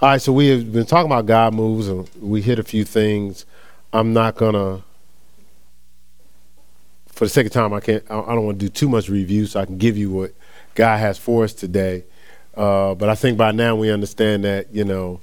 All 0.00 0.08
right, 0.10 0.22
so 0.22 0.32
we 0.32 0.46
have 0.50 0.72
been 0.72 0.86
talking 0.86 1.10
about 1.10 1.26
God 1.26 1.54
moves, 1.54 1.88
and 1.88 2.08
we 2.20 2.40
hit 2.40 2.60
a 2.60 2.62
few 2.62 2.84
things. 2.84 3.44
I'm 3.92 4.12
not 4.12 4.36
gonna, 4.36 4.84
for 7.08 7.24
the 7.24 7.28
sake 7.28 7.46
of 7.46 7.52
time, 7.52 7.72
I 7.72 7.80
can't. 7.80 8.04
I 8.08 8.14
don't 8.14 8.46
want 8.46 8.60
to 8.60 8.66
do 8.66 8.68
too 8.68 8.88
much 8.88 9.08
review, 9.08 9.46
so 9.46 9.58
I 9.58 9.66
can 9.66 9.76
give 9.76 9.98
you 9.98 10.12
what 10.12 10.34
God 10.76 10.98
has 10.98 11.18
for 11.18 11.42
us 11.42 11.52
today. 11.52 12.04
Uh, 12.56 12.94
but 12.94 13.08
I 13.08 13.16
think 13.16 13.36
by 13.36 13.50
now 13.50 13.74
we 13.74 13.90
understand 13.90 14.44
that 14.44 14.72
you 14.72 14.84
know, 14.84 15.20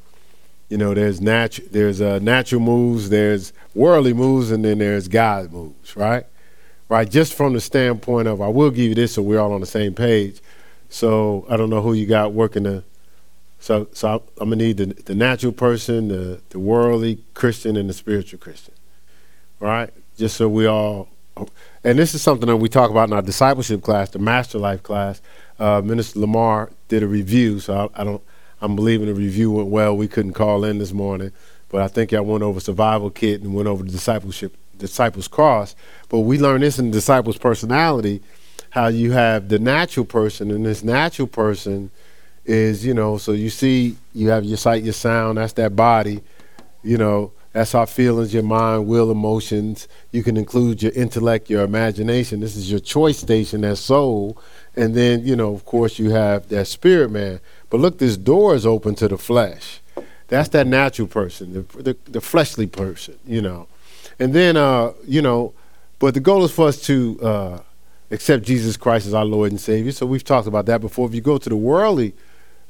you 0.68 0.76
know, 0.76 0.94
there's 0.94 1.22
natural, 1.22 1.70
there's 1.72 2.02
uh, 2.02 2.20
natural 2.20 2.60
moves, 2.60 3.10
there's 3.10 3.54
worldly 3.76 4.14
moves, 4.14 4.52
and 4.52 4.66
then 4.66 4.80
there's 4.80 5.08
God 5.08 5.54
moves, 5.54 5.96
right? 5.96 6.26
Right. 6.90 7.10
Just 7.10 7.34
from 7.34 7.54
the 7.54 7.62
standpoint 7.62 8.28
of, 8.28 8.42
I 8.42 8.50
will 8.50 8.72
give 8.72 8.90
you 8.90 8.96
this, 8.96 9.14
so 9.14 9.22
we're 9.22 9.40
all 9.40 9.54
on 9.54 9.62
the 9.62 9.68
same 9.68 9.94
page. 9.94 10.42
So 10.90 11.46
I 11.50 11.56
don't 11.56 11.70
know 11.70 11.82
who 11.82 11.94
you 11.94 12.06
got 12.06 12.34
working 12.34 12.64
the 12.64 12.84
so, 13.66 13.88
so 13.94 14.08
I, 14.08 14.14
am 14.44 14.50
gonna 14.50 14.58
need 14.58 14.78
the, 14.78 14.86
the 14.86 15.16
natural 15.16 15.52
person, 15.52 16.10
the, 16.10 16.40
the 16.50 16.60
worldly 16.60 17.18
Christian, 17.34 17.76
and 17.76 17.90
the 17.90 17.94
spiritual 17.94 18.38
Christian. 18.38 18.76
Right? 19.60 19.90
Just 20.20 20.38
so 20.38 20.48
we 20.48 20.68
all, 20.68 21.10
and 21.84 21.98
this 21.98 22.14
is 22.14 22.22
something 22.22 22.46
that 22.46 22.58
we 22.58 22.70
talk 22.70 22.92
about 22.92 23.10
in 23.10 23.14
our 23.14 23.24
discipleship 23.24 23.82
class, 23.82 24.12
the 24.12 24.20
Master 24.20 24.60
Life 24.60 24.84
class. 24.84 25.20
Uh, 25.58 25.82
Minister 25.84 26.20
Lamar 26.20 26.70
did 26.90 27.02
a 27.02 27.08
review, 27.08 27.60
so 27.60 27.90
I, 27.96 28.02
I, 28.02 28.04
don't. 28.04 28.22
I'm 28.62 28.76
believing 28.76 29.08
the 29.08 29.16
review 29.16 29.50
went 29.50 29.70
well. 29.70 29.98
We 29.98 30.08
couldn't 30.08 30.34
call 30.34 30.64
in 30.64 30.78
this 30.78 30.94
morning, 30.94 31.32
but 31.70 31.82
I 31.82 31.88
think 31.88 32.14
I 32.14 32.20
went 32.20 32.44
over 32.44 32.60
survival 32.60 33.10
kit 33.10 33.42
and 33.42 33.56
went 33.56 33.68
over 33.68 33.82
the 33.82 33.90
discipleship, 33.90 34.56
disciples 34.78 35.28
cross. 35.28 35.76
But 36.10 36.20
we 36.20 36.38
learned 36.38 36.62
this 36.62 36.78
in 36.78 36.92
disciples 36.92 37.40
personality, 37.40 38.22
how 38.70 38.90
you 38.90 39.14
have 39.14 39.50
the 39.50 39.58
natural 39.58 40.06
person, 40.06 40.52
and 40.52 40.68
this 40.68 40.84
natural 40.84 41.28
person 41.28 41.90
is 42.46 42.86
you 42.86 42.94
know 42.94 43.18
so 43.18 43.32
you 43.32 43.50
see 43.50 43.96
you 44.14 44.30
have 44.30 44.46
your 44.46 44.58
sight 44.58 44.84
your 44.84 44.94
sound 44.94 45.38
that's 45.38 45.54
that 45.54 45.76
body 45.76 46.22
you 46.84 46.98
know 46.98 47.32
that's 47.56 47.74
our 47.74 47.88
feelings 47.88 48.34
your 48.34 48.44
mind 48.44 48.86
will 48.86 49.10
emotions 49.12 49.88
you 50.12 50.22
can 50.24 50.36
include 50.36 50.84
your 50.84 50.92
intellect 50.92 51.50
your 51.50 51.64
imagination. 51.64 52.42
This 52.42 52.58
is 52.58 52.70
your 52.70 52.82
choice 52.82 53.20
station 53.20 53.62
that 53.62 53.78
soul. 53.78 54.38
And 54.76 54.94
then 54.94 55.26
you 55.26 55.38
know 55.38 55.54
of 55.54 55.64
course 55.64 55.98
you 55.98 56.10
have 56.10 56.50
that 56.50 56.68
spirit 56.68 57.12
man. 57.12 57.40
But 57.70 57.80
look 57.80 57.98
this 57.98 58.18
door 58.18 58.56
is 58.56 58.66
open 58.66 58.94
to 58.96 59.08
the 59.08 59.18
flesh. 59.18 59.80
That's 60.28 60.50
that 60.50 60.68
natural 60.68 61.08
person 61.08 61.54
the, 61.54 61.82
the, 61.82 61.98
the 62.12 62.20
fleshly 62.20 62.68
person 62.68 63.18
you 63.26 63.42
know. 63.42 63.68
And 64.20 64.34
then 64.34 64.58
uh 64.58 64.92
you 65.08 65.22
know 65.22 65.54
but 66.00 66.14
the 66.14 66.20
goal 66.20 66.44
is 66.44 66.52
for 66.52 66.68
us 66.68 66.82
to 66.88 67.18
uh 67.22 67.60
accept 68.12 68.44
jesus 68.44 68.78
christ 68.78 69.08
as 69.08 69.14
our 69.14 69.24
lord 69.24 69.52
and 69.52 69.62
savior. 69.62 69.94
So 69.94 70.06
we've 70.06 70.26
talked 70.26 70.48
about 70.48 70.66
that 70.66 70.82
before. 70.82 71.08
If 71.08 71.16
you 71.16 71.22
go 71.22 71.38
to 71.38 71.50
the 71.50 71.56
worldly 71.56 72.16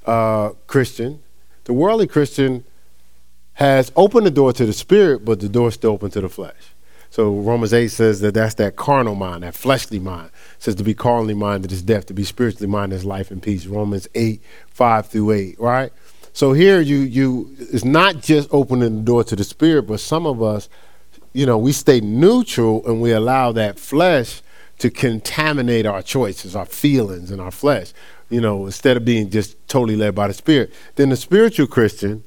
uh, 0.05 0.49
Christian, 0.67 1.21
the 1.65 1.73
worldly 1.73 2.07
Christian 2.07 2.63
has 3.53 3.91
opened 3.95 4.25
the 4.25 4.31
door 4.31 4.53
to 4.53 4.65
the 4.65 4.73
spirit, 4.73 5.25
but 5.25 5.39
the 5.39 5.49
door 5.49 5.69
is 5.69 5.75
still 5.75 5.91
open 5.91 6.11
to 6.11 6.21
the 6.21 6.29
flesh. 6.29 6.73
So 7.09 7.33
Romans 7.33 7.73
8 7.73 7.87
says 7.87 8.19
that 8.19 8.33
that's 8.33 8.55
that 8.55 8.75
carnal 8.75 9.15
mind, 9.15 9.43
that 9.43 9.55
fleshly 9.55 9.99
mind. 9.99 10.31
It 10.57 10.63
says 10.63 10.75
to 10.75 10.83
be 10.83 10.93
carnally 10.93 11.33
minded 11.33 11.71
is 11.71 11.81
death, 11.81 12.07
to 12.07 12.13
be 12.13 12.25
spiritually 12.25 12.67
minded 12.67 12.95
is 12.95 13.05
life 13.05 13.31
and 13.31 13.41
peace. 13.41 13.65
Romans 13.65 14.07
8, 14.15 14.41
5 14.67 15.07
through 15.07 15.31
8, 15.31 15.59
right? 15.59 15.93
So 16.33 16.51
here 16.51 16.81
you 16.81 16.97
you 16.97 17.55
it's 17.57 17.85
not 17.85 18.21
just 18.21 18.49
opening 18.51 18.97
the 18.97 19.01
door 19.03 19.23
to 19.23 19.37
the 19.37 19.45
spirit, 19.45 19.83
but 19.83 20.01
some 20.01 20.27
of 20.27 20.43
us, 20.43 20.67
you 21.31 21.45
know, 21.45 21.57
we 21.57 21.71
stay 21.71 22.01
neutral 22.01 22.85
and 22.85 23.01
we 23.01 23.13
allow 23.13 23.53
that 23.53 23.79
flesh 23.79 24.41
to 24.79 24.89
contaminate 24.89 25.85
our 25.85 26.01
choices, 26.01 26.53
our 26.53 26.65
feelings, 26.65 27.31
and 27.31 27.39
our 27.39 27.51
flesh 27.51 27.93
you 28.29 28.41
know, 28.41 28.65
instead 28.65 28.97
of 28.97 29.05
being 29.05 29.29
just 29.29 29.55
totally 29.67 29.95
led 29.95 30.15
by 30.15 30.27
the 30.27 30.33
Spirit. 30.33 30.73
Then 30.95 31.09
the 31.09 31.15
spiritual 31.15 31.67
Christian, 31.67 32.23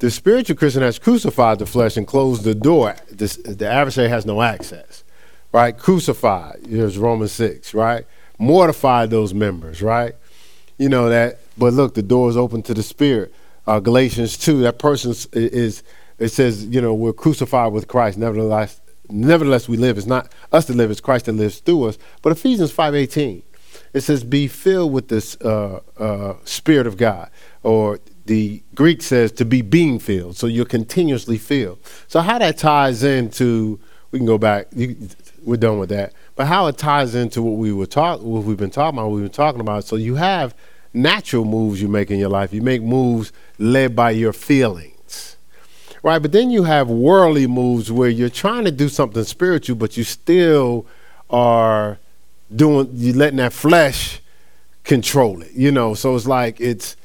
the 0.00 0.10
spiritual 0.10 0.56
Christian 0.56 0.82
has 0.82 0.98
crucified 0.98 1.58
the 1.58 1.66
flesh 1.66 1.96
and 1.96 2.06
closed 2.06 2.44
the 2.44 2.54
door. 2.54 2.96
This, 3.10 3.36
the 3.36 3.68
adversary 3.68 4.08
has 4.08 4.26
no 4.26 4.42
access, 4.42 5.04
right? 5.52 5.76
Crucified, 5.76 6.60
here's 6.68 6.98
Romans 6.98 7.32
6, 7.32 7.74
right? 7.74 8.06
Mortified 8.38 9.10
those 9.10 9.34
members, 9.34 9.82
right? 9.82 10.14
You 10.78 10.88
know 10.88 11.10
that, 11.10 11.40
but 11.58 11.74
look, 11.74 11.94
the 11.94 12.02
door 12.02 12.30
is 12.30 12.36
open 12.36 12.62
to 12.62 12.74
the 12.74 12.82
Spirit. 12.82 13.34
Uh, 13.66 13.78
Galatians 13.78 14.38
2, 14.38 14.62
that 14.62 14.78
person 14.78 15.14
is, 15.32 15.82
it 16.18 16.28
says, 16.28 16.64
you 16.64 16.80
know, 16.80 16.94
we're 16.94 17.12
crucified 17.12 17.72
with 17.72 17.86
Christ. 17.86 18.16
Nevertheless, 18.18 18.80
nevertheless 19.10 19.68
we 19.68 19.76
live. 19.76 19.98
It's 19.98 20.06
not 20.06 20.32
us 20.52 20.66
that 20.66 20.76
live, 20.76 20.90
it's 20.90 21.00
Christ 21.00 21.26
that 21.26 21.32
lives 21.32 21.58
through 21.58 21.84
us. 21.84 21.98
But 22.22 22.32
Ephesians 22.32 22.72
5.18, 22.72 23.42
it 23.92 24.02
says, 24.02 24.22
be 24.22 24.46
filled 24.46 24.92
with 24.92 25.08
this 25.08 25.36
uh, 25.40 25.80
uh, 25.98 26.34
Spirit 26.44 26.86
of 26.86 26.96
God. 26.96 27.30
Or 27.62 27.98
the 28.26 28.62
Greek 28.74 29.02
says 29.02 29.32
to 29.32 29.44
be 29.44 29.62
being 29.62 29.98
filled. 29.98 30.36
So 30.36 30.46
you're 30.46 30.64
continuously 30.64 31.38
filled. 31.38 31.78
So 32.06 32.20
how 32.20 32.38
that 32.38 32.58
ties 32.58 33.02
into, 33.02 33.80
we 34.12 34.18
can 34.18 34.26
go 34.26 34.38
back, 34.38 34.68
you, 34.72 34.96
we're 35.44 35.56
done 35.56 35.78
with 35.78 35.88
that. 35.88 36.12
But 36.36 36.46
how 36.46 36.66
it 36.68 36.78
ties 36.78 37.14
into 37.14 37.42
what 37.42 37.56
we 37.56 37.72
were 37.72 37.86
talk, 37.86 38.20
what 38.22 38.44
we've 38.44 38.56
been 38.56 38.70
talking 38.70 38.98
about, 38.98 39.08
we've 39.08 39.24
been 39.24 39.32
talking 39.32 39.60
about. 39.60 39.84
So 39.84 39.96
you 39.96 40.14
have 40.14 40.54
natural 40.94 41.44
moves 41.44 41.82
you 41.82 41.88
make 41.88 42.10
in 42.10 42.18
your 42.18 42.28
life. 42.28 42.52
You 42.52 42.62
make 42.62 42.82
moves 42.82 43.32
led 43.58 43.96
by 43.96 44.12
your 44.12 44.32
feelings. 44.32 45.36
Right? 46.02 46.20
But 46.20 46.32
then 46.32 46.50
you 46.50 46.62
have 46.62 46.88
worldly 46.88 47.46
moves 47.46 47.92
where 47.92 48.08
you're 48.08 48.30
trying 48.30 48.64
to 48.64 48.70
do 48.70 48.88
something 48.88 49.24
spiritual, 49.24 49.76
but 49.76 49.96
you 49.96 50.04
still 50.04 50.86
are 51.28 51.98
doing 52.54 52.90
you 52.94 53.12
letting 53.12 53.38
that 53.38 53.52
flesh 53.52 54.20
control 54.84 55.42
it. 55.42 55.52
You 55.52 55.72
know, 55.72 55.94
so 55.94 56.16
it's 56.16 56.26
like 56.26 56.60
it's 56.60 56.96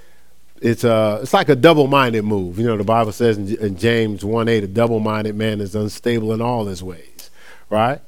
it's 0.61 0.83
uh 0.83 1.19
it's 1.21 1.33
like 1.33 1.49
a 1.49 1.55
double-minded 1.55 2.23
move. 2.23 2.59
You 2.59 2.65
know, 2.65 2.77
the 2.77 2.83
Bible 2.83 3.11
says 3.11 3.37
in, 3.37 3.55
in 3.57 3.77
James 3.77 4.23
1 4.23 4.47
8, 4.47 4.63
a 4.63 4.67
double-minded 4.67 5.35
man 5.35 5.61
is 5.61 5.75
unstable 5.75 6.33
in 6.33 6.41
all 6.41 6.65
his 6.65 6.81
ways. 6.81 7.29
Right? 7.69 8.01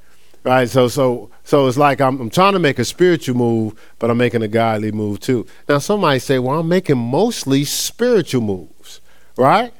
Right. 0.43 0.69
So 0.69 0.87
so 0.87 1.29
so 1.43 1.67
it's 1.67 1.77
like 1.77 1.99
I'm 1.99 2.19
I'm 2.21 2.29
trying 2.29 2.53
to 2.53 2.59
make 2.59 2.79
a 2.79 2.85
spiritual 2.85 3.35
move, 3.35 3.73
but 3.99 4.09
I'm 4.09 4.17
making 4.17 4.43
a 4.43 4.47
godly 4.47 4.91
move 4.91 5.19
too. 5.19 5.45
Now 5.67 5.79
somebody 5.79 6.19
say, 6.19 6.39
Well, 6.39 6.59
I'm 6.59 6.69
making 6.69 6.97
mostly 6.97 7.65
spiritual 7.65 8.41
moves, 8.41 9.01
right? 9.35 9.73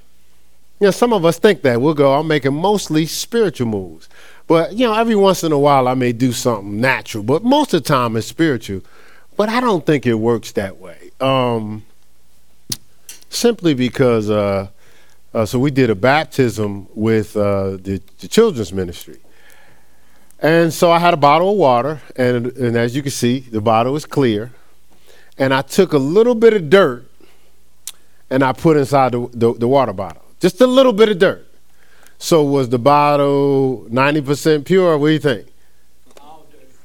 You 0.79 0.87
know, 0.87 0.91
some 0.91 1.13
of 1.13 1.25
us 1.25 1.39
think 1.39 1.63
that. 1.63 1.81
We'll 1.81 1.95
go, 1.95 2.13
I'm 2.13 2.27
making 2.27 2.53
mostly 2.53 3.07
spiritual 3.07 3.67
moves. 3.67 4.09
But, 4.47 4.73
you 4.73 4.87
know, 4.87 4.93
every 4.93 5.15
once 5.15 5.43
in 5.43 5.51
a 5.51 5.59
while 5.59 5.87
I 5.87 5.93
may 5.93 6.13
do 6.13 6.31
something 6.31 6.79
natural, 6.79 7.23
but 7.23 7.43
most 7.43 7.73
of 7.73 7.83
the 7.83 7.87
time 7.87 8.15
it's 8.15 8.27
spiritual. 8.27 8.81
But 9.35 9.49
I 9.49 9.59
don't 9.59 9.85
think 9.85 10.05
it 10.05 10.15
works 10.15 10.53
that 10.53 10.77
way. 10.77 11.11
Um, 11.19 11.83
simply 13.29 13.73
because, 13.73 14.29
uh, 14.29 14.69
uh, 15.33 15.45
so 15.45 15.59
we 15.59 15.69
did 15.69 15.89
a 15.89 15.95
baptism 15.95 16.87
with 16.95 17.35
uh, 17.35 17.71
the, 17.71 18.01
the, 18.19 18.27
children's 18.27 18.71
ministry. 18.71 19.19
And 20.39 20.73
so 20.73 20.91
I 20.91 20.99
had 20.99 21.13
a 21.13 21.17
bottle 21.17 21.51
of 21.51 21.57
water, 21.57 22.01
and, 22.15 22.47
and 22.57 22.77
as 22.77 22.95
you 22.95 23.01
can 23.01 23.11
see, 23.11 23.39
the 23.39 23.61
bottle 23.61 23.95
is 23.95 24.05
clear. 24.05 24.51
And 25.37 25.53
I 25.53 25.61
took 25.61 25.93
a 25.93 25.97
little 25.97 26.35
bit 26.35 26.53
of 26.53 26.69
dirt 26.69 27.07
and 28.29 28.43
I 28.43 28.53
put 28.53 28.77
inside 28.77 29.13
the, 29.13 29.29
the, 29.33 29.53
the 29.53 29.67
water 29.67 29.93
bottle, 29.93 30.23
just 30.39 30.59
a 30.61 30.67
little 30.67 30.93
bit 30.93 31.09
of 31.09 31.19
dirt. 31.19 31.46
So 32.19 32.43
was 32.43 32.69
the 32.69 32.79
bottle 32.79 33.85
90% 33.89 34.65
pure? 34.65 34.97
What 34.97 35.07
do 35.07 35.13
you 35.13 35.19
think? 35.19 35.47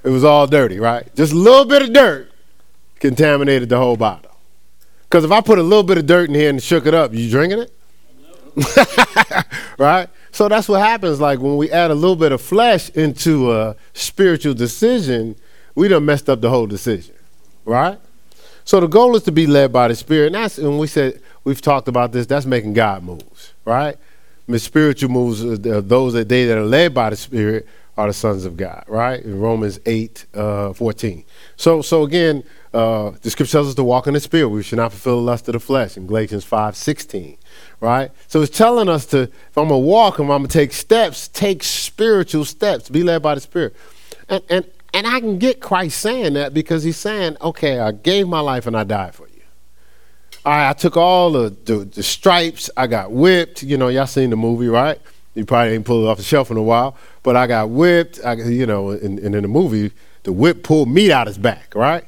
It 0.05 0.11
was 0.11 0.25
all 0.25 0.47
dirty, 0.47 0.79
right? 0.81 1.15
Just 1.15 1.33
a 1.33 1.37
little 1.37 1.65
bit 1.65 1.83
of 1.83 1.93
dirt 1.93 2.31
contaminated 2.99 3.69
the 3.69 3.79
whole 3.79 3.97
bottle. 3.97 4.31
Because 5.05 5.25
if 5.25 5.31
I 5.31 5.41
put 5.41 5.59
a 5.59 5.63
little 5.63 5.83
bit 5.83 5.99
of 5.99 6.07
dirt 6.07 6.29
in 6.29 6.35
here 6.35 6.51
and 6.51 6.63
shook 6.63 6.87
it 6.87 6.95
up, 6.95 7.15
you 7.15 7.31
drinking 7.31 7.61
it? 7.61 7.73
Right? 9.79 10.09
So 10.31 10.49
that's 10.49 10.69
what 10.69 10.81
happens. 10.81 11.21
Like 11.21 11.41
when 11.41 11.57
we 11.57 11.71
add 11.71 11.91
a 11.91 11.95
little 11.95 12.15
bit 12.15 12.31
of 12.31 12.41
flesh 12.41 12.89
into 12.91 13.53
a 13.53 13.75
spiritual 13.95 14.55
decision, 14.55 15.35
we 15.75 15.89
done 15.89 16.05
messed 16.05 16.31
up 16.31 16.41
the 16.41 16.51
whole 16.51 16.67
decision, 16.67 17.15
right? 17.65 17.99
So 18.65 18.79
the 18.79 18.87
goal 18.87 19.17
is 19.17 19.25
to 19.25 19.33
be 19.33 19.47
led 19.47 19.73
by 19.73 19.89
the 19.89 19.97
Spirit. 19.97 20.27
And 20.27 20.37
that's, 20.37 20.59
and 20.59 20.79
we 20.79 20.87
said, 20.87 21.21
we've 21.43 21.61
talked 21.61 21.89
about 21.89 22.13
this, 22.13 22.27
that's 22.27 22.47
making 22.47 22.75
God 22.75 23.03
moves, 23.03 23.53
right? 23.65 23.97
Spiritual 24.59 25.11
moves, 25.11 25.45
uh, 25.45 25.81
those 25.85 26.13
that 26.15 26.29
they 26.29 26.45
that 26.47 26.59
are 26.59 26.65
led 26.65 26.95
by 26.95 27.11
the 27.11 27.17
Spirit 27.17 27.67
are 27.97 28.07
the 28.07 28.13
sons 28.13 28.45
of 28.45 28.57
God, 28.57 28.85
right? 28.89 29.23
In 29.23 29.39
Romans 29.39 29.79
8, 29.85 30.27
uh, 30.35 30.73
14. 30.73 31.25
So, 31.57 31.83
so 31.83 32.05
again, 32.05 32.43
uh, 32.73 33.11
the 33.21 33.31
scripture 33.31 33.53
tells 33.53 33.69
us 33.69 33.75
to 33.75 33.85
walk 33.85 34.07
in 34.07 34.15
the 34.15 34.21
Spirit. 34.21 34.49
We 34.49 34.63
should 34.63 34.79
not 34.79 34.93
fulfill 34.93 35.17
the 35.17 35.23
lust 35.23 35.49
of 35.49 35.53
the 35.53 35.61
flesh 35.61 35.97
in 35.97 36.07
Galatians 36.07 36.45
5, 36.45 36.75
16, 36.75 37.37
right? 37.81 38.11
So 38.29 38.41
it's 38.41 38.57
telling 38.57 38.89
us 38.89 39.05
to, 39.07 39.23
if 39.23 39.59
I'm 39.59 39.69
going 39.69 39.83
to 39.83 39.87
walk, 39.87 40.15
if 40.15 40.21
I'm 40.21 40.29
going 40.29 40.43
to 40.45 40.49
take 40.49 40.73
steps, 40.73 41.29
take 41.29 41.63
spiritual 41.63 42.47
steps, 42.47 42.89
be 42.89 43.03
led 43.03 43.23
by 43.23 43.35
the 43.35 43.43
Spirit. 43.43 43.77
And, 44.29 44.43
and, 44.49 44.65
and 44.95 45.07
I 45.07 45.21
can 45.21 45.39
get 45.39 45.61
Christ 45.61 45.99
saying 46.01 46.33
that 46.35 46.55
because 46.55 46.85
he's 46.85 46.97
saying, 46.97 47.37
okay, 47.43 47.79
I 47.79 47.93
gave 47.93 48.27
my 48.27 48.41
life 48.41 48.67
and 48.67 48.77
I 48.77 48.85
died 48.85 49.15
for 49.15 49.27
you. 49.27 49.32
I, 50.45 50.73
took 50.73 50.97
all 50.97 51.31
the, 51.33 51.57
the, 51.65 51.85
the 51.85 52.03
stripes. 52.03 52.69
I 52.77 52.87
got 52.87 53.13
whipped. 53.13 53.63
You 53.63 53.77
know, 53.77 53.89
y'all 53.89 54.07
seen 54.07 54.31
the 54.31 54.37
movie, 54.37 54.69
right? 54.69 55.01
You 55.35 55.45
probably 55.45 55.75
ain't 55.75 55.85
pulled 55.85 56.05
it 56.05 56.09
off 56.09 56.19
the 56.19 56.25
shelf 56.25 56.51
in 56.51 56.57
a 56.57 56.63
while, 56.63 56.97
but 57.23 57.37
I 57.37 57.47
got 57.47 57.71
whipped. 57.71 58.21
I, 58.25 58.35
you 58.35 58.67
know, 58.67 58.91
and, 58.91 59.19
in 59.19 59.33
the 59.33 59.49
movie, 59.49 59.93
the 60.25 60.33
whip 60.33 60.63
pulled 60.63 60.89
meat 60.89 61.11
out 61.11 61.27
his 61.27 61.39
back, 61.39 61.75
right? 61.75 62.05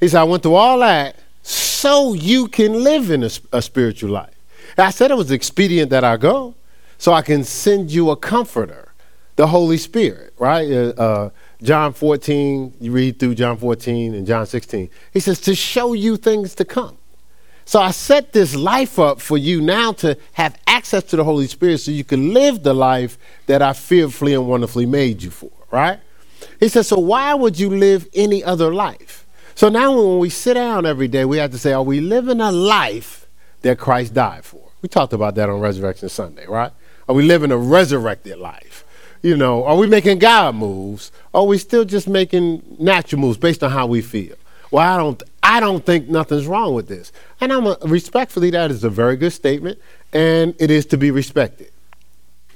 He 0.00 0.08
said, 0.08 0.20
I 0.20 0.24
went 0.24 0.42
through 0.42 0.54
all 0.54 0.78
that 0.78 1.16
so 1.42 2.14
you 2.14 2.48
can 2.48 2.82
live 2.82 3.10
in 3.10 3.22
a, 3.22 3.30
a 3.52 3.60
spiritual 3.60 4.10
life. 4.10 4.34
And 4.76 4.86
I 4.86 4.90
said 4.90 5.10
it 5.10 5.16
was 5.16 5.30
expedient 5.30 5.90
that 5.90 6.04
I 6.04 6.16
go 6.16 6.54
so 6.96 7.12
I 7.12 7.22
can 7.22 7.44
send 7.44 7.90
you 7.90 8.10
a 8.10 8.16
comforter, 8.16 8.92
the 9.36 9.48
Holy 9.48 9.76
Spirit, 9.76 10.32
right? 10.38 10.70
Uh, 10.70 10.92
uh, 10.96 11.30
John 11.62 11.92
14, 11.92 12.74
you 12.80 12.92
read 12.92 13.18
through 13.18 13.34
John 13.34 13.56
14 13.56 14.14
and 14.14 14.26
John 14.26 14.46
16. 14.46 14.88
He 15.12 15.20
says, 15.20 15.40
to 15.42 15.54
show 15.54 15.92
you 15.92 16.16
things 16.16 16.54
to 16.54 16.64
come. 16.64 16.96
So 17.64 17.80
I 17.80 17.92
set 17.92 18.32
this 18.32 18.54
life 18.54 18.98
up 18.98 19.20
for 19.20 19.38
you 19.38 19.60
now 19.60 19.92
to 19.92 20.18
have 20.34 20.58
access 20.66 21.02
to 21.04 21.16
the 21.16 21.24
Holy 21.24 21.46
Spirit 21.46 21.78
so 21.78 21.90
you 21.90 22.04
can 22.04 22.34
live 22.34 22.62
the 22.62 22.74
life 22.74 23.16
that 23.46 23.62
I 23.62 23.72
fearfully 23.72 24.34
and 24.34 24.46
wonderfully 24.46 24.86
made 24.86 25.22
you 25.22 25.30
for, 25.30 25.50
right? 25.70 25.98
He 26.60 26.68
says, 26.68 26.88
so 26.88 26.98
why 26.98 27.32
would 27.34 27.58
you 27.58 27.70
live 27.70 28.06
any 28.14 28.44
other 28.44 28.72
life? 28.72 29.26
So 29.54 29.68
now 29.68 29.96
when 29.96 30.18
we 30.18 30.30
sit 30.30 30.54
down 30.54 30.84
every 30.84 31.08
day, 31.08 31.24
we 31.24 31.38
have 31.38 31.52
to 31.52 31.58
say, 31.58 31.72
are 31.72 31.82
we 31.82 32.00
living 32.00 32.40
a 32.40 32.52
life 32.52 33.26
that 33.62 33.78
Christ 33.78 34.12
died 34.12 34.44
for? 34.44 34.60
We 34.82 34.88
talked 34.88 35.12
about 35.12 35.34
that 35.36 35.48
on 35.48 35.60
Resurrection 35.60 36.08
Sunday, 36.08 36.46
right? 36.46 36.72
Are 37.08 37.14
we 37.14 37.22
living 37.22 37.50
a 37.50 37.56
resurrected 37.56 38.38
life? 38.38 38.84
You 39.22 39.36
know, 39.38 39.64
are 39.64 39.76
we 39.76 39.86
making 39.86 40.18
God 40.18 40.54
moves? 40.54 41.10
Or 41.32 41.42
are 41.42 41.46
we 41.46 41.56
still 41.56 41.86
just 41.86 42.08
making 42.08 42.62
natural 42.78 43.22
moves 43.22 43.38
based 43.38 43.62
on 43.64 43.70
how 43.70 43.86
we 43.86 44.02
feel? 44.02 44.36
Well, 44.70 44.86
I 44.86 44.98
don't 44.98 45.22
I 45.44 45.60
don't 45.60 45.84
think 45.84 46.08
nothing's 46.08 46.46
wrong 46.46 46.74
with 46.74 46.88
this. 46.88 47.12
And 47.40 47.52
I'm 47.52 47.66
a, 47.66 47.76
respectfully 47.82 48.48
that 48.50 48.70
is 48.70 48.82
a 48.82 48.88
very 48.88 49.16
good 49.16 49.32
statement 49.32 49.78
and 50.14 50.54
it 50.58 50.70
is 50.70 50.86
to 50.86 50.96
be 50.96 51.10
respected. 51.10 51.70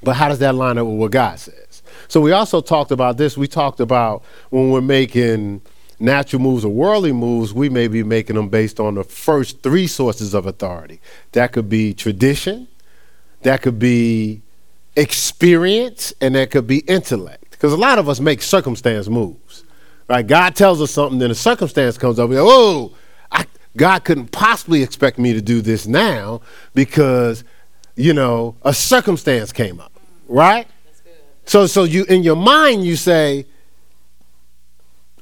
But 0.02 0.14
how 0.14 0.28
does 0.28 0.38
that 0.38 0.54
line 0.54 0.78
up 0.78 0.86
with 0.86 0.96
what 0.96 1.10
God 1.10 1.38
says? 1.38 1.82
So 2.08 2.20
we 2.20 2.32
also 2.32 2.62
talked 2.62 2.90
about 2.90 3.18
this. 3.18 3.36
We 3.36 3.46
talked 3.46 3.80
about 3.80 4.24
when 4.48 4.70
we're 4.70 4.80
making 4.80 5.60
natural 6.00 6.40
moves 6.40 6.64
or 6.64 6.72
worldly 6.72 7.12
moves, 7.12 7.52
we 7.52 7.68
may 7.68 7.88
be 7.88 8.02
making 8.02 8.36
them 8.36 8.48
based 8.48 8.80
on 8.80 8.94
the 8.94 9.04
first 9.04 9.62
three 9.62 9.86
sources 9.86 10.32
of 10.32 10.46
authority. 10.46 11.00
That 11.32 11.52
could 11.52 11.68
be 11.68 11.92
tradition, 11.92 12.68
that 13.42 13.60
could 13.60 13.78
be 13.78 14.40
experience, 14.96 16.14
and 16.22 16.36
that 16.36 16.50
could 16.50 16.66
be 16.66 16.78
intellect. 16.80 17.50
Because 17.50 17.72
a 17.72 17.76
lot 17.76 17.98
of 17.98 18.08
us 18.08 18.20
make 18.20 18.40
circumstance 18.40 19.08
moves. 19.08 19.47
Right? 20.08 20.26
God 20.26 20.56
tells 20.56 20.80
us 20.80 20.90
something, 20.90 21.18
then 21.18 21.30
a 21.30 21.34
circumstance 21.34 21.98
comes 21.98 22.18
up. 22.18 22.30
We 22.30 22.36
go, 22.36 22.46
oh, 22.48 22.94
I, 23.30 23.44
God 23.76 24.04
couldn't 24.04 24.32
possibly 24.32 24.82
expect 24.82 25.18
me 25.18 25.34
to 25.34 25.42
do 25.42 25.60
this 25.60 25.86
now 25.86 26.40
because, 26.74 27.44
you 27.94 28.14
know, 28.14 28.56
a 28.62 28.72
circumstance 28.72 29.52
came 29.52 29.80
up. 29.80 29.92
Right? 30.26 30.66
So, 31.44 31.66
so 31.66 31.84
you 31.84 32.04
in 32.04 32.22
your 32.22 32.36
mind 32.36 32.84
you 32.84 32.96
say, 32.96 33.46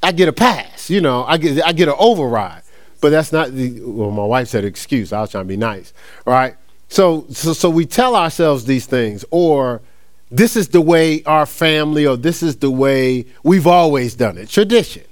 I 0.02 0.10
get 0.12 0.28
a 0.28 0.32
pass. 0.32 0.90
You 0.90 1.00
know, 1.00 1.24
I 1.24 1.36
get 1.36 1.64
I 1.64 1.72
get 1.72 1.88
an 1.88 1.94
override. 1.98 2.62
But 3.00 3.10
that's 3.10 3.32
not 3.32 3.52
the 3.52 3.80
well, 3.82 4.10
my 4.10 4.24
wife 4.24 4.48
said 4.48 4.64
excuse. 4.64 5.12
I 5.12 5.20
was 5.20 5.30
trying 5.30 5.44
to 5.44 5.48
be 5.48 5.56
nice. 5.56 5.92
Right? 6.24 6.56
So 6.88 7.26
so 7.30 7.52
so 7.52 7.70
we 7.70 7.86
tell 7.86 8.16
ourselves 8.16 8.64
these 8.64 8.86
things, 8.86 9.24
or 9.30 9.82
this 10.30 10.56
is 10.56 10.68
the 10.68 10.80
way 10.80 11.22
our 11.24 11.46
family, 11.46 12.06
or 12.06 12.16
this 12.16 12.42
is 12.42 12.56
the 12.56 12.70
way 12.70 13.26
we've 13.42 13.66
always 13.66 14.14
done 14.14 14.38
it. 14.38 14.48
Tradition. 14.48 15.04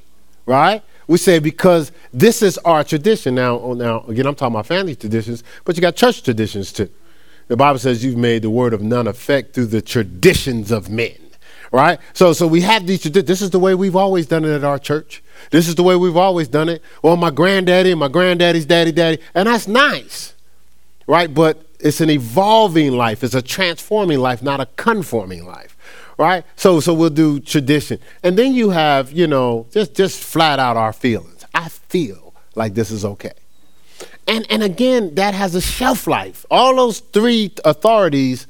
Right? 0.46 0.82
We 1.06 1.18
say 1.18 1.38
because 1.38 1.92
this 2.12 2.42
is 2.42 2.58
our 2.58 2.82
tradition. 2.84 3.34
Now, 3.34 3.58
oh, 3.58 3.74
now 3.74 4.04
again, 4.08 4.26
I'm 4.26 4.34
talking 4.34 4.54
about 4.54 4.66
family 4.66 4.96
traditions, 4.96 5.44
but 5.64 5.76
you 5.76 5.82
got 5.82 5.96
church 5.96 6.22
traditions 6.22 6.72
too. 6.72 6.90
The 7.48 7.56
Bible 7.56 7.78
says 7.78 8.02
you've 8.02 8.16
made 8.16 8.42
the 8.42 8.50
word 8.50 8.72
of 8.72 8.82
none 8.82 9.06
effect 9.06 9.54
through 9.54 9.66
the 9.66 9.82
traditions 9.82 10.70
of 10.70 10.88
men 10.88 11.18
right? 11.74 11.98
So, 12.12 12.32
so 12.32 12.46
we 12.46 12.60
have 12.60 12.86
these. 12.86 13.02
This 13.02 13.42
is 13.42 13.50
the 13.50 13.58
way 13.58 13.74
we've 13.74 13.96
always 13.96 14.26
done 14.26 14.44
it 14.44 14.54
at 14.54 14.62
our 14.62 14.78
church. 14.78 15.22
This 15.50 15.66
is 15.66 15.74
the 15.74 15.82
way 15.82 15.96
we've 15.96 16.16
always 16.16 16.46
done 16.46 16.68
it. 16.68 16.80
Well, 17.02 17.16
my 17.16 17.30
granddaddy 17.30 17.90
and 17.90 17.98
my 17.98 18.06
granddaddy's 18.06 18.64
daddy, 18.64 18.92
daddy, 18.92 19.18
and 19.34 19.48
that's 19.48 19.66
nice, 19.66 20.34
right? 21.08 21.32
But 21.32 21.66
it's 21.84 22.00
an 22.00 22.10
evolving 22.10 22.92
life. 22.92 23.22
It's 23.22 23.34
a 23.34 23.42
transforming 23.42 24.18
life, 24.18 24.42
not 24.42 24.60
a 24.60 24.66
conforming 24.76 25.46
life, 25.46 25.76
right? 26.18 26.44
So, 26.56 26.80
so 26.80 26.92
we'll 26.92 27.10
do 27.10 27.38
tradition, 27.38 28.00
and 28.22 28.36
then 28.36 28.52
you 28.54 28.70
have, 28.70 29.12
you 29.12 29.26
know, 29.26 29.66
just 29.70 29.94
just 29.94 30.22
flat 30.22 30.58
out 30.58 30.76
our 30.76 30.92
feelings. 30.92 31.44
I 31.54 31.68
feel 31.68 32.34
like 32.56 32.74
this 32.74 32.90
is 32.90 33.04
okay. 33.04 33.34
And, 34.26 34.46
and 34.50 34.62
again, 34.62 35.14
that 35.16 35.34
has 35.34 35.54
a 35.54 35.60
shelf 35.60 36.06
life. 36.06 36.46
All 36.50 36.74
those 36.74 37.00
three 37.00 37.52
authorities, 37.64 38.46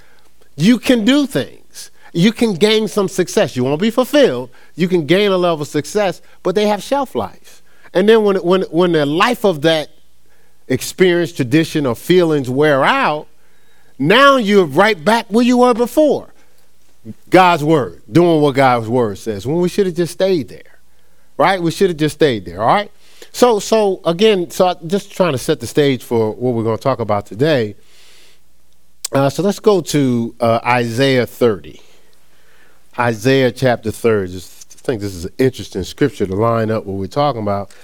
you 0.56 0.78
can 0.78 1.04
do 1.04 1.26
things 1.26 1.90
you 2.14 2.30
can 2.32 2.54
gain 2.54 2.86
some 2.86 3.08
success. 3.08 3.56
You 3.56 3.64
won't 3.64 3.80
be 3.80 3.90
fulfilled. 3.90 4.50
You 4.76 4.86
can 4.86 5.04
gain 5.04 5.32
a 5.32 5.36
level 5.36 5.62
of 5.62 5.68
success, 5.68 6.22
but 6.44 6.54
they 6.54 6.68
have 6.68 6.80
shelf 6.80 7.16
life. 7.16 7.60
And 7.92 8.08
then 8.08 8.22
when 8.22 8.36
when 8.36 8.62
when 8.62 8.92
the 8.92 9.04
life 9.04 9.44
of 9.44 9.62
that 9.62 9.90
experience, 10.68 11.32
tradition, 11.32 11.86
or 11.86 11.94
feelings 11.94 12.48
wear 12.50 12.84
out, 12.84 13.26
now 13.98 14.36
you're 14.36 14.64
right 14.64 15.02
back 15.02 15.26
where 15.28 15.44
you 15.44 15.58
were 15.58 15.74
before. 15.74 16.32
God's 17.28 17.62
word, 17.62 18.02
doing 18.10 18.40
what 18.40 18.54
God's 18.54 18.88
word 18.88 19.18
says. 19.18 19.46
When 19.46 19.58
we 19.58 19.68
should 19.68 19.86
have 19.86 19.94
just 19.94 20.14
stayed 20.14 20.48
there, 20.48 20.78
right? 21.36 21.60
We 21.60 21.70
should 21.70 21.90
have 21.90 21.98
just 21.98 22.14
stayed 22.14 22.44
there. 22.44 22.62
All 22.62 22.66
right. 22.66 22.90
So 23.30 23.58
so 23.58 24.00
again, 24.04 24.50
so 24.50 24.68
I'm 24.68 24.88
just 24.88 25.12
trying 25.12 25.32
to 25.32 25.38
set 25.38 25.60
the 25.60 25.66
stage 25.66 26.02
for 26.02 26.30
what 26.30 26.54
we're 26.54 26.62
going 26.62 26.78
to 26.78 26.82
talk 26.82 27.00
about 27.00 27.26
today. 27.26 27.76
Uh, 29.12 29.28
so 29.28 29.42
let's 29.42 29.60
go 29.60 29.80
to 29.80 30.34
uh, 30.40 30.60
Isaiah 30.64 31.26
30. 31.26 31.80
Isaiah 32.98 33.52
chapter 33.52 33.90
30. 33.90 34.32
Just 34.32 34.64
think 34.84 35.00
this 35.00 35.14
is 35.14 35.24
an 35.24 35.32
interesting 35.38 35.82
scripture 35.82 36.26
to 36.26 36.36
line 36.36 36.70
up 36.70 36.84
what 36.84 36.98
we're 36.98 37.06
talking 37.06 37.40
about, 37.40 37.74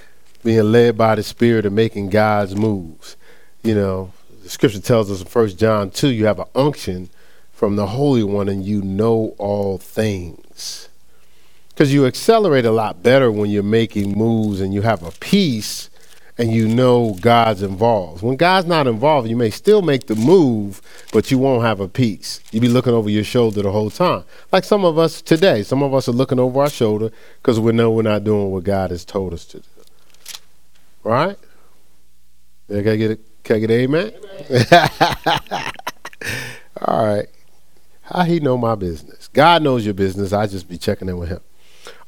being 0.43 0.73
led 0.73 0.97
by 0.97 1.15
the 1.15 1.23
Spirit 1.23 1.67
and 1.67 1.75
making 1.75 2.11
God's 2.11 2.55
moves. 2.57 3.17
You 3.63 3.75
know, 3.75 4.13
the 4.43 4.49
scripture 4.49 4.81
tells 4.81 5.11
us 5.11 5.21
in 5.21 5.27
1 5.27 5.49
John 5.57 5.91
2, 5.91 6.09
you 6.09 6.27
have 6.27 6.39
an 6.39 6.49
unction 6.55 7.11
from 7.53 7.77
the 7.77 7.89
Holy 7.89 8.25
One 8.25 8.49
and 8.49 8.65
you 8.65 8.81
know 8.83 9.35
all 9.39 9.79
things. 9.79 10.89
Because 11.69 11.93
you 11.93 12.07
accelerate 12.07 12.65
a 12.65 12.71
lot 12.71 13.03
better 13.03 13.31
when 13.31 13.51
you're 13.51 13.63
making 13.63 14.17
moves 14.17 14.61
and 14.61 14.73
you 14.73 14.83
have 14.83 15.03
a 15.03 15.13
peace 15.13 15.91
and 16.41 16.53
you 16.53 16.67
know 16.67 17.19
God's 17.21 17.63
involved. 17.63 18.23
When 18.23 18.37
God's 18.37 18.67
not 18.67 18.87
involved, 18.87 19.29
you 19.29 19.37
may 19.37 19.51
still 19.51 19.83
make 19.83 20.07
the 20.07 20.17
move, 20.17 20.81
but 21.13 21.31
you 21.31 21.37
won't 21.37 21.65
have 21.65 21.81
a 21.81 21.89
peace. 21.89 22.41
You 22.51 22.63
be 22.63 22.69
looking 22.69 22.95
over 22.95 23.11
your 23.11 23.25
shoulder 23.25 23.61
the 23.61 23.71
whole 23.71 23.91
time. 23.91 24.25
Like 24.51 24.65
some 24.65 24.87
of 24.87 24.97
us 24.97 25.21
today, 25.21 25.63
some 25.63 25.83
of 25.83 25.93
us 25.93 26.09
are 26.09 26.13
looking 26.13 26.39
over 26.39 26.63
our 26.63 26.71
shoulder 26.71 27.11
because 27.43 27.61
we 27.61 27.73
know 27.73 27.91
we're 27.91 28.03
not 28.03 28.25
doing 28.25 28.51
what 28.51 28.65
God 28.65 28.91
has 28.91 29.05
told 29.05 29.35
us 29.35 29.45
to 29.47 29.59
do. 29.59 29.70
Right? 31.03 31.37
Can 32.69 32.89
I 32.89 32.97
get 32.97 33.11
a, 33.13 33.19
can 33.43 33.57
I 33.57 33.59
get 33.61 33.71
amen? 33.71 34.13
amen. 34.51 34.67
All 36.83 37.07
right. 37.07 37.27
How 38.03 38.23
he 38.23 38.41
know 38.41 38.57
my 38.57 38.75
business? 38.75 39.29
God 39.29 39.63
knows 39.63 39.85
your 39.85 39.95
business. 39.95 40.33
I 40.33 40.47
just 40.47 40.69
be 40.69 40.79
checking 40.79 41.09
in 41.09 41.17
with 41.19 41.29
him. 41.29 41.41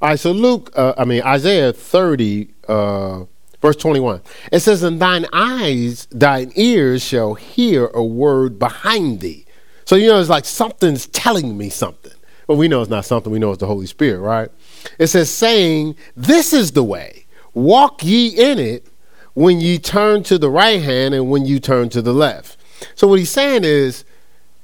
All 0.01 0.11
right. 0.11 0.21
So 0.21 0.33
Luke, 0.33 0.73
uh, 0.77 0.95
I 0.97 1.05
mean 1.05 1.23
Isaiah 1.23 1.73
thirty. 1.73 2.55
Uh, 2.69 3.25
Verse 3.63 3.77
21. 3.77 4.21
It 4.51 4.59
says, 4.59 4.83
And 4.83 5.01
thine 5.01 5.25
eyes, 5.33 6.09
thine 6.11 6.53
ears 6.57 7.03
shall 7.03 7.35
hear 7.35 7.87
a 7.95 8.03
word 8.03 8.59
behind 8.59 9.21
thee. 9.21 9.47
So, 9.85 9.95
you 9.95 10.09
know, 10.09 10.21
it's 10.21 10.29
like 10.29 10.45
something's 10.45 11.07
telling 11.07 11.57
me 11.57 11.71
something. 11.71 12.13
Well, 12.49 12.59
we 12.59 12.67
know 12.67 12.83
it's 12.83 12.91
not 12.91 13.05
something, 13.05 13.33
we 13.33 13.39
know 13.39 13.53
it's 13.53 13.61
the 13.61 13.69
Holy 13.69 13.87
Spirit, 13.87 14.19
right? 14.19 14.51
It 14.99 15.07
says, 15.07 15.31
saying, 15.31 15.95
This 16.17 16.53
is 16.53 16.73
the 16.73 16.83
way, 16.83 17.22
walk 17.55 18.03
ye 18.05 18.29
in 18.29 18.59
it 18.59 18.87
when 19.35 19.61
ye 19.61 19.79
turn 19.79 20.23
to 20.25 20.39
the 20.39 20.51
right 20.51 20.83
hand 20.83 21.15
and 21.15 21.31
when 21.31 21.47
you 21.47 21.59
turn 21.61 21.89
to 21.91 22.03
the 22.03 22.13
left. 22.13 22.57
So, 22.95 23.07
what 23.07 23.19
he's 23.19 23.31
saying 23.31 23.65
is, 23.65 24.05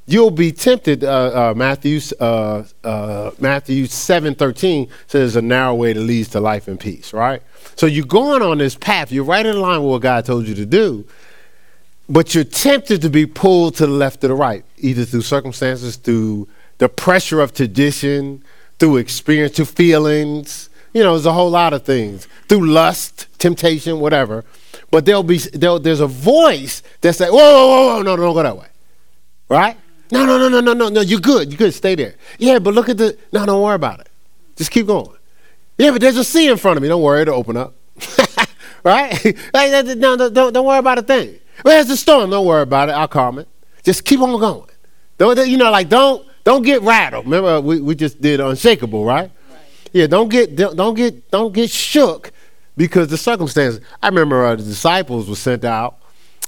you'll 0.08 0.30
be 0.30 0.50
tempted. 0.50 1.04
Uh, 1.04 1.50
uh, 1.50 1.54
Matthew 1.54 2.00
uh, 2.18 2.64
uh, 2.82 3.30
Matthew 3.38 3.86
seven 3.86 4.34
thirteen 4.34 4.88
says 5.06 5.36
a 5.36 5.42
narrow 5.42 5.74
way 5.74 5.92
that 5.92 6.00
leads 6.00 6.28
to 6.30 6.40
life 6.40 6.66
and 6.66 6.80
peace. 6.80 7.12
Right. 7.12 7.42
So 7.76 7.86
you're 7.86 8.06
going 8.06 8.42
on 8.42 8.58
this 8.58 8.74
path. 8.74 9.12
You're 9.12 9.24
right 9.24 9.46
in 9.46 9.60
line 9.60 9.82
with 9.82 9.90
what 9.90 10.02
God 10.02 10.24
told 10.24 10.48
you 10.48 10.54
to 10.56 10.66
do, 10.66 11.06
but 12.08 12.34
you're 12.34 12.42
tempted 12.42 13.02
to 13.02 13.10
be 13.10 13.26
pulled 13.26 13.76
to 13.76 13.86
the 13.86 13.92
left 13.92 14.24
or 14.24 14.28
the 14.28 14.34
right, 14.34 14.64
either 14.78 15.04
through 15.04 15.22
circumstances, 15.22 15.96
through 15.96 16.48
the 16.78 16.88
pressure 16.88 17.40
of 17.40 17.52
tradition, 17.52 18.42
through 18.78 18.96
experience, 18.96 19.56
through 19.56 19.66
feelings. 19.66 20.67
You 20.92 21.02
know, 21.02 21.12
there's 21.12 21.26
a 21.26 21.32
whole 21.32 21.50
lot 21.50 21.72
of 21.72 21.84
things 21.84 22.26
through 22.48 22.66
lust, 22.66 23.26
temptation, 23.38 24.00
whatever. 24.00 24.44
But 24.90 25.04
there'll 25.04 25.22
be 25.22 25.38
there'll, 25.38 25.78
there's 25.78 26.00
a 26.00 26.06
voice 26.06 26.82
that 27.02 27.14
say, 27.14 27.28
"Whoa, 27.28 27.36
whoa, 27.36 27.68
whoa, 27.68 27.96
whoa, 27.96 28.02
no, 28.02 28.16
don't 28.16 28.34
go 28.34 28.42
that 28.42 28.56
way," 28.56 28.68
right? 29.48 29.76
No, 30.10 30.24
no, 30.24 30.38
no, 30.38 30.48
no, 30.48 30.60
no, 30.60 30.72
no, 30.72 30.88
no. 30.88 31.00
You're 31.02 31.20
good. 31.20 31.50
You're 31.50 31.58
good. 31.58 31.74
Stay 31.74 31.94
there. 31.94 32.14
Yeah, 32.38 32.58
but 32.58 32.74
look 32.74 32.88
at 32.88 32.96
the. 32.96 33.16
No, 33.32 33.44
don't 33.44 33.62
worry 33.62 33.74
about 33.74 34.00
it. 34.00 34.08
Just 34.56 34.70
keep 34.70 34.86
going. 34.86 35.16
Yeah, 35.76 35.90
but 35.90 36.00
there's 36.00 36.16
a 36.16 36.24
sea 36.24 36.48
in 36.48 36.56
front 36.56 36.76
of 36.76 36.82
me. 36.82 36.88
Don't 36.88 37.02
worry, 37.02 37.22
it'll 37.22 37.34
open 37.34 37.56
up. 37.56 37.74
right? 38.84 39.36
no, 39.54 40.16
don't, 40.16 40.52
don't 40.52 40.66
worry 40.66 40.78
about 40.78 40.98
a 40.98 41.02
thing. 41.02 41.38
Where's 41.62 41.86
the 41.86 41.96
storm? 41.96 42.30
Don't 42.30 42.46
worry 42.46 42.62
about 42.62 42.88
it. 42.88 42.92
I'll 42.92 43.08
calm 43.08 43.38
it. 43.38 43.48
Just 43.82 44.04
keep 44.04 44.20
on 44.20 44.38
going. 44.40 44.70
Don't 45.18 45.48
you 45.48 45.56
know? 45.56 45.70
Like 45.70 45.88
don't 45.88 46.26
don't 46.44 46.62
get 46.62 46.82
rattled. 46.82 47.24
Remember 47.26 47.60
we, 47.60 47.80
we 47.80 47.94
just 47.94 48.20
did 48.20 48.40
unshakable, 48.40 49.04
right? 49.04 49.30
Yeah. 49.92 50.06
Don't 50.06 50.28
get 50.28 50.56
don't, 50.56 50.94
get 50.94 51.30
don't 51.30 51.52
get 51.52 51.70
shook 51.70 52.32
because 52.76 53.08
the 53.08 53.18
circumstances. 53.18 53.80
I 54.02 54.08
remember 54.08 54.44
uh, 54.44 54.56
the 54.56 54.62
disciples 54.62 55.28
were 55.28 55.36
sent 55.36 55.64
out. 55.64 55.98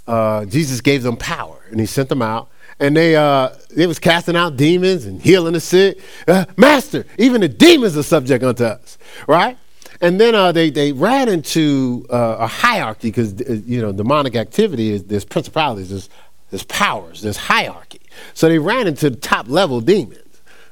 Uh, 0.06 0.44
Jesus 0.47 0.80
gave 0.80 1.02
them 1.02 1.16
power, 1.16 1.61
and 1.70 1.78
He 1.78 1.87
sent 1.87 2.09
them 2.09 2.23
out, 2.23 2.49
and 2.78 2.97
they 2.97 3.14
uh, 3.16 3.50
they 3.70 3.87
was 3.87 3.99
casting 3.99 4.37
out 4.37 4.56
demons 4.56 5.04
and 5.04 5.20
healing 5.20 5.52
the 5.52 5.61
sick. 5.61 6.00
Uh, 6.26 6.47
Master, 6.56 7.04
even 7.18 7.40
the 7.42 7.49
demons 7.49 7.97
are 7.97 8.02
subject 8.02 8.42
unto 8.42 8.64
us, 8.64 8.99
right? 9.28 9.56
And 10.00 10.18
then 10.18 10.35
uh, 10.35 10.50
they 10.50 10.70
they 10.70 10.92
ran 10.92 11.28
into 11.28 12.06
uh, 12.11 12.37
a 12.40 12.47
hierarchy 12.47 13.09
because 13.09 13.35
you 13.66 13.80
know 13.82 13.92
demonic 13.92 14.35
activity 14.35 14.90
is 14.90 15.04
there's 15.04 15.25
principalities, 15.26 15.90
there's 15.90 16.09
there's 16.50 16.64
powers, 16.64 17.20
there's 17.20 17.37
hierarchy. 17.37 18.00
So 18.35 18.49
they 18.49 18.59
ran 18.59 18.87
into 18.87 19.11
the 19.11 19.16
top 19.16 19.49
level 19.49 19.80
demons. 19.80 20.30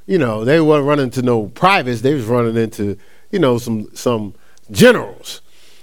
You 0.09 0.17
know, 0.17 0.43
they 0.43 0.59
weren't 0.59 0.87
running 0.87 1.05
into 1.05 1.21
no 1.21 1.49
privates. 1.49 2.01
They 2.01 2.15
was 2.15 2.25
running 2.25 2.57
into 2.57 2.97
you 3.31 3.39
know 3.39 3.59
some 3.59 3.95
some 3.95 4.35
generals. 4.71 5.43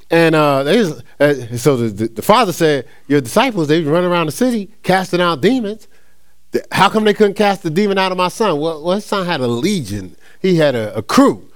And 0.10 0.34
uh, 0.36 0.64
they 0.64 0.78
was, 0.78 1.04
uh, 1.20 1.58
so 1.58 1.78
the, 1.78 1.90
the, 1.90 2.08
the, 2.08 2.22
father 2.22 2.52
said, 2.52 2.88
Your 3.08 3.22
disciples, 3.22 3.68
they 3.68 3.82
run 3.82 4.04
around 4.04 4.26
the 4.26 4.32
city 4.32 4.72
casting 4.82 5.22
out 5.22 5.42
demons. 5.42 5.88
How 6.72 6.90
come 6.90 7.04
they 7.04 7.14
couldn't 7.14 7.36
cast 7.36 7.64
the 7.64 7.70
demon 7.70 7.98
out 7.98 8.12
of 8.12 8.18
my 8.18 8.30
son? 8.30 8.60
Well, 8.60 8.84
well 8.84 8.96
his 8.96 9.06
son 9.06 9.28
had 9.28 9.42
a 9.42 9.48
legion, 9.48 10.16
he 10.42 10.56
had 10.56 10.74
a, 10.74 10.96
a 10.96 11.04
crew. 11.04 11.48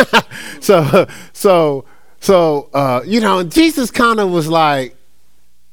so, 0.60 1.06
so, 1.34 1.84
so, 2.20 2.70
uh, 2.72 3.02
you 3.04 3.20
know, 3.20 3.42
Jesus 3.42 3.90
kind 3.90 4.20
of 4.20 4.30
was 4.30 4.48
like, 4.48 4.96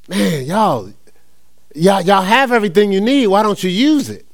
Man, 0.10 0.46
y'all, 0.46 0.92
y'all, 1.74 2.02
y'all 2.02 2.22
have 2.22 2.52
everything 2.52 2.92
you 2.92 3.00
need. 3.00 3.28
Why 3.28 3.44
don't 3.44 3.64
you 3.64 3.70
use 3.70 4.10
it? 4.10 4.26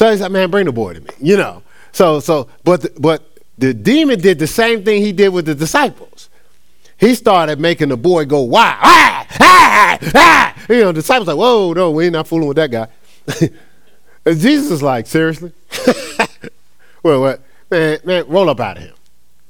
So 0.00 0.10
he's 0.10 0.22
like, 0.22 0.32
Man, 0.32 0.50
bring 0.50 0.64
the 0.64 0.72
boy 0.72 0.94
to 0.94 1.00
me, 1.02 1.10
you 1.20 1.36
know. 1.36 1.62
So, 1.92 2.20
so, 2.20 2.48
but, 2.64 2.86
but 2.98 3.22
the 3.58 3.74
demon 3.74 4.18
did 4.18 4.38
the 4.38 4.46
same 4.46 4.82
thing 4.82 5.02
he 5.02 5.12
did 5.12 5.28
with 5.28 5.44
the 5.44 5.54
disciples. 5.54 6.30
He 6.96 7.14
started 7.14 7.60
making 7.60 7.90
the 7.90 7.98
boy 7.98 8.24
go 8.24 8.40
wild. 8.40 8.78
Ah, 8.80 9.26
ah, 9.40 9.98
ah. 10.14 10.64
You 10.70 10.80
know, 10.80 10.86
the 10.86 11.02
disciples 11.02 11.28
like, 11.28 11.36
whoa, 11.36 11.74
no, 11.74 11.90
we 11.90 12.06
ain't 12.06 12.14
not 12.14 12.26
fooling 12.26 12.48
with 12.48 12.56
that 12.56 12.70
guy. 12.70 12.88
and 14.24 14.40
Jesus 14.40 14.70
is 14.70 14.82
like, 14.82 15.06
seriously? 15.06 15.52
well, 17.02 17.20
what? 17.20 17.42
Man, 17.70 17.98
man, 18.02 18.24
roll 18.26 18.48
up 18.48 18.58
out 18.58 18.78
of 18.78 18.84
him. 18.84 18.94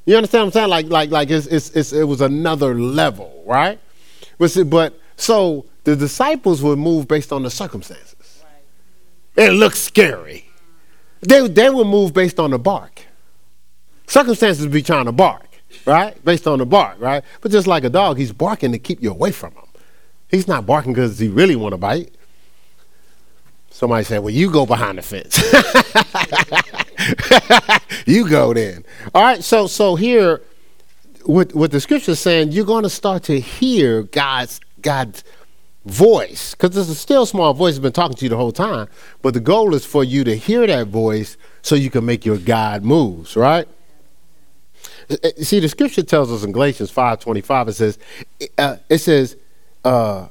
You 0.04 0.16
understand 0.16 0.40
what 0.40 0.47
I'm 0.47 0.52
saying? 0.52 0.69
Like, 0.69 0.87
like, 0.88 1.11
like 1.11 1.30
it's, 1.30 1.47
it's, 1.47 1.71
it's, 1.76 1.92
it 1.92 2.02
was 2.02 2.23
another 2.23 2.75
level, 2.75 3.45
right? 3.47 3.78
But, 4.37 4.59
but 4.66 4.99
so 5.16 5.66
the 5.85 5.95
disciples 5.95 6.61
were 6.61 6.75
moved 6.75 7.07
based 7.07 7.33
on 7.33 7.45
the 7.45 7.50
circumstances. 7.50 8.16
It 9.40 9.52
looks 9.52 9.78
scary. 9.80 10.44
They, 11.23 11.49
they 11.49 11.70
were 11.70 11.85
moved 11.85 12.12
based 12.12 12.38
on 12.38 12.50
the 12.50 12.59
bark. 12.59 13.06
Circumstances 14.06 14.66
be 14.66 14.82
trying 14.82 15.06
to 15.06 15.12
bark, 15.12 15.49
right? 15.87 16.23
Based 16.23 16.47
on 16.47 16.59
the 16.59 16.66
bark, 16.66 17.00
right? 17.00 17.25
But 17.40 17.50
just 17.50 17.66
like 17.66 17.82
a 17.85 17.88
dog, 17.88 18.18
he's 18.18 18.32
barking 18.32 18.70
to 18.73 18.78
keep 18.78 19.02
you 19.02 19.11
away 19.11 19.32
from 19.32 19.54
him. 19.54 19.64
He's 20.28 20.47
not 20.47 20.66
barking 20.66 20.92
because 20.92 21.18
he 21.18 21.28
really 21.28 21.56
want 21.56 21.73
to 21.73 21.78
bite. 21.78 22.14
Somebody 23.70 24.04
said, 24.04 24.18
"Well, 24.18 24.35
you 24.35 24.50
go 24.50 24.66
behind 24.66 24.99
the 24.99 25.02
fence. 25.02 25.38
you 28.06 28.28
go 28.28 28.52
then." 28.52 28.85
All 29.14 29.23
right. 29.23 29.42
So, 29.42 29.66
so 29.66 29.94
here, 29.94 30.42
what 31.25 31.54
what 31.54 31.70
the 31.70 31.80
scripture 31.80 32.12
is 32.12 32.20
saying, 32.20 32.52
you're 32.52 32.66
going 32.66 32.82
to 32.82 32.90
start 32.90 33.23
to 33.25 33.40
hear 33.40 34.02
God's 34.02 34.61
God's 34.82 35.25
voice 35.85 36.55
because 36.55 36.75
there's 36.75 36.91
a 36.91 36.95
still 36.95 37.25
small 37.25 37.55
voice 37.55 37.73
has 37.73 37.81
been 37.81 37.93
talking 37.93 38.17
to 38.17 38.25
you 38.25 38.29
the 38.29 38.37
whole 38.37 38.53
time. 38.53 38.89
But 39.23 39.35
the 39.35 39.41
goal 39.41 39.75
is 39.75 39.87
for 39.87 40.05
you 40.05 40.25
to 40.25 40.37
hear 40.37 40.67
that 40.67 40.89
voice 40.89 41.37
so 41.63 41.75
you 41.75 41.91
can 41.91 42.05
make 42.05 42.27
your 42.27 42.39
God 42.39 42.85
moves. 42.85 43.37
Right. 43.37 43.67
Uh, 45.09 45.17
uh, 45.25 45.29
see, 45.43 45.61
the 45.61 45.69
scripture 45.69 46.03
tells 46.03 46.31
us 46.31 46.45
in 46.45 46.53
Galatians 46.53 46.91
five 46.91 47.21
twenty 47.21 47.41
five. 47.41 47.69
It 47.69 47.75
says, 47.75 47.99
uh, 48.59 48.77
it 48.89 48.99
says, 48.99 49.37
uh, 49.85 50.29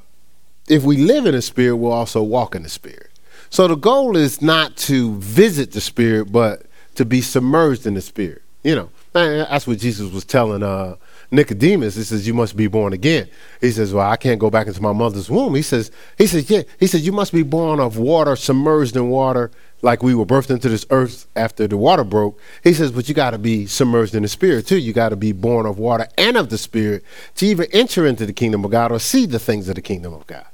if 0.68 0.84
we 0.84 0.96
live 0.98 1.26
in 1.26 1.32
the 1.32 1.42
spirit, 1.42 1.76
we'll 1.76 1.92
also 1.92 2.22
walk 2.22 2.54
in 2.54 2.62
the 2.62 2.68
spirit. 2.68 3.08
So 3.50 3.66
the 3.66 3.74
goal 3.74 4.16
is 4.16 4.40
not 4.40 4.76
to 4.76 5.16
visit 5.16 5.72
the 5.72 5.80
spirit, 5.80 6.30
but 6.30 6.62
to 6.94 7.04
be 7.04 7.20
submerged 7.20 7.86
in 7.86 7.94
the 7.94 8.00
spirit. 8.00 8.42
You 8.62 8.76
know, 8.76 8.90
that's 9.12 9.66
what 9.66 9.78
Jesus 9.78 10.12
was 10.12 10.24
telling 10.24 10.62
uh, 10.62 10.96
Nicodemus. 11.30 11.96
He 11.96 12.02
says, 12.02 12.26
"You 12.26 12.34
must 12.34 12.56
be 12.56 12.66
born 12.66 12.92
again." 12.92 13.28
He 13.60 13.70
says, 13.70 13.94
"Well, 13.94 14.08
I 14.08 14.16
can't 14.16 14.40
go 14.40 14.50
back 14.50 14.66
into 14.66 14.82
my 14.82 14.92
mother's 14.92 15.30
womb." 15.30 15.54
He 15.54 15.62
says, 15.62 15.90
"He 16.18 16.26
says, 16.26 16.50
yeah." 16.50 16.62
He 16.78 16.86
says, 16.86 17.06
"You 17.06 17.12
must 17.12 17.32
be 17.32 17.42
born 17.42 17.80
of 17.80 17.98
water, 17.98 18.36
submerged 18.36 18.96
in 18.96 19.08
water, 19.08 19.50
like 19.82 20.02
we 20.02 20.14
were 20.14 20.26
birthed 20.26 20.50
into 20.50 20.68
this 20.68 20.86
earth 20.90 21.26
after 21.36 21.66
the 21.66 21.76
water 21.76 22.04
broke. 22.04 22.38
He 22.62 22.72
says, 22.72 22.92
but 22.92 23.08
you 23.08 23.14
got 23.14 23.30
to 23.30 23.38
be 23.38 23.66
submerged 23.66 24.14
in 24.14 24.22
the 24.22 24.28
spirit 24.28 24.66
too. 24.66 24.78
You 24.78 24.92
got 24.92 25.10
to 25.10 25.16
be 25.16 25.32
born 25.32 25.66
of 25.66 25.78
water 25.78 26.06
and 26.18 26.36
of 26.36 26.50
the 26.50 26.58
spirit 26.58 27.04
to 27.36 27.46
even 27.46 27.66
enter 27.72 28.06
into 28.06 28.26
the 28.26 28.32
kingdom 28.32 28.64
of 28.64 28.70
God 28.70 28.92
or 28.92 28.98
see 28.98 29.26
the 29.26 29.38
things 29.38 29.68
of 29.68 29.76
the 29.76 29.82
kingdom 29.82 30.12
of 30.12 30.26
God, 30.26 30.46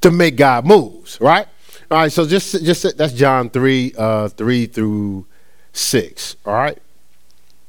to 0.00 0.10
make 0.10 0.36
God 0.36 0.66
moves, 0.66 1.20
right? 1.20 1.46
All 1.90 1.98
right, 1.98 2.12
so 2.12 2.26
just 2.26 2.64
just 2.64 2.96
that's 2.96 3.12
John 3.12 3.50
three, 3.50 3.92
uh, 3.98 4.28
three 4.28 4.66
through 4.66 5.26
six. 5.72 6.36
All 6.46 6.54
right, 6.54 6.78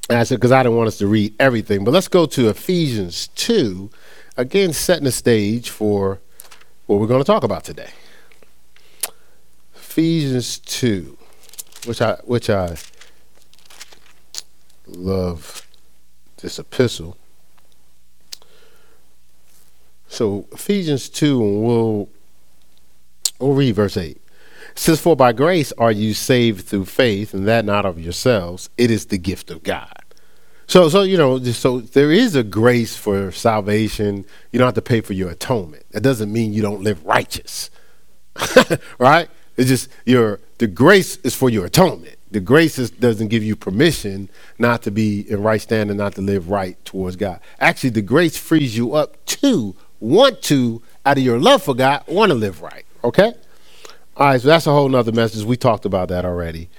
and 0.09 0.19
I 0.19 0.23
said 0.23 0.35
because 0.35 0.51
I 0.51 0.63
didn't 0.63 0.77
want 0.77 0.87
us 0.87 0.97
to 0.97 1.07
read 1.07 1.33
everything, 1.39 1.83
but 1.83 1.91
let's 1.91 2.07
go 2.07 2.25
to 2.25 2.49
Ephesians 2.49 3.27
two, 3.35 3.89
again 4.37 4.73
setting 4.73 5.05
the 5.05 5.11
stage 5.11 5.69
for 5.69 6.19
what 6.85 6.99
we're 6.99 7.07
going 7.07 7.21
to 7.21 7.25
talk 7.25 7.43
about 7.43 7.63
today. 7.63 7.89
Ephesians 9.75 10.57
2, 10.57 11.17
which 11.85 12.01
I 12.01 12.13
which 12.23 12.49
I 12.49 12.77
love 14.87 15.67
this 16.37 16.57
epistle. 16.57 17.15
So 20.07 20.47
Ephesians 20.51 21.09
2, 21.09 21.43
and 21.43 21.63
we'll 21.63 22.09
we'll 23.39 23.53
read 23.53 23.75
verse 23.75 23.95
8. 23.95 24.19
Says, 24.75 24.99
For 24.99 25.15
by 25.15 25.33
grace 25.33 25.71
are 25.77 25.91
you 25.91 26.13
saved 26.13 26.65
through 26.65 26.85
faith, 26.85 27.33
and 27.33 27.47
that 27.47 27.65
not 27.65 27.85
of 27.85 27.99
yourselves. 27.99 28.69
It 28.77 28.89
is 28.89 29.07
the 29.07 29.17
gift 29.17 29.51
of 29.51 29.63
God. 29.63 30.03
So, 30.67 30.89
so 30.89 31.03
you 31.03 31.17
know, 31.17 31.41
so 31.43 31.81
there 31.81 32.11
is 32.11 32.35
a 32.35 32.43
grace 32.43 32.95
for 32.95 33.31
salvation. 33.31 34.25
You 34.51 34.59
don't 34.59 34.67
have 34.67 34.75
to 34.75 34.81
pay 34.81 35.01
for 35.01 35.13
your 35.13 35.29
atonement. 35.29 35.85
That 35.91 36.01
doesn't 36.01 36.31
mean 36.31 36.53
you 36.53 36.61
don't 36.61 36.81
live 36.81 37.05
righteous, 37.05 37.69
right? 38.97 39.29
It's 39.57 39.69
just 39.69 39.89
your 40.05 40.39
the 40.57 40.67
grace 40.67 41.17
is 41.17 41.35
for 41.35 41.49
your 41.49 41.65
atonement. 41.65 42.15
The 42.31 42.39
grace 42.39 42.79
is, 42.79 42.89
doesn't 42.89 43.27
give 43.27 43.43
you 43.43 43.55
permission 43.55 44.29
not 44.57 44.81
to 44.83 44.91
be 44.91 45.29
in 45.29 45.43
right 45.43 45.61
standing, 45.61 45.97
not 45.97 46.15
to 46.15 46.21
live 46.21 46.49
right 46.49 46.83
towards 46.83 47.15
God. 47.15 47.39
Actually, 47.59 47.91
the 47.91 48.01
grace 48.01 48.35
frees 48.37 48.75
you 48.75 48.95
up 48.95 49.23
to 49.25 49.75
want 49.99 50.41
to, 50.43 50.81
out 51.05 51.17
of 51.17 51.23
your 51.23 51.39
love 51.39 51.61
for 51.61 51.75
God, 51.75 52.03
want 52.07 52.31
to 52.31 52.35
live 52.35 52.63
right. 52.63 52.85
Okay? 53.03 53.33
All 54.15 54.27
right, 54.27 54.41
so 54.41 54.47
that's 54.47 54.67
a 54.67 54.71
whole 54.71 54.89
nother 54.89 55.11
message. 55.11 55.43
We 55.43 55.57
talked 55.57 55.85
about 55.85 56.09
that 56.09 56.23
already. 56.23 56.69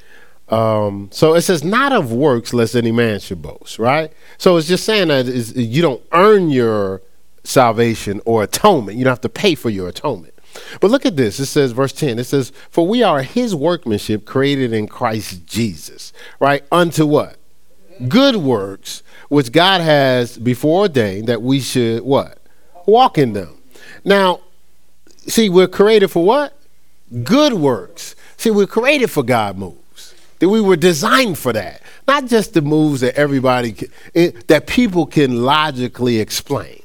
Um, 0.49 1.09
so 1.11 1.35
it 1.35 1.43
says, 1.43 1.65
not 1.65 1.93
of 1.93 2.13
works, 2.13 2.53
lest 2.53 2.77
any 2.77 2.93
man 2.93 3.19
should 3.19 3.43
boast, 3.43 3.79
right? 3.79 4.13
So 4.39 4.57
it's 4.57 4.69
just 4.69 4.85
saying 4.85 5.09
that 5.09 5.27
you 5.27 5.83
don't 5.83 6.03
earn 6.13 6.51
your 6.51 7.03
salvation 7.43 8.21
or 8.25 8.43
atonement. 8.43 8.99
You 8.99 9.05
don't 9.05 9.13
have 9.13 9.21
to 9.23 9.29
pay 9.29 9.55
for 9.55 9.71
your 9.71 9.89
atonement. 9.89 10.35
But 10.81 10.91
look 10.91 11.05
at 11.05 11.17
this. 11.17 11.41
It 11.41 11.47
says, 11.47 11.73
verse 11.73 11.93
10, 11.93 12.19
it 12.19 12.25
says, 12.25 12.53
For 12.71 12.87
we 12.87 13.03
are 13.03 13.23
his 13.23 13.55
workmanship 13.55 14.25
created 14.25 14.73
in 14.73 14.87
Christ 14.87 15.47
Jesus, 15.47 16.13
right? 16.39 16.65
Unto 16.71 17.07
what? 17.07 17.37
Good 18.09 18.37
works, 18.37 19.03
which 19.29 19.51
God 19.51 19.81
has 19.81 20.39
before 20.39 20.83
ordained 20.83 21.27
that 21.29 21.43
we 21.43 21.61
should 21.61 22.03
what? 22.03 22.39
Walk 22.87 23.19
in 23.19 23.33
them. 23.33 23.61
Now, 24.05 24.41
see, 25.27 25.49
we're 25.49 25.69
created 25.69 26.09
for 26.09 26.25
what? 26.25 26.57
Good 27.23 27.55
works. 27.55 28.17
See, 28.37 28.51
we're 28.51 28.67
created 28.67 29.11
for 29.11 29.23
God 29.23 29.57
moves. 29.57 30.15
That 30.39 30.49
we 30.49 30.61
were 30.61 30.77
designed 30.77 31.39
for 31.39 31.53
that. 31.53 31.81
Not 32.07 32.27
just 32.27 32.55
the 32.55 32.63
moves 32.63 33.01
that 33.01 33.15
everybody, 33.15 33.89
that 34.13 34.67
people 34.67 35.07
can 35.07 35.43
logically 35.43 36.19
explain, 36.19 36.83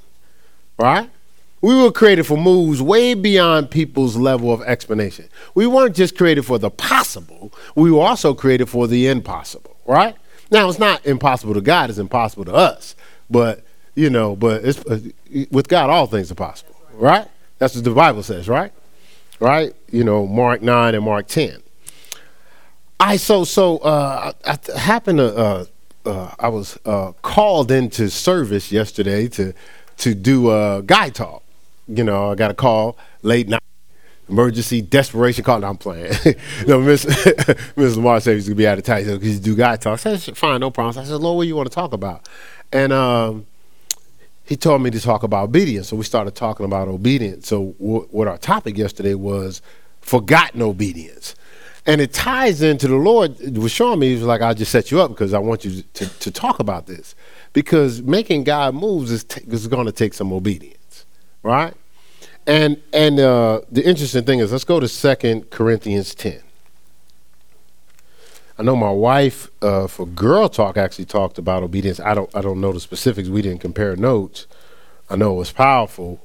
right? 0.78 1.10
We 1.62 1.76
were 1.76 1.92
created 1.92 2.26
for 2.26 2.38
moves 2.38 2.82
way 2.82 3.16
beyond 3.16 3.70
people's 3.70 4.16
level 4.16 4.54
of 4.54 4.62
explanation. 4.62 5.28
We 5.56 5.68
weren't 5.68 5.96
just 5.96 6.18
created 6.18 6.46
for 6.46 6.58
the 6.58 6.70
possible, 6.70 7.52
we 7.76 7.92
were 7.92 8.02
also 8.02 8.34
created 8.34 8.70
for 8.70 8.88
the 8.88 9.08
impossible, 9.08 9.76
right? 9.86 10.16
Now, 10.52 10.70
it's 10.70 10.80
not 10.80 11.06
impossible 11.06 11.54
to 11.56 11.62
God, 11.62 11.90
it's 11.90 12.00
impossible 12.00 12.46
to 12.46 12.54
us. 12.54 12.96
But, 13.30 13.64
you 13.94 14.10
know, 14.10 14.36
but 14.36 14.64
it's, 14.64 14.80
uh, 14.86 15.00
with 15.52 15.68
God, 15.68 15.90
all 15.90 16.08
things 16.08 16.32
are 16.32 16.36
possible, 16.36 16.76
right? 16.94 17.28
That's 17.58 17.76
what 17.76 17.84
the 17.84 17.92
Bible 17.92 18.24
says, 18.24 18.48
right? 18.48 18.72
Right? 19.40 19.74
You 19.92 20.04
know, 20.04 20.28
Mark 20.28 20.62
9 20.62 20.96
and 20.96 21.04
Mark 21.04 21.28
10. 21.28 21.62
I 23.00 23.16
so 23.16 23.46
so 23.46 23.78
uh, 23.78 24.34
I, 24.46 24.58
I 24.76 24.78
happened 24.78 25.20
to 25.20 25.36
uh, 25.36 25.66
uh, 26.06 26.34
I 26.38 26.50
was 26.50 26.78
uh, 26.86 27.14
called 27.22 27.72
into 27.72 28.10
service 28.10 28.72
yesterday 28.72 29.28
to 29.30 29.54
to 29.98 30.14
do 30.16 30.52
a 30.52 30.82
guy 30.86 31.10
talk, 31.10 31.44
you 31.88 32.04
know, 32.04 32.32
I 32.32 32.36
got 32.36 32.52
a 32.52 32.54
call 32.54 32.98
late 33.22 33.48
night, 33.50 33.62
emergency, 34.30 34.82
desperation 34.82 35.44
call. 35.44 35.60
No, 35.60 35.68
I'm 35.68 35.78
playing. 35.78 36.14
no, 36.68 36.80
Miss 36.80 37.06
Miss 37.76 37.96
Lamar 37.96 38.20
said 38.20 38.36
he's 38.36 38.48
gonna 38.48 38.56
be 38.56 38.68
out 38.68 38.78
of 38.78 38.84
town 38.84 39.04
because 39.04 39.22
he's 39.22 39.40
do 39.40 39.56
guy 39.56 39.76
talk. 39.76 40.06
I 40.06 40.16
said, 40.16 40.38
fine, 40.38 40.60
no 40.60 40.72
problem. 40.72 41.02
I 41.02 41.08
said, 41.08 41.16
Lord, 41.16 41.38
what 41.38 41.48
you 41.48 41.56
want 41.56 41.70
to 41.70 41.76
talk 41.76 41.94
about? 41.94 42.28
And 42.72 42.94
um, 42.94 43.48
he 44.50 44.58
told 44.58 44.82
me 44.82 44.90
to 44.90 45.00
talk 45.00 45.22
about 45.22 45.44
obedience. 45.44 45.90
So 45.90 45.96
we 45.96 46.04
started 46.04 46.34
talking 46.34 46.66
about 46.66 46.88
obedience. 46.88 47.48
So 47.48 47.76
w- 47.80 48.08
what 48.10 48.28
our 48.28 48.40
topic 48.40 48.80
yesterday 48.80 49.14
was 49.14 49.62
forgotten 50.02 50.64
obedience. 50.64 51.36
And 51.86 52.02
it 52.02 52.14
ties 52.14 52.64
into 52.64 52.88
the 52.88 52.96
Lord 52.96 53.40
was 53.56 53.72
showing 53.72 54.00
me, 54.00 54.08
he 54.08 54.16
was 54.16 54.24
like, 54.24 54.42
I'll 54.42 54.56
just 54.56 54.72
set 54.72 54.90
you 54.90 55.02
up 55.02 55.12
because 55.12 55.36
I 55.36 55.38
want 55.38 55.66
you 55.66 55.84
to, 55.94 56.20
to 56.20 56.32
talk 56.32 56.60
about 56.60 56.88
this. 56.88 57.14
Because 57.54 58.02
making 58.02 58.44
God 58.44 58.74
moves 58.74 59.12
is, 59.12 59.24
t- 59.24 59.44
is 59.48 59.68
going 59.68 59.86
to 59.86 59.92
take 59.92 60.16
some 60.16 60.34
obedience, 60.34 61.06
right? 61.44 61.76
And 62.48 62.82
and 62.92 63.20
uh, 63.20 63.62
the 63.72 63.86
interesting 63.86 64.24
thing 64.24 64.40
is, 64.40 64.52
let's 64.52 64.64
go 64.64 64.80
to 64.80 64.88
Second 64.88 65.52
Corinthians 65.52 66.16
10. 66.16 66.42
I 68.60 68.62
know 68.62 68.76
my 68.76 68.92
wife 68.92 69.50
uh, 69.62 69.88
for 69.88 70.06
Girl 70.06 70.50
Talk 70.50 70.76
actually 70.76 71.06
talked 71.06 71.38
about 71.38 71.64
obedience. 71.64 72.02
I 72.02 72.14
don't 72.14 72.30
I 72.36 72.42
don't 72.42 72.60
know 72.60 72.74
the 72.74 72.82
specifics. 72.82 73.30
We 73.30 73.42
didn't 73.42 73.62
compare 73.62 73.96
notes. 73.96 74.48
I 75.10 75.16
know 75.16 75.32
it 75.36 75.38
was 75.38 75.52
powerful. 75.54 76.20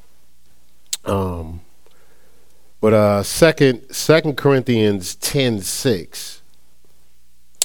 Um, 1.05 1.61
but 2.81 2.93
uh, 2.93 3.23
second 3.23 3.88
Second 3.95 4.37
Corinthians 4.37 5.14
ten 5.14 5.61
six. 5.61 6.43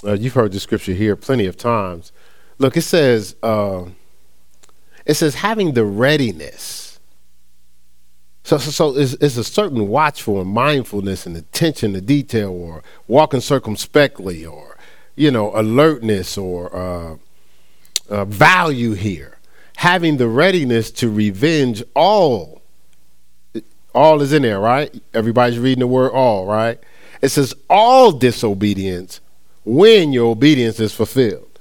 Uh, 0.05 0.13
you've 0.13 0.35
heard 0.35 0.51
the 0.51 0.59
scripture 0.59 0.93
here 0.93 1.15
plenty 1.15 1.47
of 1.47 1.57
times. 1.57 2.11
Look, 2.59 2.77
it 2.77 2.83
says 2.83 3.35
uh, 3.41 3.85
it 5.03 5.15
says 5.15 5.33
having 5.33 5.73
the 5.73 5.83
readiness. 5.83 6.88
So, 8.49 8.57
so, 8.57 8.71
so 8.71 8.97
it's, 8.97 9.13
it's, 9.21 9.37
a 9.37 9.43
certain 9.43 9.87
watchful 9.89 10.41
and 10.41 10.49
mindfulness 10.49 11.27
and 11.27 11.37
attention 11.37 11.93
to 11.93 12.01
detail, 12.01 12.49
or 12.49 12.81
walking 13.07 13.41
circumspectly, 13.41 14.43
or 14.43 14.75
you 15.15 15.29
know, 15.29 15.51
alertness 15.53 16.35
or 16.35 16.75
uh, 16.75 17.17
uh, 18.09 18.25
value 18.25 18.93
here. 18.93 19.37
Having 19.75 20.17
the 20.17 20.27
readiness 20.27 20.89
to 20.93 21.11
revenge 21.11 21.83
all 21.95 22.63
all 23.93 24.19
is 24.19 24.33
in 24.33 24.41
there, 24.41 24.59
right? 24.59 24.99
Everybody's 25.13 25.59
reading 25.59 25.81
the 25.81 25.87
word 25.87 26.09
all, 26.11 26.47
right? 26.47 26.79
It 27.21 27.29
says 27.29 27.53
all 27.69 28.11
disobedience 28.11 29.21
when 29.63 30.11
your 30.11 30.25
obedience 30.31 30.79
is 30.79 30.91
fulfilled. 30.91 31.59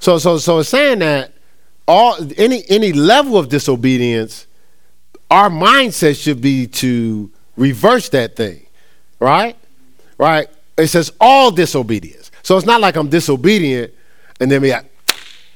So 0.00 0.18
so 0.18 0.36
so 0.36 0.58
it's 0.58 0.68
saying 0.68 0.98
that 0.98 1.32
all 1.88 2.18
any 2.36 2.62
any 2.68 2.92
level 2.92 3.38
of 3.38 3.48
disobedience, 3.48 4.45
our 5.30 5.50
mindset 5.50 6.20
should 6.20 6.40
be 6.40 6.66
to 6.66 7.30
reverse 7.56 8.08
that 8.10 8.36
thing. 8.36 8.66
Right? 9.18 9.56
Right? 10.18 10.48
It 10.76 10.88
says 10.88 11.12
all 11.20 11.50
disobedience. 11.50 12.30
So 12.42 12.56
it's 12.56 12.66
not 12.66 12.80
like 12.80 12.96
I'm 12.96 13.08
disobedient 13.08 13.92
and 14.40 14.50
then 14.50 14.62
we 14.62 14.72
like, 14.72 14.90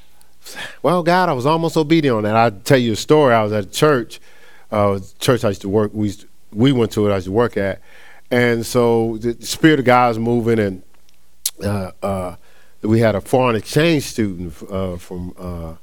well, 0.82 1.02
God, 1.02 1.28
I 1.28 1.32
was 1.32 1.46
almost 1.46 1.76
obedient 1.76 2.16
on 2.16 2.22
that. 2.24 2.36
I'll 2.36 2.50
tell 2.50 2.78
you 2.78 2.92
a 2.92 2.96
story. 2.96 3.34
I 3.34 3.42
was 3.42 3.52
at 3.52 3.64
a 3.64 3.70
church 3.70 4.20
uh, 4.70 5.00
church 5.18 5.44
I 5.44 5.48
used 5.48 5.62
to 5.62 5.68
work. 5.68 5.92
We 5.92 6.12
to, 6.12 6.26
we 6.52 6.72
went 6.72 6.92
to 6.92 7.08
it. 7.08 7.12
I 7.12 7.16
used 7.16 7.26
to 7.26 7.32
work 7.32 7.56
at, 7.56 7.80
and 8.30 8.64
so 8.64 9.18
the 9.18 9.44
spirit 9.44 9.78
of 9.80 9.84
God 9.84 10.08
was 10.08 10.18
moving, 10.18 10.58
and 10.58 10.82
uh, 11.64 11.90
uh, 12.02 12.36
we 12.82 13.00
had 13.00 13.14
a 13.14 13.20
foreign 13.20 13.56
exchange 13.56 14.04
student 14.04 14.54
uh, 14.70 14.96
from 14.96 15.34
uh, 15.38 15.74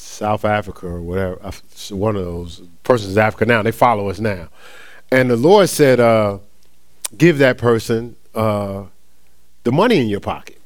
South 0.00 0.44
Africa 0.44 0.86
or 0.86 1.00
whatever. 1.00 1.36
One 1.90 2.16
of 2.16 2.24
those 2.24 2.62
persons 2.82 3.10
is 3.10 3.18
Africa 3.18 3.46
now. 3.46 3.62
They 3.62 3.72
follow 3.72 4.08
us 4.10 4.20
now, 4.20 4.48
and 5.10 5.30
the 5.30 5.36
Lord 5.36 5.68
said, 5.68 6.00
uh, 6.00 6.38
"Give 7.16 7.38
that 7.38 7.58
person 7.58 8.16
the 8.32 8.88
money 9.72 9.98
in 9.98 10.08
your 10.08 10.20
pocket." 10.20 10.60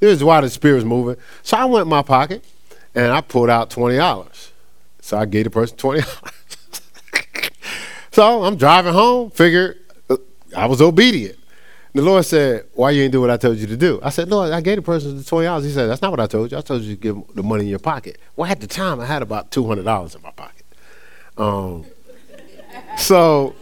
This 0.00 0.16
is 0.16 0.24
why 0.24 0.40
the 0.40 0.50
spirit 0.50 0.76
was 0.76 0.84
moving. 0.84 1.16
So 1.42 1.56
I 1.56 1.64
went 1.64 1.82
in 1.84 1.88
my 1.88 2.02
pocket 2.02 2.44
and 2.94 3.12
I 3.12 3.20
pulled 3.20 3.50
out 3.50 3.70
twenty 3.70 3.96
dollars. 3.96 4.52
So 5.00 5.16
I 5.16 5.24
gave 5.24 5.44
the 5.44 5.50
person 5.50 5.76
twenty 5.76 6.02
dollars. 6.02 6.32
So 8.16 8.44
I'm 8.44 8.56
driving 8.56 8.94
home, 8.94 9.28
figured 9.30 9.78
uh, 10.08 10.16
I 10.56 10.64
was 10.64 10.80
obedient. 10.80 11.38
The 11.96 12.02
Lord 12.02 12.26
said, 12.26 12.66
Why 12.74 12.90
you 12.90 13.04
ain't 13.04 13.12
do 13.12 13.22
what 13.22 13.30
I 13.30 13.38
told 13.38 13.56
you 13.56 13.66
to 13.68 13.76
do? 13.76 13.98
I 14.02 14.10
said, 14.10 14.28
Lord, 14.28 14.52
I 14.52 14.60
gave 14.60 14.76
the 14.76 14.82
person 14.82 15.16
the 15.16 15.22
$20. 15.22 15.64
He 15.64 15.70
said, 15.70 15.86
That's 15.86 16.02
not 16.02 16.10
what 16.10 16.20
I 16.20 16.26
told 16.26 16.52
you. 16.52 16.58
I 16.58 16.60
told 16.60 16.82
you 16.82 16.94
to 16.94 17.00
give 17.00 17.16
the 17.34 17.42
money 17.42 17.62
in 17.62 17.70
your 17.70 17.78
pocket. 17.78 18.18
Well, 18.36 18.50
at 18.50 18.60
the 18.60 18.66
time, 18.66 19.00
I 19.00 19.06
had 19.06 19.22
about 19.22 19.50
$200 19.50 20.14
in 20.14 20.20
my 20.20 20.30
pocket. 20.32 20.66
Um, 21.38 21.86
so, 22.98 23.54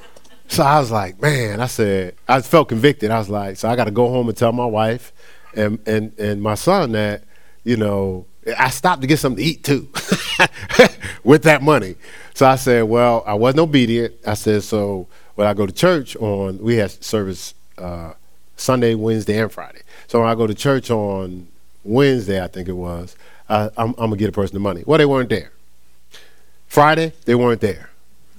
so 0.48 0.64
I 0.64 0.80
was 0.80 0.90
like, 0.90 1.22
Man, 1.22 1.60
I 1.60 1.66
said, 1.66 2.16
I 2.26 2.40
felt 2.40 2.70
convicted. 2.70 3.12
I 3.12 3.20
was 3.20 3.28
like, 3.28 3.56
So 3.56 3.68
I 3.68 3.76
got 3.76 3.84
to 3.84 3.92
go 3.92 4.08
home 4.08 4.28
and 4.28 4.36
tell 4.36 4.50
my 4.50 4.66
wife 4.66 5.12
and, 5.54 5.78
and, 5.86 6.18
and 6.18 6.42
my 6.42 6.56
son 6.56 6.90
that, 6.90 7.22
you 7.62 7.76
know, 7.76 8.26
I 8.58 8.70
stopped 8.70 9.02
to 9.02 9.06
get 9.06 9.20
something 9.20 9.44
to 9.44 9.48
eat 9.48 9.62
too 9.62 9.88
with 11.22 11.44
that 11.44 11.62
money. 11.62 11.94
So 12.34 12.46
I 12.46 12.56
said, 12.56 12.82
well, 12.82 13.22
I 13.28 13.34
wasn't 13.34 13.60
obedient. 13.60 14.16
I 14.26 14.34
said, 14.34 14.64
so 14.64 15.06
when 15.36 15.46
I 15.46 15.54
go 15.54 15.66
to 15.66 15.72
church 15.72 16.16
on, 16.16 16.58
we 16.58 16.74
had 16.74 16.90
service 16.90 17.54
uh, 17.78 18.14
Sunday, 18.56 18.94
Wednesday, 18.94 19.38
and 19.38 19.50
Friday. 19.50 19.80
So 20.06 20.20
when 20.20 20.28
I 20.28 20.34
go 20.34 20.46
to 20.46 20.54
church 20.54 20.90
on 20.90 21.48
Wednesday, 21.82 22.42
I 22.42 22.48
think 22.48 22.68
it 22.68 22.72
was, 22.72 23.16
I'm, 23.48 23.72
I'm 23.76 23.94
going 23.94 24.10
to 24.12 24.16
get 24.16 24.28
a 24.28 24.32
person 24.32 24.54
the 24.54 24.60
money. 24.60 24.84
Well, 24.86 24.98
they 24.98 25.06
weren't 25.06 25.28
there. 25.28 25.52
Friday, 26.66 27.12
they 27.24 27.34
weren't 27.34 27.60
there. 27.60 27.90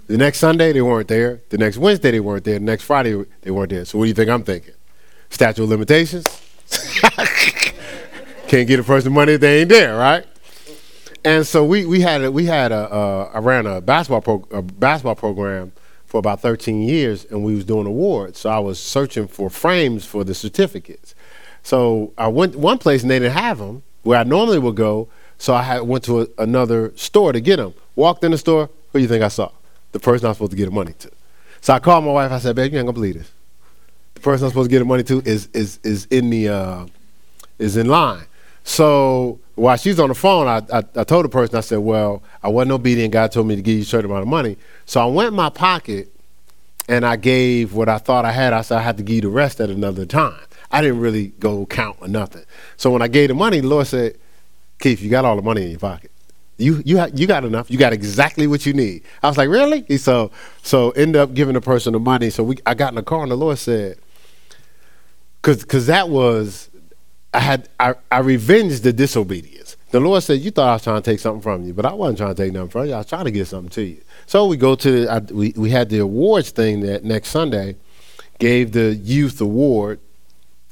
The 0.08 0.18
next 0.18 0.40
Sunday, 0.40 0.72
they 0.74 0.82
weren't 0.82 1.08
there. 1.08 1.42
The 1.50 1.58
next 1.58 1.78
Wednesday, 1.78 2.12
they 2.12 2.20
weren't 2.20 2.44
there. 2.44 2.60
The 2.60 2.66
next 2.66 2.84
Friday, 2.84 3.26
they 3.42 3.52
weren't 3.52 3.70
there. 3.70 3.86
So 3.86 3.98
what 3.98 4.06
do 4.06 4.10
you 4.10 4.14
think 4.14 4.30
I'm 4.30 4.44
thinking? 4.44 4.74
Statute 5.30 5.64
of 5.64 5.70
limitations? 5.70 6.26
Can't 8.48 8.68
get 8.68 8.80
a 8.80 8.84
person 8.84 9.12
the 9.12 9.16
money 9.16 9.34
if 9.34 9.42
they 9.42 9.62
ain't 9.62 9.70
there, 9.70 9.98
right? 9.98 10.26
and 11.26 11.46
so 11.46 11.66
we 11.66 11.86
we 11.86 12.00
had 12.02 12.24
a, 12.24 12.32
we 12.32 12.46
had 12.46 12.72
a 12.72 12.94
uh, 13.36 13.42
ran 13.42 13.66
a 13.66 13.82
basketball 13.82 14.22
pro, 14.22 14.48
a 14.52 14.62
basketball 14.62 15.16
program 15.16 15.74
for 16.06 16.18
about 16.18 16.42
13 16.42 16.82
years, 16.82 17.26
and 17.26 17.44
we 17.44 17.56
was 17.56 17.66
doing 17.66 17.88
awards. 17.88 18.40
So 18.40 18.50
I 18.50 18.60
was 18.60 18.80
searching 18.80 19.28
for 19.28 19.50
frames 19.50 20.06
for 20.06 20.24
the 20.24 20.34
certificates. 20.34 21.16
So 21.64 22.14
I 22.18 22.28
went 22.28 22.56
one 22.56 22.78
place 22.78 23.02
and 23.02 23.10
they 23.10 23.20
didn't 23.20 23.38
have 23.38 23.58
them 23.58 23.84
where 24.04 24.20
I 24.20 24.24
normally 24.24 24.60
would 24.60 24.76
go. 24.76 25.10
So 25.38 25.54
I 25.54 25.64
had, 25.64 25.82
went 25.82 26.04
to 26.06 26.22
a, 26.22 26.28
another 26.38 26.94
store 26.96 27.34
to 27.34 27.42
get 27.42 27.58
them. 27.58 27.74
Walked 27.96 28.24
in 28.24 28.32
the 28.32 28.38
store. 28.38 28.70
Who 28.94 29.00
do 29.00 29.02
you 29.02 29.08
think 29.08 29.24
I 29.24 29.30
saw? 29.30 29.52
The 29.92 30.00
person 30.00 30.28
I'm 30.28 30.34
supposed 30.34 30.52
to 30.52 30.58
get 30.58 30.66
the 30.66 30.72
money 30.72 30.94
to. 31.00 31.12
So 31.62 31.74
I 31.74 31.80
called 31.80 32.06
my 32.06 32.12
wife. 32.12 32.32
I 32.32 32.40
said, 32.40 32.56
"Babe, 32.56 32.72
you 32.72 32.78
ain't 32.78 32.86
gonna 32.86 32.94
believe 32.94 33.16
this. 33.16 33.32
The 34.14 34.22
person 34.22 34.46
I'm 34.46 34.52
supposed 34.52 34.70
to 34.70 34.74
get 34.74 34.80
the 34.80 34.86
money 34.86 35.04
to 35.04 35.22
is 35.26 35.50
is 35.54 35.80
is 35.84 36.06
in 36.12 36.30
the 36.30 36.50
uh, 36.50 36.86
is 37.58 37.76
in 37.76 37.88
line." 37.88 38.26
So 38.64 39.40
while 39.56 39.78
she's 39.78 40.00
on 40.00 40.10
the 40.10 40.16
phone, 40.16 40.48
I, 40.48 40.58
I, 40.78 40.84
I, 40.96 41.04
told 41.04 41.26
the 41.26 41.30
person, 41.30 41.56
I 41.56 41.62
said, 41.62 41.80
Well, 41.80 42.22
I 42.44 42.50
wasn't 42.50 42.74
obedient. 42.74 43.14
God 43.14 43.32
told 43.32 43.48
me 43.48 43.56
to 43.56 43.62
give 43.62 43.76
you 43.76 43.82
a 43.84 43.86
certain 43.86 44.12
amount 44.12 44.24
of 44.24 44.28
money. 44.28 44.58
So 44.86 45.02
I 45.02 45.06
went 45.06 45.30
in 45.30 45.34
my 45.34 45.50
pocket 45.50 46.12
and 46.88 47.06
I 47.06 47.16
gave 47.16 47.74
what 47.74 47.90
I 47.90 47.98
thought 47.98 48.26
I 48.26 48.32
had. 48.32 48.54
I 48.54 48.62
said, 48.62 48.78
I 48.78 48.82
had 48.82 48.98
to 48.98 49.04
give 49.04 49.16
you 49.16 49.22
the 49.22 49.30
rest 49.30 49.62
at 49.62 49.70
another 49.70 50.06
time. 50.06 50.40
I 50.72 50.82
didn't 50.82 51.00
really 51.00 51.28
go 51.40 51.66
count 51.66 51.98
or 52.02 52.08
nothing. 52.08 52.44
So 52.76 52.92
when 52.92 53.02
I 53.02 53.08
gave 53.08 53.30
the 53.30 53.34
money, 53.34 53.62
the 53.62 53.68
Lord 53.68 53.88
said, 53.88 54.18
Keith, 54.80 55.02
you 55.02 55.10
got 55.10 55.24
all 55.24 55.38
the 55.38 55.42
money 55.42 55.64
in 55.64 55.70
your 55.72 55.80
pocket. 55.80 56.12
You 56.58 56.82
you 56.86 57.00
ha- 57.00 57.10
you 57.14 57.28
got 57.28 57.44
enough. 57.44 57.70
You 57.70 57.78
got 57.78 57.92
exactly 57.92 58.48
what 58.48 58.66
you 58.66 58.74
need. 58.74 59.04
I 59.22 59.28
was 59.28 59.38
like, 59.38 59.50
really? 59.50 59.98
So 59.98 60.32
so 60.64 60.92
end 60.92 61.16
up 61.16 61.34
giving 61.34 61.54
the 61.54 61.62
person 61.62 61.94
the 61.94 62.00
money. 62.00 62.30
So 62.30 62.44
we 62.44 62.58
I 62.66 62.74
got 62.74 62.90
in 62.90 62.96
the 62.96 63.04
car 63.04 63.24
and 63.24 63.32
the 63.32 63.36
Lord 63.36 63.58
said, 63.58 63.98
because 65.42 65.88
that 65.88 66.10
was 66.10 66.70
I 67.36 67.40
had 67.40 67.68
I, 67.78 67.96
I 68.10 68.20
revenged 68.20 68.84
the 68.84 68.94
disobedience. 68.94 69.76
The 69.92 70.00
Lord 70.00 70.24
said, 70.24 70.40
"You 70.40 70.52
thought 70.52 70.70
I 70.70 70.74
was 70.74 70.84
trying 70.84 71.02
to 71.02 71.12
take 71.12 71.20
something 71.20 71.42
from 71.42 71.66
you, 71.66 71.74
but 71.74 71.86
I 71.86 71.94
wasn't 71.94 72.20
trying 72.20 72.34
to 72.34 72.44
take 72.44 72.54
nothing 72.54 72.70
from 72.70 72.86
you. 72.88 72.94
I 72.94 73.00
was 73.00 73.08
trying 73.08 73.26
to 73.26 73.32
get 73.32 73.48
something 73.48 73.70
to 73.72 73.84
you." 73.84 74.02
So 74.26 74.48
we 74.48 74.56
go 74.56 74.76
to 74.76 75.08
I, 75.10 75.20
we 75.20 75.54
we 75.58 75.70
had 75.70 75.90
the 75.90 76.00
awards 76.00 76.52
thing 76.52 76.80
that 76.82 77.04
next 77.04 77.30
Sunday, 77.30 77.76
gave 78.40 78.72
the 78.72 78.96
youth 78.96 79.42
award, 79.42 80.00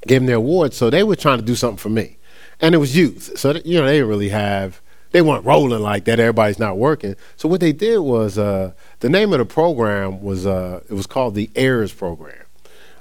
gave 0.07 0.21
them 0.21 0.27
their 0.27 0.37
award. 0.37 0.73
So 0.73 0.89
they 0.89 1.03
were 1.03 1.17
trying 1.17 1.39
to 1.39 1.45
do 1.45 1.55
something 1.55 1.77
for 1.77 1.89
me, 1.89 2.17
and 2.61 2.73
it 2.73 2.77
was 2.77 2.95
youth. 2.95 3.37
So 3.37 3.51
you 3.65 3.77
know 3.77 3.85
they 3.85 3.95
didn't 3.95 4.07
really 4.07 4.29
have 4.29 4.81
they 5.11 5.21
weren't 5.21 5.45
rolling 5.45 5.81
like 5.81 6.05
that. 6.05 6.21
Everybody's 6.21 6.59
not 6.59 6.77
working. 6.77 7.17
So 7.35 7.49
what 7.49 7.59
they 7.59 7.73
did 7.73 7.99
was 7.99 8.37
uh, 8.37 8.71
the 9.01 9.09
name 9.09 9.33
of 9.33 9.39
the 9.39 9.45
program 9.45 10.21
was 10.21 10.45
uh, 10.45 10.79
it 10.89 10.93
was 10.93 11.07
called 11.07 11.35
the 11.35 11.49
Heirs 11.57 11.91
Program 11.91 12.42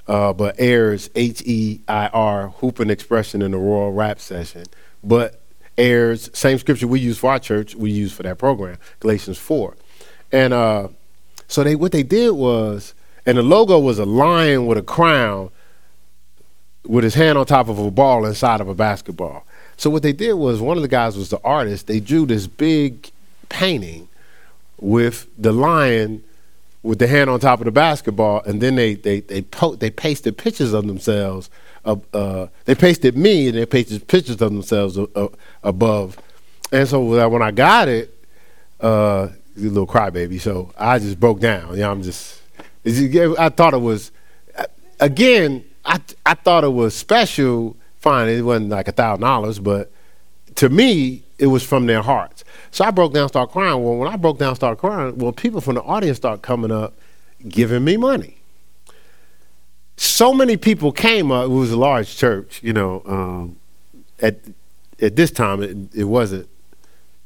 uh, 0.07 0.33
but 0.33 0.55
Heirs 0.57 1.09
H 1.15 1.41
E 1.45 1.81
I 1.87 2.07
R 2.07 2.49
hooping 2.49 2.89
expression 2.89 3.41
in 3.41 3.51
the 3.51 3.57
Royal 3.57 3.91
Rap 3.91 4.19
session. 4.19 4.65
But 5.03 5.41
Heirs 5.77 6.29
same 6.33 6.57
scripture 6.57 6.87
we 6.87 6.99
use 6.99 7.17
for 7.17 7.31
our 7.31 7.39
church 7.39 7.75
we 7.75 7.91
use 7.91 8.13
for 8.13 8.23
that 8.23 8.37
program 8.37 8.77
Galatians 8.99 9.37
four, 9.37 9.75
and 10.31 10.53
uh, 10.53 10.87
so 11.47 11.63
they 11.63 11.75
what 11.75 11.91
they 11.91 12.03
did 12.03 12.31
was 12.31 12.93
and 13.25 13.37
the 13.37 13.43
logo 13.43 13.79
was 13.79 13.99
a 13.99 14.05
lion 14.05 14.65
with 14.65 14.77
a 14.77 14.83
crown 14.83 15.49
with 16.85 17.03
his 17.03 17.13
hand 17.15 17.37
on 17.37 17.45
top 17.45 17.69
of 17.69 17.79
a 17.79 17.91
ball 17.91 18.25
inside 18.25 18.59
of 18.61 18.67
a 18.67 18.75
basketball. 18.75 19.45
So 19.77 19.89
what 19.89 20.03
they 20.03 20.13
did 20.13 20.33
was 20.33 20.61
one 20.61 20.77
of 20.77 20.83
the 20.83 20.89
guys 20.89 21.17
was 21.17 21.29
the 21.29 21.39
artist. 21.43 21.87
They 21.87 21.99
drew 21.99 22.25
this 22.25 22.45
big 22.45 23.09
painting 23.49 24.09
with 24.79 25.27
the 25.37 25.51
lion 25.51 26.23
with 26.83 26.99
the 26.99 27.07
hand 27.07 27.29
on 27.29 27.39
top 27.39 27.59
of 27.59 27.65
the 27.65 27.71
basketball, 27.71 28.41
and 28.43 28.61
then 28.61 28.75
they 28.75 28.93
they 28.93 29.21
they 29.21 29.41
po- 29.41 29.75
they 29.75 29.89
pasted 29.89 30.37
pictures 30.37 30.73
of 30.73 30.85
themselves. 30.85 31.49
Uh, 31.85 32.47
they 32.65 32.75
pasted 32.75 33.17
me, 33.17 33.47
and 33.47 33.57
they 33.57 33.65
pasted 33.65 34.07
pictures 34.07 34.41
of 34.41 34.51
themselves 34.51 34.97
above. 35.63 36.17
And 36.71 36.87
so 36.87 37.27
when 37.29 37.41
I 37.41 37.51
got 37.51 37.87
it, 37.87 38.13
uh, 38.79 39.29
little 39.55 39.87
crybaby. 39.87 40.39
So 40.39 40.71
I 40.77 40.99
just 40.99 41.19
broke 41.19 41.39
down. 41.39 41.71
You 41.71 41.81
know, 41.81 41.91
I'm 41.91 42.03
just, 42.03 42.41
I 42.85 43.49
thought 43.49 43.73
it 43.73 43.81
was, 43.81 44.11
again, 44.99 45.63
I, 45.85 45.99
I 46.25 46.33
thought 46.35 46.63
it 46.63 46.73
was 46.73 46.95
special. 46.95 47.75
Fine, 47.99 48.29
it 48.29 48.41
wasn't 48.41 48.69
like 48.69 48.87
a 48.87 48.91
thousand 48.91 49.21
dollars, 49.21 49.59
but 49.59 49.91
to 50.55 50.69
me, 50.69 51.23
it 51.37 51.47
was 51.47 51.63
from 51.63 51.85
their 51.85 52.01
hearts. 52.01 52.43
So 52.73 52.83
I 52.83 52.89
broke 52.89 53.13
down, 53.13 53.29
started 53.29 53.51
crying. 53.51 53.83
Well, 53.83 53.97
when 53.97 54.11
I 54.11 54.15
broke 54.15 54.39
down, 54.39 54.55
started 54.55 54.77
crying, 54.77 55.15
well, 55.19 55.31
people 55.31 55.61
from 55.61 55.75
the 55.75 55.83
audience 55.83 56.17
start 56.17 56.41
coming 56.41 56.71
up, 56.71 56.95
giving 57.47 57.83
me 57.83 57.97
money. 57.97 58.37
So 59.95 60.33
many 60.33 60.57
people 60.57 60.91
came 60.91 61.31
up. 61.31 61.45
It 61.45 61.49
was 61.49 61.69
a 61.69 61.77
large 61.77 62.17
church, 62.17 62.61
you 62.63 62.73
know. 62.73 63.03
Um, 63.05 63.57
at 64.19 64.39
at 64.99 65.15
this 65.15 65.29
time, 65.29 65.61
it, 65.61 65.77
it 65.93 66.05
wasn't. 66.05 66.49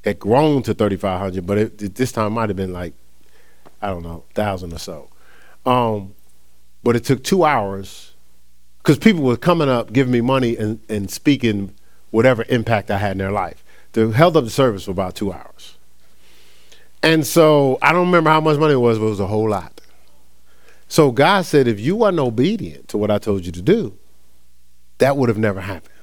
It 0.03 0.19
grown 0.19 0.63
to 0.63 0.73
thirty 0.73 0.97
five 0.97 1.21
hundred, 1.21 1.47
but 1.47 1.57
it, 1.57 1.81
it, 1.81 1.95
this 1.95 2.11
time 2.11 2.33
might 2.33 2.49
have 2.49 2.57
been 2.57 2.73
like, 2.73 2.93
I 3.81 3.87
don't 3.87 4.03
know, 4.03 4.25
thousand 4.33 4.73
or 4.73 4.79
so. 4.79 5.07
Um, 5.65 6.13
but 6.83 6.97
it 6.97 7.05
took 7.05 7.23
two 7.23 7.45
hours 7.45 8.11
because 8.79 8.97
people 8.97 9.23
were 9.23 9.37
coming 9.37 9.69
up, 9.69 9.93
giving 9.93 10.11
me 10.11 10.19
money, 10.19 10.57
and, 10.57 10.81
and 10.89 11.09
speaking 11.09 11.73
whatever 12.11 12.43
impact 12.49 12.91
I 12.91 12.97
had 12.97 13.13
in 13.13 13.19
their 13.19 13.31
life. 13.31 13.63
They 13.97 14.07
held 14.11 14.37
up 14.37 14.43
the 14.43 14.51
service 14.51 14.85
for 14.85 14.91
about 14.91 15.15
two 15.15 15.33
hours. 15.33 15.75
And 17.01 17.25
so 17.25 17.79
I 17.81 17.91
don't 17.91 18.05
remember 18.05 18.29
how 18.29 18.39
much 18.39 18.59
money 18.59 18.73
it 18.73 18.77
was, 18.77 18.99
but 18.99 19.05
it 19.05 19.09
was 19.09 19.19
a 19.19 19.25
whole 19.25 19.49
lot. 19.49 19.81
So 20.87 21.11
God 21.11 21.45
said, 21.45 21.67
if 21.67 21.79
you 21.79 21.95
wasn't 21.95 22.19
obedient 22.19 22.89
to 22.89 22.97
what 22.99 23.09
I 23.09 23.17
told 23.17 23.43
you 23.43 23.51
to 23.51 23.61
do, 23.61 23.97
that 24.99 25.17
would 25.17 25.29
have 25.29 25.39
never 25.39 25.61
happened. 25.61 25.95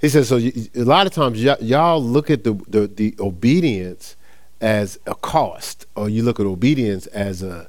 He 0.00 0.08
said, 0.08 0.24
so 0.24 0.38
you, 0.38 0.70
a 0.74 0.84
lot 0.84 1.06
of 1.06 1.12
times 1.12 1.44
y- 1.44 1.58
y'all 1.60 2.02
look 2.02 2.30
at 2.30 2.42
the, 2.42 2.54
the, 2.66 2.86
the 2.86 3.14
obedience 3.20 4.16
as 4.62 4.98
a 5.06 5.14
cost, 5.14 5.84
or 5.94 6.08
you 6.08 6.22
look 6.22 6.40
at 6.40 6.46
obedience 6.46 7.06
as 7.08 7.42
a 7.42 7.68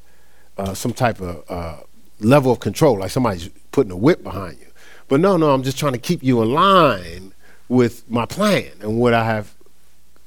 uh, 0.58 0.74
some 0.74 0.94
type 0.94 1.20
of 1.20 1.44
uh, 1.50 1.82
level 2.22 2.54
of 2.54 2.62
control, 2.62 3.00
like 3.00 3.12
somebody's 3.12 3.50
putting 3.72 3.92
a 3.92 3.98
whip 3.98 4.24
behind 4.24 4.60
you. 4.60 4.68
But 5.10 5.20
no, 5.20 5.36
no, 5.36 5.52
I'm 5.54 5.64
just 5.64 5.78
trying 5.78 5.92
to 5.94 6.00
keep 6.00 6.24
you 6.24 6.42
in 6.42 6.54
line 6.54 7.33
with 7.70 8.10
my 8.10 8.26
plan 8.26 8.72
and 8.82 9.00
what 9.00 9.14
I 9.14 9.26
have 9.26 9.54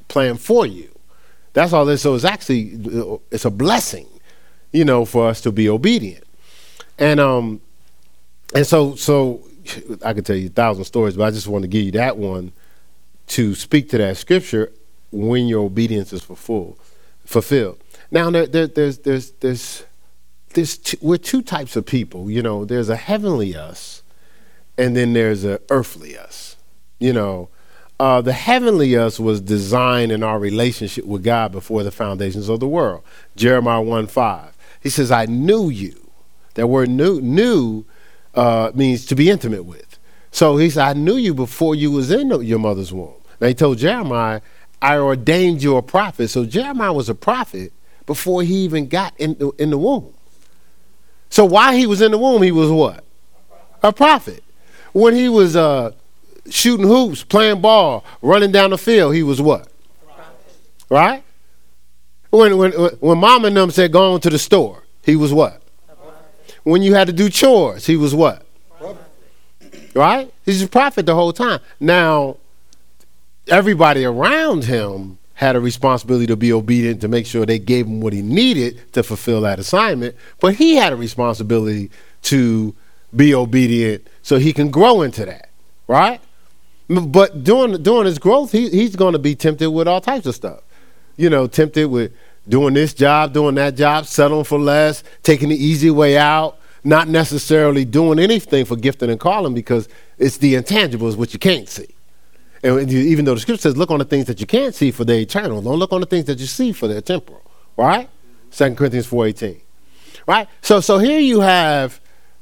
planned 0.08 0.40
for 0.40 0.66
you. 0.66 0.90
That's 1.52 1.72
all 1.72 1.84
this. 1.84 2.02
So 2.02 2.14
it's 2.14 2.24
actually 2.24 3.20
it's 3.30 3.44
a 3.44 3.50
blessing, 3.50 4.06
you 4.72 4.84
know, 4.84 5.04
for 5.04 5.28
us 5.28 5.40
to 5.42 5.52
be 5.52 5.68
obedient. 5.68 6.24
And 6.98 7.20
um, 7.20 7.60
and 8.54 8.66
so 8.66 8.94
so 8.94 9.42
I 10.04 10.12
could 10.12 10.26
tell 10.26 10.36
you 10.36 10.46
a 10.46 10.50
thousand 10.50 10.84
stories, 10.84 11.16
but 11.16 11.24
I 11.24 11.30
just 11.30 11.48
want 11.48 11.62
to 11.62 11.68
give 11.68 11.84
you 11.84 11.92
that 11.92 12.16
one 12.16 12.52
to 13.28 13.54
speak 13.54 13.88
to 13.90 13.98
that 13.98 14.16
scripture 14.16 14.72
when 15.10 15.46
your 15.48 15.64
obedience 15.64 16.12
is 16.12 16.22
fulfilled. 16.22 16.78
Fulfilled. 17.24 17.78
Now 18.10 18.30
there, 18.30 18.46
there, 18.46 18.66
there's 18.66 18.98
there's 18.98 19.30
there's 19.32 19.84
there's 20.54 20.78
two, 20.78 20.96
we're 21.00 21.18
two 21.18 21.42
types 21.42 21.76
of 21.76 21.86
people. 21.86 22.30
You 22.30 22.42
know, 22.42 22.64
there's 22.64 22.88
a 22.88 22.96
heavenly 22.96 23.56
us, 23.56 24.02
and 24.78 24.96
then 24.96 25.12
there's 25.12 25.44
a 25.44 25.60
earthly 25.70 26.16
us. 26.16 26.55
You 26.98 27.12
know, 27.12 27.48
uh, 27.98 28.20
the 28.20 28.32
heavenly 28.32 28.96
us 28.96 29.18
was 29.18 29.40
designed 29.40 30.12
in 30.12 30.22
our 30.22 30.38
relationship 30.38 31.04
with 31.04 31.24
God 31.24 31.52
before 31.52 31.82
the 31.82 31.90
foundations 31.90 32.48
of 32.48 32.60
the 32.60 32.68
world. 32.68 33.02
Jeremiah 33.36 33.80
1 33.80 34.06
5. 34.06 34.56
He 34.82 34.90
says, 34.90 35.10
I 35.10 35.26
knew 35.26 35.68
you. 35.68 36.10
That 36.54 36.68
word 36.68 36.88
knew, 36.88 37.84
uh, 38.34 38.70
means 38.74 39.06
to 39.06 39.14
be 39.14 39.30
intimate 39.30 39.64
with. 39.64 39.98
So 40.30 40.56
he 40.58 40.70
said, 40.70 40.84
I 40.84 40.92
knew 40.92 41.16
you 41.16 41.34
before 41.34 41.74
you 41.74 41.90
was 41.90 42.10
in 42.10 42.30
your 42.42 42.58
mother's 42.58 42.92
womb. 42.92 43.14
Now 43.40 43.48
he 43.48 43.54
told 43.54 43.78
Jeremiah, 43.78 44.40
I 44.80 44.98
ordained 44.98 45.62
you 45.62 45.76
a 45.76 45.82
prophet. 45.82 46.28
So 46.28 46.44
Jeremiah 46.44 46.92
was 46.92 47.08
a 47.08 47.14
prophet 47.14 47.72
before 48.04 48.42
he 48.42 48.56
even 48.56 48.88
got 48.88 49.18
in 49.18 49.34
the, 49.38 49.50
in 49.58 49.70
the 49.70 49.78
womb. 49.78 50.14
So 51.30 51.44
while 51.44 51.72
he 51.72 51.86
was 51.86 52.00
in 52.00 52.12
the 52.12 52.18
womb, 52.18 52.42
he 52.42 52.52
was 52.52 52.70
what? 52.70 53.04
A 53.82 53.92
prophet. 53.92 54.44
When 54.92 55.14
he 55.14 55.28
was 55.28 55.56
uh, 55.56 55.92
shooting 56.50 56.86
hoops, 56.86 57.24
playing 57.24 57.60
ball, 57.60 58.04
running 58.22 58.52
down 58.52 58.70
the 58.70 58.78
field, 58.78 59.14
he 59.14 59.22
was 59.22 59.40
what? 59.40 59.68
Right? 60.88 61.22
When, 62.30 62.56
when, 62.58 62.72
when 62.72 63.18
mom 63.18 63.44
and 63.44 63.56
them 63.56 63.70
said, 63.70 63.92
go 63.92 64.12
on 64.14 64.20
to 64.20 64.30
the 64.30 64.38
store, 64.38 64.82
he 65.04 65.16
was 65.16 65.32
what? 65.32 65.62
When 66.64 66.82
you 66.82 66.94
had 66.94 67.06
to 67.06 67.12
do 67.12 67.28
chores, 67.28 67.86
he 67.86 67.96
was 67.96 68.14
what? 68.14 68.44
Right? 69.94 70.32
He's 70.44 70.62
a 70.62 70.68
prophet 70.68 71.06
the 71.06 71.14
whole 71.14 71.32
time. 71.32 71.60
Now, 71.80 72.36
everybody 73.48 74.04
around 74.04 74.64
him 74.64 75.18
had 75.34 75.54
a 75.54 75.60
responsibility 75.60 76.26
to 76.26 76.36
be 76.36 76.52
obedient 76.52 77.00
to 77.02 77.08
make 77.08 77.26
sure 77.26 77.46
they 77.46 77.58
gave 77.58 77.86
him 77.86 78.00
what 78.00 78.12
he 78.12 78.22
needed 78.22 78.92
to 78.92 79.02
fulfill 79.02 79.42
that 79.42 79.58
assignment, 79.58 80.16
but 80.40 80.54
he 80.54 80.76
had 80.76 80.92
a 80.92 80.96
responsibility 80.96 81.90
to 82.22 82.74
be 83.14 83.34
obedient 83.34 84.06
so 84.22 84.38
he 84.38 84.52
can 84.52 84.70
grow 84.70 85.02
into 85.02 85.24
that, 85.24 85.50
right? 85.86 86.20
But 86.88 87.42
during 87.42 87.82
during 87.82 88.06
his 88.06 88.18
growth, 88.18 88.52
he, 88.52 88.68
he's 88.70 88.94
going 88.94 89.12
to 89.12 89.18
be 89.18 89.34
tempted 89.34 89.70
with 89.70 89.88
all 89.88 90.00
types 90.00 90.26
of 90.26 90.34
stuff. 90.34 90.60
You 91.16 91.30
know, 91.30 91.46
tempted 91.46 91.88
with 91.88 92.12
doing 92.48 92.74
this 92.74 92.94
job, 92.94 93.32
doing 93.32 93.56
that 93.56 93.74
job, 93.74 94.06
settling 94.06 94.44
for 94.44 94.58
less, 94.58 95.02
taking 95.22 95.48
the 95.48 95.56
easy 95.56 95.90
way 95.90 96.16
out, 96.16 96.58
not 96.84 97.08
necessarily 97.08 97.84
doing 97.84 98.18
anything 98.18 98.64
for 98.64 98.76
gifting 98.76 99.10
and 99.10 99.18
calling 99.18 99.54
because 99.54 99.88
it's 100.18 100.36
the 100.36 100.54
intangibles 100.54 101.16
which 101.16 101.32
you 101.32 101.38
can't 101.38 101.68
see. 101.68 101.88
And 102.62 102.90
even 102.90 103.24
though 103.24 103.34
the 103.34 103.40
scripture 103.40 103.62
says, 103.62 103.76
look 103.76 103.90
on 103.90 103.98
the 103.98 104.04
things 104.04 104.26
that 104.26 104.40
you 104.40 104.46
can't 104.46 104.74
see 104.74 104.90
for 104.90 105.04
the 105.04 105.18
eternal, 105.18 105.60
don't 105.60 105.78
look 105.78 105.92
on 105.92 106.00
the 106.00 106.06
things 106.06 106.24
that 106.26 106.38
you 106.38 106.46
see 106.46 106.72
for 106.72 106.88
the 106.88 107.02
temporal, 107.02 107.42
right? 107.76 108.08
2 108.52 108.74
Corinthians 108.74 109.06
4.18, 109.08 109.60
right? 110.26 110.48
So, 110.62 110.80
so 110.80 110.98
here 110.98 111.18
you 111.18 111.40
have 111.40 112.00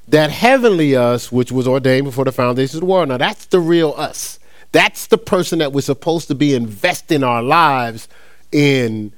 that 0.08 0.30
heavenly 0.30 0.94
us, 0.96 1.32
which 1.32 1.50
was 1.50 1.66
ordained 1.66 2.04
before 2.04 2.24
the 2.24 2.32
foundations 2.32 2.74
of 2.74 2.80
the 2.80 2.86
world. 2.86 3.08
Now, 3.08 3.16
that's 3.16 3.46
the 3.46 3.60
real 3.60 3.94
us. 3.96 4.38
That's 4.72 5.06
the 5.06 5.18
person 5.18 5.60
that 5.60 5.72
we're 5.72 5.82
supposed 5.82 6.28
to 6.28 6.34
be 6.34 6.54
investing 6.54 7.22
our 7.22 7.42
lives 7.42 8.08
in 8.52 9.12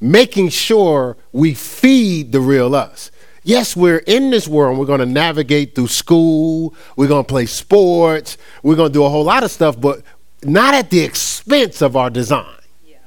making 0.00 0.48
sure 0.48 1.16
we 1.32 1.54
feed 1.54 2.32
the 2.32 2.40
real 2.40 2.74
us. 2.74 3.10
Yes, 3.44 3.76
we're 3.76 3.98
in 3.98 4.30
this 4.30 4.46
world. 4.46 4.78
We're 4.78 4.86
going 4.86 5.00
to 5.00 5.06
navigate 5.06 5.74
through 5.74 5.88
school. 5.88 6.74
We're 6.96 7.08
going 7.08 7.24
to 7.24 7.28
play 7.28 7.46
sports. 7.46 8.38
We're 8.62 8.76
going 8.76 8.90
to 8.90 8.92
do 8.92 9.04
a 9.04 9.08
whole 9.08 9.24
lot 9.24 9.44
of 9.44 9.50
stuff, 9.50 9.80
but 9.80 10.02
not 10.42 10.74
at 10.74 10.90
the 10.90 11.00
expense 11.00 11.82
of 11.82 11.96
our 11.96 12.10
design. 12.10 12.46
Yeah. 12.84 12.98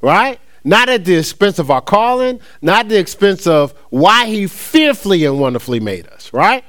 Right? 0.00 0.40
Not 0.64 0.88
at 0.88 1.04
the 1.04 1.16
expense 1.16 1.58
of 1.58 1.70
our 1.70 1.80
calling, 1.80 2.40
not 2.62 2.86
at 2.86 2.88
the 2.88 2.98
expense 2.98 3.46
of 3.46 3.72
why 3.90 4.26
he 4.26 4.46
fearfully 4.46 5.24
and 5.24 5.38
wonderfully 5.38 5.80
made 5.80 6.08
us, 6.08 6.32
right? 6.32 6.64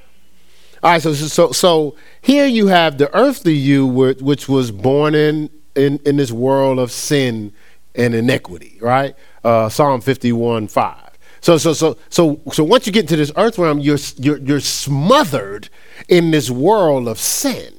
All 0.86 0.92
right, 0.92 1.02
so 1.02 1.16
so 1.16 1.52
so 1.52 1.96
here 2.22 2.46
you 2.46 2.68
have 2.68 3.00
the 3.00 3.12
earthly 3.18 3.56
you, 3.56 3.88
which 3.88 4.48
was 4.48 4.70
born 4.70 5.16
in 5.16 5.50
in, 5.76 6.00
in 6.06 6.18
this 6.18 6.32
world 6.32 6.78
of 6.78 6.92
sin 6.92 7.54
and 7.96 8.14
iniquity, 8.14 8.78
right? 8.80 9.16
Uh, 9.44 9.68
Psalm 9.68 10.00
fifty 10.00 10.32
one 10.32 10.68
five. 10.68 11.10
So 11.42 11.58
so 11.58 11.74
so 11.74 11.98
so 12.12 12.40
so 12.52 12.64
once 12.64 12.86
you 12.86 12.94
get 12.94 13.06
into 13.06 13.16
this 13.16 13.32
earth 13.36 13.58
realm, 13.58 13.80
you're 13.80 13.98
you're 14.18 14.38
you're 14.38 14.60
smothered 14.60 15.70
in 16.08 16.30
this 16.30 16.52
world 16.52 17.08
of 17.08 17.18
sin, 17.18 17.74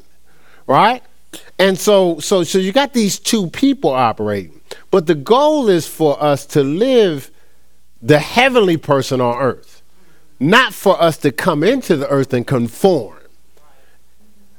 right? 0.66 1.01
And 1.61 1.79
so 1.79 2.19
so 2.19 2.42
so 2.42 2.59
you 2.59 2.73
got 2.73 2.92
these 2.92 3.21
two 3.21 3.47
people 3.51 3.90
operating, 3.90 4.61
but 4.90 5.07
the 5.07 5.14
goal 5.14 5.69
is 5.69 5.87
for 5.87 6.21
us 6.21 6.45
to 6.47 6.64
live 6.64 7.31
the 8.03 8.19
heavenly 8.19 8.77
person 8.77 9.21
on 9.21 9.40
earth 9.40 9.76
not 10.38 10.75
for 10.75 11.01
us 11.01 11.16
to 11.18 11.33
come 11.33 11.62
into 11.62 11.96
the 11.96 12.09
earth 12.09 12.33
and 12.33 12.46
conform. 12.46 13.18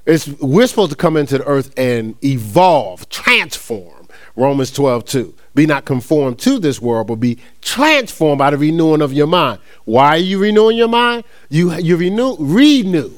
It's, 0.05 0.27
we're 0.27 0.67
supposed 0.67 0.91
to 0.91 0.97
come 0.97 1.17
into 1.17 1.37
the 1.39 1.45
earth 1.45 1.73
and 1.77 2.15
evolve, 2.23 3.09
transform. 3.09 4.07
Romans 4.35 4.71
12, 4.71 5.05
2. 5.05 5.35
Be 5.55 5.65
not 5.65 5.85
conformed 5.85 6.39
to 6.39 6.59
this 6.59 6.79
world, 6.79 7.07
but 7.07 7.15
be 7.15 7.39
transformed 7.61 8.39
by 8.39 8.51
the 8.51 8.57
renewing 8.57 9.01
of 9.01 9.11
your 9.11 9.27
mind. 9.27 9.59
Why 9.85 10.09
are 10.09 10.17
you 10.17 10.39
renewing 10.39 10.77
your 10.77 10.87
mind? 10.87 11.23
You, 11.49 11.73
you 11.73 11.97
renew, 11.97 12.37
renew. 12.39 13.11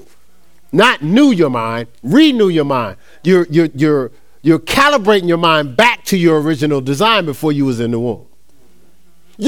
Not 0.71 1.01
new 1.01 1.31
your 1.31 1.49
mind, 1.49 1.89
renew 2.01 2.47
your 2.47 2.65
mind. 2.65 2.97
You're, 3.23 3.45
you're, 3.49 3.69
you're, 3.75 4.11
you're 4.41 4.59
calibrating 4.59 5.27
your 5.27 5.37
mind 5.37 5.75
back 5.75 6.05
to 6.05 6.17
your 6.17 6.41
original 6.41 6.79
design 6.79 7.25
before 7.25 7.51
you 7.51 7.65
was 7.65 7.79
in 7.79 7.91
the 7.91 7.99
womb. 7.99 8.25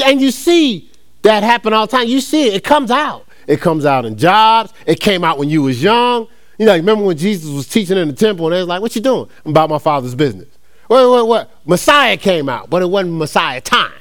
And 0.06 0.21
you 0.21 0.32
see 0.32 0.90
that 1.24 1.44
happen 1.44 1.74
all 1.74 1.88
the 1.88 1.98
time. 1.98 2.08
You 2.08 2.22
see 2.22 2.48
it, 2.48 2.56
it 2.56 2.64
comes 2.64 2.92
out. 2.92 3.28
It 3.48 3.62
comes 3.62 3.86
out 3.86 4.06
in 4.06 4.18
jobs. 4.18 4.74
It 4.86 5.00
came 5.00 5.24
out 5.24 5.38
when 5.38 5.50
you 5.50 5.62
was 5.64 5.82
young. 5.82 6.28
You 6.58 6.66
know, 6.66 6.76
remember 6.76 7.04
when 7.04 7.18
Jesus 7.18 7.50
was 7.50 7.68
teaching 7.68 7.98
in 7.98 8.08
the 8.08 8.14
temple 8.14 8.46
and 8.48 8.54
they 8.54 8.60
was 8.60 8.68
like, 8.68 8.82
what 8.82 8.96
you 8.96 9.02
doing? 9.02 9.30
I'm 9.46 9.52
about 9.52 9.70
my 9.70 9.80
father's 9.80 10.16
business. 10.16 10.48
What, 10.88 11.10
what, 11.10 11.28
what? 11.28 11.52
Messiah 11.66 12.18
came 12.18 12.50
out, 12.50 12.70
but 12.70 12.82
it 12.82 12.90
wasn't 12.90 13.16
Messiah 13.16 13.62
time. 13.62 13.92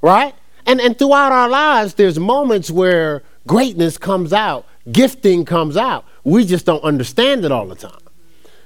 Right? 0.00 0.34
And, 0.66 0.80
and 0.80 0.96
throughout 0.96 1.32
our 1.32 1.48
lives, 1.48 1.94
there's 1.94 2.18
moments 2.18 2.70
where 2.70 3.22
greatness 3.46 3.98
comes 3.98 4.32
out, 4.32 4.66
gifting 4.92 5.44
comes 5.44 5.76
out. 5.76 6.04
We 6.22 6.44
just 6.44 6.66
don't 6.66 6.84
understand 6.84 7.44
it 7.44 7.50
all 7.50 7.66
the 7.66 7.74
time. 7.74 7.98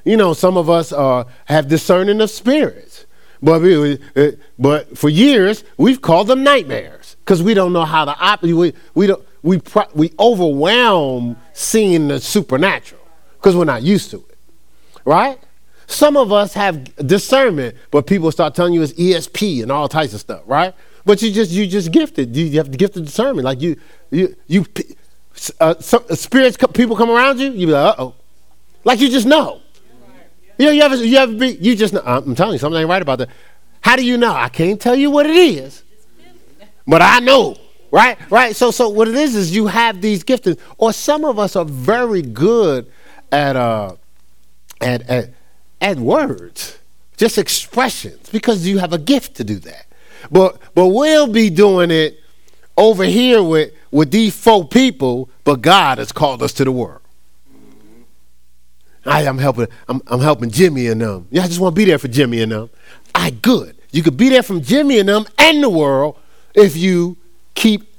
You 0.04 0.16
know, 0.16 0.34
some 0.34 0.56
of 0.56 0.68
us 0.68 0.92
uh, 0.92 1.24
have 1.46 1.68
discerning 1.68 2.20
of 2.20 2.30
spirits 2.30 3.06
But 3.42 3.62
we, 3.62 3.98
uh, 4.16 4.32
but 4.58 4.98
for 4.98 5.08
years 5.08 5.64
we've 5.76 6.00
called 6.00 6.26
them 6.26 6.42
nightmares 6.42 7.05
because 7.26 7.42
we 7.42 7.54
don't 7.54 7.72
know 7.72 7.84
how 7.84 8.04
to 8.04 8.16
operate. 8.16 8.54
We, 8.54 8.72
we 8.94 9.12
we 9.42 9.58
pro- 9.58 9.88
we 9.94 10.12
overwhelm 10.18 11.36
seeing 11.52 12.06
the 12.06 12.20
supernatural 12.20 13.02
because 13.34 13.56
we're 13.56 13.64
not 13.64 13.82
used 13.82 14.12
to 14.12 14.18
it, 14.18 14.38
right? 15.04 15.38
Some 15.88 16.16
of 16.16 16.32
us 16.32 16.54
have 16.54 16.96
discernment, 17.04 17.76
but 17.90 18.06
people 18.06 18.30
start 18.30 18.54
telling 18.54 18.74
you 18.74 18.82
it's 18.82 18.92
ESP 18.92 19.62
and 19.62 19.72
all 19.72 19.88
types 19.88 20.14
of 20.14 20.20
stuff, 20.20 20.42
right? 20.46 20.72
But 21.04 21.20
you 21.20 21.32
just 21.32 21.50
you 21.50 21.66
just 21.66 21.90
gifted. 21.90 22.36
You, 22.36 22.46
you 22.46 22.58
have 22.58 22.70
the 22.70 22.78
gift 22.78 22.94
discernment. 22.94 23.44
Like 23.44 23.60
you 23.60 23.76
you 24.10 24.36
you 24.46 24.64
uh, 25.60 25.74
some, 25.80 26.04
uh, 26.08 26.14
spirits 26.14 26.56
people 26.74 26.96
come 26.96 27.10
around 27.10 27.40
you. 27.40 27.50
You 27.50 27.66
be 27.66 27.72
like, 27.72 27.98
uh 27.98 28.02
oh, 28.02 28.14
like 28.84 29.00
you 29.00 29.08
just 29.08 29.26
know. 29.26 29.62
You 30.58 30.66
know, 30.66 30.72
you 30.72 30.82
ever, 30.82 30.96
you 30.96 31.18
ever 31.18 31.34
be, 31.34 31.48
you 31.48 31.76
just 31.76 31.92
know, 31.92 32.00
I'm 32.02 32.34
telling 32.34 32.54
you, 32.54 32.58
something 32.58 32.80
ain't 32.80 32.88
right 32.88 33.02
about 33.02 33.18
that. 33.18 33.28
How 33.82 33.94
do 33.94 34.04
you 34.04 34.16
know? 34.16 34.32
I 34.32 34.48
can't 34.48 34.80
tell 34.80 34.96
you 34.96 35.10
what 35.10 35.26
it 35.26 35.36
is, 35.36 35.82
but 36.86 37.02
I 37.02 37.20
know, 37.20 37.56
right? 37.90 38.18
Right? 38.30 38.54
So, 38.54 38.70
so 38.70 38.88
what 38.88 39.08
it 39.08 39.14
is 39.14 39.34
is 39.34 39.54
you 39.54 39.66
have 39.66 40.00
these 40.00 40.22
gifts, 40.22 40.48
or 40.78 40.92
some 40.92 41.24
of 41.24 41.38
us 41.38 41.56
are 41.56 41.64
very 41.64 42.22
good 42.22 42.90
at, 43.32 43.56
uh, 43.56 43.96
at, 44.80 45.02
at, 45.08 45.30
at 45.80 45.98
words, 45.98 46.78
just 47.16 47.38
expressions, 47.38 48.28
because 48.30 48.66
you 48.66 48.78
have 48.78 48.92
a 48.92 48.98
gift 48.98 49.36
to 49.36 49.44
do 49.44 49.58
that. 49.60 49.86
But, 50.30 50.60
but 50.74 50.88
we'll 50.88 51.26
be 51.26 51.50
doing 51.50 51.90
it 51.90 52.20
over 52.76 53.04
here 53.04 53.42
with, 53.42 53.72
with 53.90 54.10
these 54.10 54.36
four 54.36 54.66
people, 54.66 55.30
but 55.44 55.60
God 55.60 55.98
has 55.98 56.12
called 56.12 56.42
us 56.42 56.52
to 56.54 56.64
the 56.64 56.72
world. 56.72 57.00
I, 59.04 59.22
am 59.22 59.38
helping. 59.38 59.68
I'm, 59.88 60.02
I'm 60.08 60.20
helping 60.20 60.50
Jimmy 60.50 60.88
and 60.88 61.00
them. 61.00 61.28
Yeah, 61.30 61.44
I 61.44 61.46
just 61.46 61.60
want 61.60 61.74
to 61.74 61.78
be 61.78 61.84
there 61.84 61.98
for 61.98 62.08
Jimmy 62.08 62.42
and 62.42 62.50
them. 62.50 62.70
I 63.14 63.30
good. 63.30 63.76
You 63.92 64.02
could 64.02 64.16
be 64.16 64.28
there 64.28 64.42
from 64.42 64.62
Jimmy 64.62 64.98
and 64.98 65.08
them 65.08 65.26
and 65.38 65.62
the 65.62 65.70
world 65.70 66.18
if 66.56 66.76
you 66.76 67.16
keep 67.54 67.94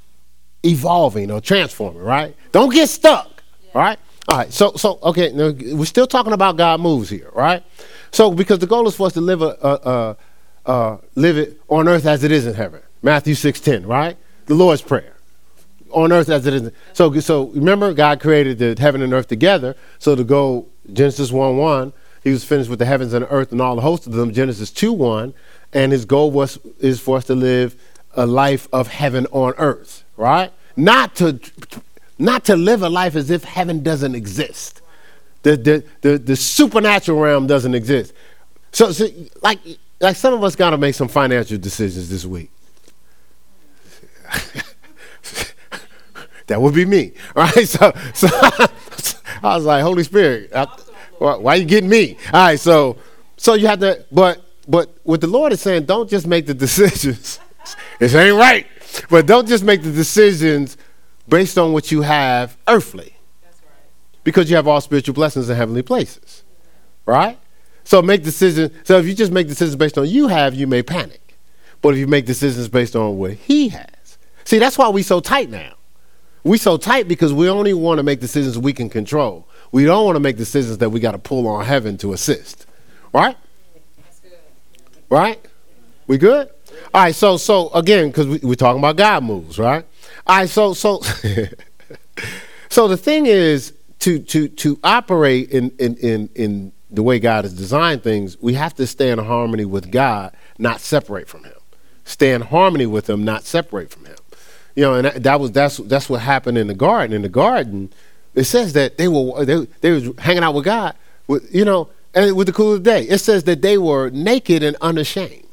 evolving 0.62 1.30
or 1.30 1.40
transforming. 1.40 2.02
Right? 2.02 2.36
Don't 2.52 2.72
get 2.72 2.90
stuck. 2.90 3.42
Yeah. 3.62 3.70
Right? 3.74 3.98
All 4.28 4.36
right. 4.36 4.52
So 4.52 4.72
so 4.72 4.98
okay. 5.02 5.32
Now, 5.32 5.52
we're 5.74 5.86
still 5.86 6.06
talking 6.06 6.34
about 6.34 6.58
God 6.58 6.80
moves 6.80 7.08
here. 7.08 7.30
Right? 7.32 7.62
So 8.10 8.30
because 8.30 8.58
the 8.58 8.66
goal 8.66 8.86
is 8.86 8.96
for 8.96 9.06
us 9.06 9.14
to 9.14 9.22
live 9.22 9.40
a, 9.40 9.56
a, 9.62 10.16
a, 10.66 10.72
a 10.72 10.98
live 11.14 11.38
it 11.38 11.60
on 11.68 11.88
earth 11.88 12.04
as 12.04 12.24
it 12.24 12.32
is 12.32 12.46
in 12.46 12.52
heaven. 12.52 12.82
Matthew 13.00 13.34
six 13.34 13.60
ten. 13.60 13.86
Right? 13.86 14.18
The 14.44 14.54
Lord's 14.54 14.82
prayer 14.82 15.14
on 15.90 16.12
earth 16.12 16.28
as 16.28 16.46
it 16.46 16.54
is. 16.54 16.70
So, 16.92 17.18
so 17.20 17.46
remember, 17.48 17.92
God 17.94 18.20
created 18.20 18.58
the 18.58 18.80
heaven 18.80 19.02
and 19.02 19.12
earth 19.12 19.28
together. 19.28 19.74
So 19.98 20.14
to 20.14 20.24
go 20.24 20.66
Genesis 20.92 21.30
1 21.32 21.56
1, 21.56 21.92
he 22.24 22.30
was 22.30 22.44
finished 22.44 22.68
with 22.68 22.78
the 22.78 22.84
heavens 22.84 23.12
and 23.12 23.24
the 23.24 23.30
earth 23.30 23.52
and 23.52 23.60
all 23.60 23.76
the 23.76 23.82
hosts 23.82 24.06
of 24.06 24.12
them. 24.12 24.32
Genesis 24.32 24.70
2 24.70 24.92
1, 24.92 25.34
and 25.72 25.92
his 25.92 26.04
goal 26.04 26.30
was 26.30 26.58
is 26.78 27.00
for 27.00 27.16
us 27.16 27.24
to 27.24 27.34
live 27.34 27.76
a 28.18 28.26
life 28.26 28.68
of 28.72 28.88
heaven 28.88 29.26
on 29.30 29.54
earth, 29.58 30.04
right? 30.16 30.52
Not 30.76 31.14
to 31.16 31.40
not 32.18 32.44
to 32.46 32.56
live 32.56 32.82
a 32.82 32.88
life 32.88 33.14
as 33.14 33.30
if 33.30 33.44
heaven 33.44 33.82
doesn't 33.84 34.16
exist. 34.16 34.82
The 35.44 35.56
the 35.56 35.84
the, 36.00 36.18
the 36.18 36.36
supernatural 36.36 37.20
realm 37.20 37.46
doesn't 37.46 37.74
exist. 37.74 38.12
So, 38.72 38.90
so 38.90 39.06
like 39.42 39.60
like 40.00 40.16
some 40.16 40.34
of 40.34 40.42
us 40.42 40.56
got 40.56 40.70
to 40.70 40.78
make 40.78 40.96
some 40.96 41.06
financial 41.06 41.58
decisions 41.58 42.10
this 42.10 42.26
week. 42.26 42.50
that 46.48 46.60
would 46.60 46.74
be 46.74 46.84
me, 46.84 47.12
right? 47.36 47.68
So 47.68 47.92
so 48.14 48.28
I 48.32 49.54
was 49.56 49.64
like, 49.64 49.82
Holy 49.84 50.02
Spirit, 50.02 50.50
I, 50.52 50.64
why 51.18 51.54
are 51.54 51.56
you 51.56 51.66
getting 51.66 51.88
me? 51.88 52.16
All 52.32 52.46
right, 52.46 52.58
so 52.58 52.96
so 53.36 53.54
you 53.54 53.68
have 53.68 53.78
to, 53.78 54.04
but 54.10 54.44
but 54.66 54.90
what 55.04 55.20
the 55.20 55.28
Lord 55.28 55.52
is 55.52 55.60
saying, 55.60 55.84
don't 55.84 56.10
just 56.10 56.26
make 56.26 56.46
the 56.46 56.54
decisions. 56.54 57.38
This 57.98 58.14
ain't 58.14 58.36
right, 58.36 58.66
but 59.10 59.26
don't 59.26 59.48
just 59.48 59.64
make 59.64 59.82
the 59.82 59.92
decisions 59.92 60.76
based 61.28 61.58
on 61.58 61.72
what 61.72 61.90
you 61.90 62.02
have 62.02 62.56
earthly, 62.66 63.14
because 64.24 64.50
you 64.50 64.56
have 64.56 64.66
all 64.68 64.80
spiritual 64.80 65.14
blessings 65.14 65.48
in 65.48 65.56
heavenly 65.56 65.82
places, 65.82 66.44
right? 67.06 67.38
So 67.84 68.02
make 68.02 68.22
decisions. 68.22 68.70
So 68.84 68.98
if 68.98 69.06
you 69.06 69.14
just 69.14 69.32
make 69.32 69.48
decisions 69.48 69.76
based 69.76 69.96
on 69.96 70.06
you 70.06 70.28
have, 70.28 70.54
you 70.54 70.66
may 70.66 70.82
panic. 70.82 71.36
But 71.80 71.94
if 71.94 71.98
you 71.98 72.06
make 72.06 72.26
decisions 72.26 72.68
based 72.68 72.94
on 72.94 73.16
what 73.18 73.32
He 73.32 73.68
has, 73.70 74.18
see, 74.44 74.58
that's 74.58 74.76
why 74.76 74.88
we 74.88 75.02
so 75.02 75.20
tight 75.20 75.48
now. 75.48 75.74
We 76.44 76.58
so 76.58 76.76
tight 76.76 77.08
because 77.08 77.32
we 77.32 77.48
only 77.48 77.72
want 77.72 77.98
to 77.98 78.02
make 78.02 78.20
decisions 78.20 78.58
we 78.58 78.72
can 78.72 78.88
control. 78.90 79.48
We 79.72 79.84
don't 79.84 80.04
want 80.04 80.16
to 80.16 80.20
make 80.20 80.36
decisions 80.36 80.78
that 80.78 80.90
we 80.90 81.00
got 81.00 81.12
to 81.12 81.18
pull 81.18 81.46
on 81.46 81.64
heaven 81.64 81.96
to 81.98 82.12
assist. 82.12 82.66
Right? 83.12 83.36
Right? 85.10 85.40
We 86.06 86.18
good? 86.18 86.50
All 86.94 87.02
right, 87.02 87.14
so 87.14 87.36
so 87.36 87.70
again, 87.70 88.08
because 88.08 88.26
we, 88.26 88.38
we're 88.42 88.54
talking 88.54 88.78
about 88.78 88.96
God 88.96 89.24
moves, 89.24 89.58
right? 89.58 89.84
All 90.26 90.38
right, 90.38 90.48
so 90.48 90.74
so 90.74 91.00
so 92.68 92.88
the 92.88 92.96
thing 92.96 93.26
is 93.26 93.72
to 94.00 94.18
to 94.18 94.48
to 94.48 94.78
operate 94.82 95.50
in 95.50 95.70
in 95.78 95.96
in 95.96 96.28
in 96.34 96.72
the 96.90 97.02
way 97.02 97.18
God 97.18 97.44
has 97.44 97.52
designed 97.52 98.02
things, 98.02 98.40
we 98.40 98.54
have 98.54 98.74
to 98.76 98.86
stay 98.86 99.10
in 99.10 99.18
harmony 99.18 99.64
with 99.64 99.90
God, 99.90 100.34
not 100.58 100.80
separate 100.80 101.28
from 101.28 101.44
Him. 101.44 101.52
Stay 102.04 102.32
in 102.32 102.40
harmony 102.40 102.86
with 102.86 103.08
Him, 103.08 103.24
not 103.24 103.44
separate 103.44 103.90
from 103.90 104.06
Him. 104.06 104.16
You 104.74 104.84
know, 104.84 104.94
and 104.94 105.04
that, 105.04 105.22
that 105.24 105.40
was 105.40 105.52
that's 105.52 105.78
that's 105.78 106.08
what 106.08 106.20
happened 106.20 106.56
in 106.56 106.68
the 106.68 106.74
garden. 106.74 107.14
In 107.14 107.22
the 107.22 107.28
garden, 107.28 107.92
it 108.34 108.44
says 108.44 108.72
that 108.74 108.96
they 108.96 109.08
were 109.08 109.44
they 109.44 109.66
they 109.80 109.90
was 109.90 110.08
hanging 110.18 110.42
out 110.42 110.54
with 110.54 110.64
God, 110.64 110.94
with 111.26 111.52
you 111.54 111.64
know, 111.64 111.90
and 112.14 112.36
with 112.36 112.46
the 112.46 112.52
cool 112.52 112.74
of 112.74 112.84
the 112.84 112.90
day. 112.90 113.02
It 113.02 113.18
says 113.18 113.44
that 113.44 113.60
they 113.60 113.76
were 113.76 114.10
naked 114.10 114.62
and 114.62 114.76
unashamed. 114.80 115.47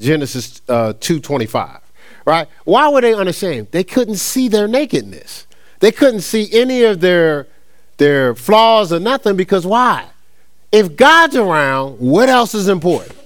Genesis 0.00 0.60
uh, 0.68 0.94
two 0.98 1.20
twenty 1.20 1.46
five. 1.46 1.80
Right? 2.24 2.48
Why 2.64 2.88
were 2.88 3.00
they 3.00 3.14
unashamed? 3.14 3.68
They 3.70 3.84
couldn't 3.84 4.16
see 4.16 4.48
their 4.48 4.66
nakedness. 4.66 5.46
They 5.80 5.92
couldn't 5.92 6.22
see 6.22 6.48
any 6.52 6.82
of 6.84 7.00
their 7.00 7.46
their 7.98 8.34
flaws 8.34 8.92
or 8.92 9.00
nothing 9.00 9.36
because 9.36 9.66
why? 9.66 10.06
If 10.72 10.96
God's 10.96 11.36
around, 11.36 12.00
what 12.00 12.28
else 12.28 12.54
is 12.54 12.68
important? 12.68 13.16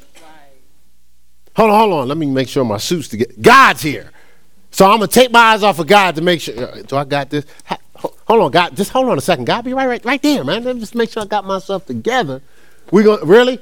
Hold 1.57 1.71
on, 1.71 1.79
hold 1.79 1.93
on. 1.95 2.09
Let 2.09 2.19
me 2.19 2.27
make 2.27 2.49
sure 2.49 2.65
my 2.65 2.77
suit's 2.77 3.09
together. 3.09 3.33
God's 3.41 3.83
here. 3.83 4.11
So 4.71 4.87
I'm 4.87 4.99
gonna 4.99 5.09
take 5.09 5.31
my 5.31 5.41
eyes 5.41 5.63
off 5.63 5.79
of 5.79 5.87
God 5.87 6.15
to 6.17 6.21
make 6.21 6.41
sure. 6.41 6.57
Uh, 6.57 6.83
do 6.83 6.97
I 6.97 7.05
got 7.05 7.31
this? 7.31 7.47
hold 7.95 8.43
on, 8.43 8.51
God. 8.51 8.77
Just 8.77 8.91
hold 8.91 9.09
on 9.09 9.19
a 9.19 9.21
second. 9.21 9.45
God, 9.45 9.65
be 9.65 9.75
right, 9.75 9.87
right, 9.87 10.05
right 10.05 10.23
there, 10.23 10.45
man. 10.45 10.65
Let 10.65 10.77
me 10.77 10.81
just 10.81 10.95
make 10.95 11.11
sure 11.11 11.23
I 11.23 11.27
got 11.27 11.45
myself 11.45 11.87
together. 11.87 12.43
We 12.91 13.03
going 13.03 13.21
to 13.21 13.27
really? 13.27 13.61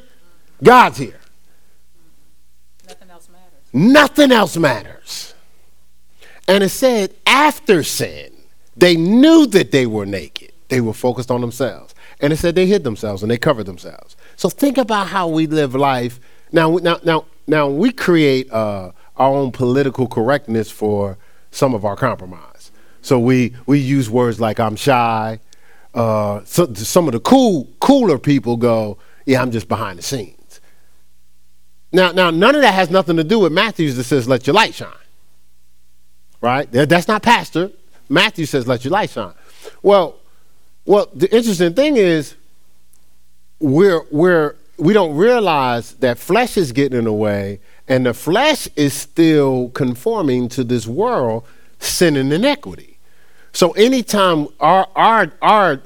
God's 0.62 0.98
here. 0.98 1.18
Nothing 3.76 4.32
else 4.32 4.56
matters. 4.56 5.34
And 6.48 6.64
it 6.64 6.70
said 6.70 7.14
after 7.26 7.82
sin, 7.82 8.32
they 8.76 8.96
knew 8.96 9.46
that 9.46 9.70
they 9.70 9.86
were 9.86 10.06
naked. 10.06 10.52
They 10.68 10.80
were 10.80 10.92
focused 10.92 11.30
on 11.30 11.40
themselves. 11.40 11.94
And 12.20 12.32
it 12.32 12.36
said 12.36 12.54
they 12.54 12.66
hid 12.66 12.84
themselves 12.84 13.22
and 13.22 13.30
they 13.30 13.38
covered 13.38 13.66
themselves. 13.66 14.16
So 14.36 14.48
think 14.48 14.78
about 14.78 15.08
how 15.08 15.28
we 15.28 15.46
live 15.46 15.74
life. 15.74 16.18
Now, 16.52 16.76
now, 16.76 16.98
now, 17.04 17.26
now 17.46 17.68
we 17.68 17.92
create. 17.92 18.50
Uh, 18.50 18.92
our 19.16 19.32
own 19.32 19.50
political 19.52 20.06
correctness 20.06 20.70
for 20.70 21.16
some 21.50 21.74
of 21.74 21.84
our 21.84 21.96
compromise. 21.96 22.70
So 23.02 23.18
we 23.18 23.54
we 23.66 23.78
use 23.78 24.10
words 24.10 24.40
like 24.40 24.60
"I'm 24.60 24.76
shy." 24.76 25.40
Uh, 25.94 26.42
so, 26.44 26.72
some 26.74 27.06
of 27.08 27.12
the 27.12 27.20
cool 27.20 27.68
cooler 27.80 28.18
people 28.18 28.56
go, 28.56 28.98
"Yeah, 29.24 29.40
I'm 29.40 29.50
just 29.50 29.68
behind 29.68 29.98
the 29.98 30.02
scenes." 30.02 30.35
Now, 31.92 32.12
now 32.12 32.30
none 32.30 32.54
of 32.54 32.62
that 32.62 32.74
has 32.74 32.90
nothing 32.90 33.16
to 33.16 33.24
do 33.24 33.38
with 33.38 33.52
Matthews 33.52 33.96
that 33.96 34.04
says, 34.04 34.28
"Let 34.28 34.46
your 34.46 34.54
light 34.54 34.74
shine." 34.74 34.92
Right? 36.40 36.70
That's 36.70 37.08
not 37.08 37.22
pastor. 37.22 37.70
Matthew 38.08 38.46
says, 38.46 38.66
"Let 38.66 38.84
your 38.84 38.92
light 38.92 39.10
shine." 39.10 39.32
Well, 39.82 40.16
well, 40.84 41.08
the 41.14 41.34
interesting 41.34 41.74
thing 41.74 41.96
is, 41.96 42.34
we're 43.60 44.02
we're 44.10 44.56
we 44.78 44.92
don't 44.92 45.16
realize 45.16 45.94
that 45.94 46.18
flesh 46.18 46.56
is 46.56 46.72
getting 46.72 46.98
in 46.98 47.04
the 47.04 47.12
way 47.12 47.60
and 47.88 48.06
the 48.06 48.14
flesh 48.14 48.68
is 48.76 48.92
still 48.92 49.70
conforming 49.70 50.48
to 50.50 50.64
this 50.64 50.86
world, 50.86 51.44
sin 51.78 52.16
and 52.16 52.32
iniquity. 52.32 52.98
So 53.52 53.70
anytime 53.72 54.48
our 54.60 54.88
our 54.94 55.32
our 55.40 55.80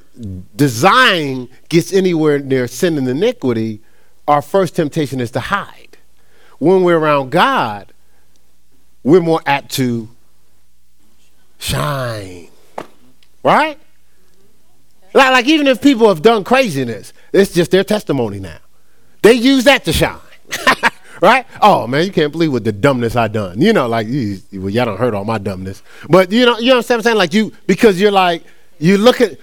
design 0.56 1.48
gets 1.68 1.92
anywhere 1.92 2.38
near 2.38 2.66
sin 2.66 2.98
and 2.98 3.08
iniquity, 3.08 3.80
our 4.26 4.42
first 4.42 4.76
temptation 4.76 5.20
is 5.20 5.30
to 5.32 5.40
hide. 5.40 5.89
When 6.60 6.84
we're 6.84 6.98
around 6.98 7.30
God, 7.30 7.92
we're 9.02 9.20
more 9.20 9.40
apt 9.44 9.72
to 9.72 10.08
shine. 11.58 12.48
Right? 13.42 13.78
Like, 15.12 15.32
like 15.32 15.46
even 15.46 15.66
if 15.66 15.82
people 15.82 16.08
have 16.08 16.22
done 16.22 16.44
craziness, 16.44 17.12
it's 17.32 17.52
just 17.52 17.70
their 17.70 17.82
testimony 17.82 18.38
now. 18.38 18.58
They 19.22 19.32
use 19.32 19.64
that 19.64 19.84
to 19.86 19.92
shine. 19.92 20.18
right? 21.20 21.46
Oh 21.60 21.86
man, 21.86 22.04
you 22.04 22.12
can't 22.12 22.32
believe 22.32 22.52
what 22.52 22.64
the 22.64 22.72
dumbness 22.72 23.16
I 23.16 23.28
done. 23.28 23.60
You 23.60 23.72
know, 23.72 23.88
like 23.88 24.06
you, 24.06 24.40
well, 24.52 24.70
y'all 24.70 24.84
don't 24.84 24.98
heard 24.98 25.14
all 25.14 25.24
my 25.24 25.38
dumbness, 25.38 25.82
but 26.08 26.30
you 26.30 26.46
know, 26.46 26.58
you 26.58 26.68
know 26.70 26.76
what 26.76 26.90
I'm 26.90 27.02
saying? 27.02 27.16
Like 27.16 27.34
you, 27.34 27.52
because 27.66 28.00
you're 28.00 28.10
like 28.10 28.44
you 28.78 28.98
look 28.98 29.20
at. 29.20 29.38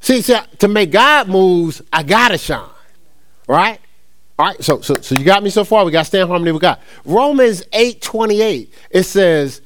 See, 0.00 0.20
see, 0.20 0.38
to 0.58 0.68
make 0.68 0.90
God 0.90 1.28
moves, 1.28 1.80
I 1.90 2.02
gotta 2.02 2.36
shine, 2.36 2.68
right? 3.48 3.80
All 4.38 4.46
right, 4.46 4.62
so 4.64 4.80
so 4.80 4.94
so 4.94 5.14
you 5.14 5.24
got 5.24 5.42
me 5.42 5.50
so 5.50 5.64
far. 5.64 5.84
We 5.84 5.92
got 5.92 6.12
in 6.12 6.26
harmony 6.26 6.52
with 6.52 6.62
God. 6.62 6.78
Romans 7.04 7.62
eight 7.72 8.00
twenty 8.00 8.42
eight. 8.42 8.72
It 8.90 9.04
says, 9.04 9.60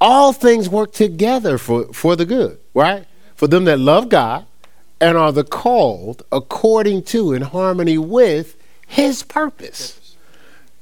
"All 0.00 0.32
things 0.32 0.68
work 0.68 0.92
together 0.92 1.58
for 1.58 1.92
for 1.92 2.16
the 2.16 2.26
good." 2.26 2.58
Right 2.74 3.06
for 3.40 3.46
them 3.46 3.64
that 3.64 3.78
love 3.78 4.10
God 4.10 4.44
and 5.00 5.16
are 5.16 5.32
the 5.32 5.44
called 5.44 6.22
according 6.30 7.02
to 7.04 7.32
in 7.32 7.40
harmony 7.40 7.96
with 7.96 8.54
His 8.86 9.22
purpose. 9.22 10.14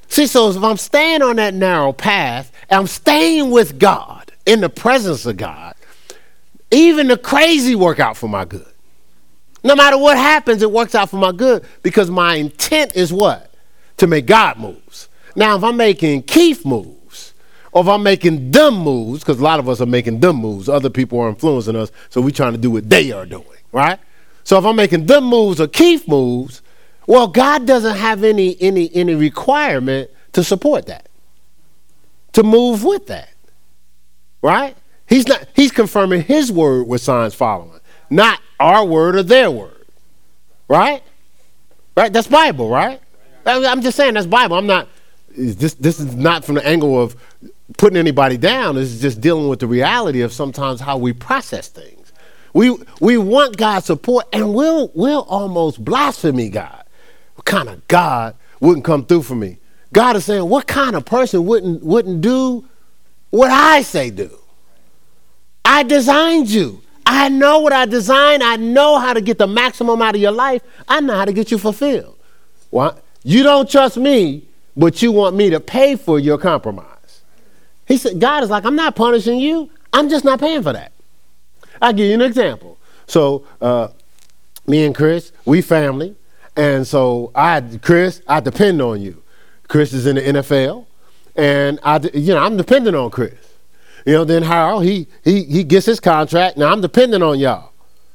See, 0.09 0.27
so 0.27 0.51
if 0.51 0.61
I'm 0.61 0.77
staying 0.77 1.23
on 1.23 1.37
that 1.37 1.55
narrow 1.55 1.93
path, 1.93 2.51
I'm 2.69 2.89
staying 2.89 3.53
with 3.53 3.79
God 3.79 4.33
in 4.45 4.61
the 4.61 4.69
presence 4.69 5.25
of 5.25 5.37
God. 5.37 5.75
Even 6.73 7.07
the 7.07 7.17
crazy 7.17 7.77
work 7.77 8.01
out 8.01 8.17
for 8.17 8.29
my 8.29 8.45
good. 8.45 8.67
No 9.65 9.75
matter 9.75 9.99
what 9.99 10.17
happens, 10.17 10.63
it 10.63 10.71
works 10.71 10.95
out 10.95 11.11
for 11.11 11.17
my 11.17 11.33
good 11.33 11.65
because 11.83 12.11
my 12.11 12.37
intent 12.37 12.95
is 12.95 13.13
what? 13.13 13.53
To 13.99 14.07
make 14.07 14.27
God 14.27 14.59
moves. 14.59 15.09
Now, 15.35 15.57
if 15.57 15.65
I'm 15.65 15.77
making 15.77 16.23
Keith 16.23 16.65
moves, 16.65 17.35
or 17.73 17.83
if 17.83 17.89
I'm 17.89 18.03
making 18.03 18.51
dumb 18.51 18.79
moves, 18.79 19.21
because 19.21 19.41
a 19.41 19.45
lot 19.45 19.59
of 19.59 19.69
us 19.69 19.81
are 19.81 19.87
making 19.87 20.21
dumb 20.21 20.37
moves, 20.37 20.69
other 20.69 20.91
people 20.91 21.21
are 21.21 21.29
influencing 21.29 21.77
us, 21.77 21.91
so 22.09 22.21
we're 22.21 22.31
trying 22.31 22.53
to 22.53 22.59
do 22.59 22.71
what 22.71 22.89
they 22.89 23.13
are 23.13 23.27
doing, 23.27 23.45
right? 23.73 23.99
So 24.45 24.59
if 24.59 24.65
I'm 24.65 24.77
making 24.77 25.07
dumb 25.07 25.25
moves 25.25 25.61
or 25.61 25.67
Keith 25.67 26.09
moves, 26.09 26.63
well, 27.07 27.27
God 27.27 27.67
doesn't 27.67 27.97
have 27.97 28.25
any 28.25 28.61
any 28.61 28.95
any 28.95 29.15
requirement 29.15 30.11
to 30.33 30.45
support 30.45 30.87
that, 30.87 31.09
to 32.33 32.43
move 32.43 32.85
with 32.85 33.07
that, 33.09 33.31
right? 34.43 34.77
He's 35.07 35.27
not. 35.27 35.47
He's 35.55 35.71
confirming 35.71 36.23
His 36.23 36.53
word 36.53 36.87
with 36.87 37.01
signs 37.01 37.35
following, 37.35 37.81
not 38.11 38.41
our 38.61 38.85
word 38.85 39.17
or 39.17 39.23
their 39.23 39.51
word. 39.51 39.87
Right? 40.69 41.03
Right? 41.97 42.13
That's 42.13 42.29
Bible, 42.29 42.69
right? 42.69 43.01
I'm 43.47 43.81
just 43.81 43.97
saying 43.97 44.15
that's 44.15 44.27
Bible. 44.27 44.57
I'm 44.57 44.67
not 44.67 44.89
this 45.37 45.75
this 45.75 46.01
is 46.01 46.15
not 46.15 46.45
from 46.45 46.57
the 46.57 46.67
angle 46.67 47.01
of 47.01 47.17
putting 47.77 47.97
anybody 47.97 48.37
down. 48.37 48.75
This 48.75 48.93
is 48.93 49.01
just 49.01 49.21
dealing 49.21 49.49
with 49.49 49.61
the 49.61 49.67
reality 49.67 50.21
of 50.21 50.33
sometimes 50.33 50.81
how 50.81 50.99
we 50.99 51.13
process 51.13 51.69
things. 51.69 52.13
We 52.53 52.77
we 53.01 53.19
want 53.19 53.57
God's 53.57 53.87
support 53.87 54.27
and 54.33 54.55
we'll 54.55 54.91
we'll 54.95 55.23
almost 55.23 55.85
blaspheme 55.85 56.51
God. 56.51 56.85
What 57.35 57.45
kind 57.45 57.69
of 57.69 57.87
God 57.89 58.35
wouldn't 58.61 58.85
come 58.85 59.05
through 59.05 59.23
for 59.23 59.35
me? 59.35 59.59
God 59.93 60.17
is 60.17 60.25
saying, 60.25 60.49
what 60.49 60.67
kind 60.67 60.97
of 60.97 61.05
person 61.05 61.47
wouldn't 61.47 61.83
wouldn't 61.83 62.21
do 62.21 62.65
what 63.31 63.51
I 63.51 63.83
say 63.83 64.11
do? 64.11 64.39
I 65.65 65.83
designed 65.83 66.49
you. 66.51 66.83
I 67.11 67.31
know 67.31 67.61
what 67.61 67.73
I 67.73 67.87
designed. 67.87 68.43
I 68.43 68.57
know 68.57 68.99
how 68.99 69.15
to 69.15 69.23
get 69.23 69.39
the 69.39 69.47
maximum 69.47 70.03
out 70.03 70.15
of 70.15 70.21
your 70.21 70.31
life. 70.31 70.63
I 70.87 71.01
know 71.01 71.15
how 71.15 71.25
to 71.25 71.33
get 71.33 71.51
you 71.51 71.57
fulfilled. 71.57 72.19
What? 72.69 73.03
You 73.25 73.43
don't 73.43 73.69
trust 73.69 73.97
me, 73.97 74.47
but 74.77 75.01
you 75.01 75.11
want 75.11 75.35
me 75.35 75.49
to 75.49 75.59
pay 75.59 75.97
for 75.97 76.19
your 76.19 76.37
compromise. 76.37 77.23
He 77.87 77.97
said, 77.97 78.21
God 78.21 78.45
is 78.45 78.51
like, 78.51 78.67
I'm 78.67 78.77
not 78.77 78.95
punishing 78.95 79.41
you. 79.41 79.71
I'm 79.91 80.11
just 80.11 80.23
not 80.23 80.39
paying 80.39 80.63
for 80.63 80.75
that. 80.75 80.93
I'll 81.81 81.95
give 81.95 82.07
you 82.07 82.15
an 82.15 82.21
example. 82.21 82.79
So, 83.07 83.47
uh, 83.63 83.89
me 84.67 84.85
and 84.85 84.95
Chris, 84.95 85.33
we 85.47 85.63
family. 85.63 86.15
And 86.57 86.87
so, 86.87 87.33
I, 87.35 87.63
Chris, 87.81 88.21
I 88.29 88.41
depend 88.41 88.83
on 88.83 89.01
you. 89.01 89.23
Chris 89.67 89.95
is 89.95 90.07
in 90.07 90.17
the 90.17 90.23
NFL. 90.23 90.85
And 91.37 91.81
I, 91.83 92.01
you 92.13 92.35
know, 92.35 92.41
I'm 92.41 92.59
dependent 92.59 92.97
on 92.97 93.11
Chris. 93.11 93.48
You 94.09 94.15
know, 94.15 94.25
then 94.25 94.43
Harold, 94.43 94.85
he 94.85 95.07
he 95.23 95.43
he 95.45 95.63
gets 95.63 95.85
his 95.85 96.01
contract. 96.01 96.57
Now 96.57 96.73
I'm 96.73 96.81
depending 96.81 97.23
on 97.23 97.39
y'all. 97.39 97.73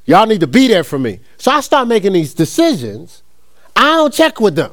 Y'all 0.08 0.26
need 0.26 0.40
to 0.40 0.48
be 0.48 0.68
there 0.68 0.84
for 0.84 0.98
me. 0.98 1.20
So 1.38 1.52
I 1.52 1.60
start 1.62 1.88
making 1.88 2.14
these 2.14 2.34
decisions. 2.34 3.22
I 3.76 3.98
don't 3.98 4.12
check 4.12 4.40
with 4.40 4.56
them. 4.56 4.72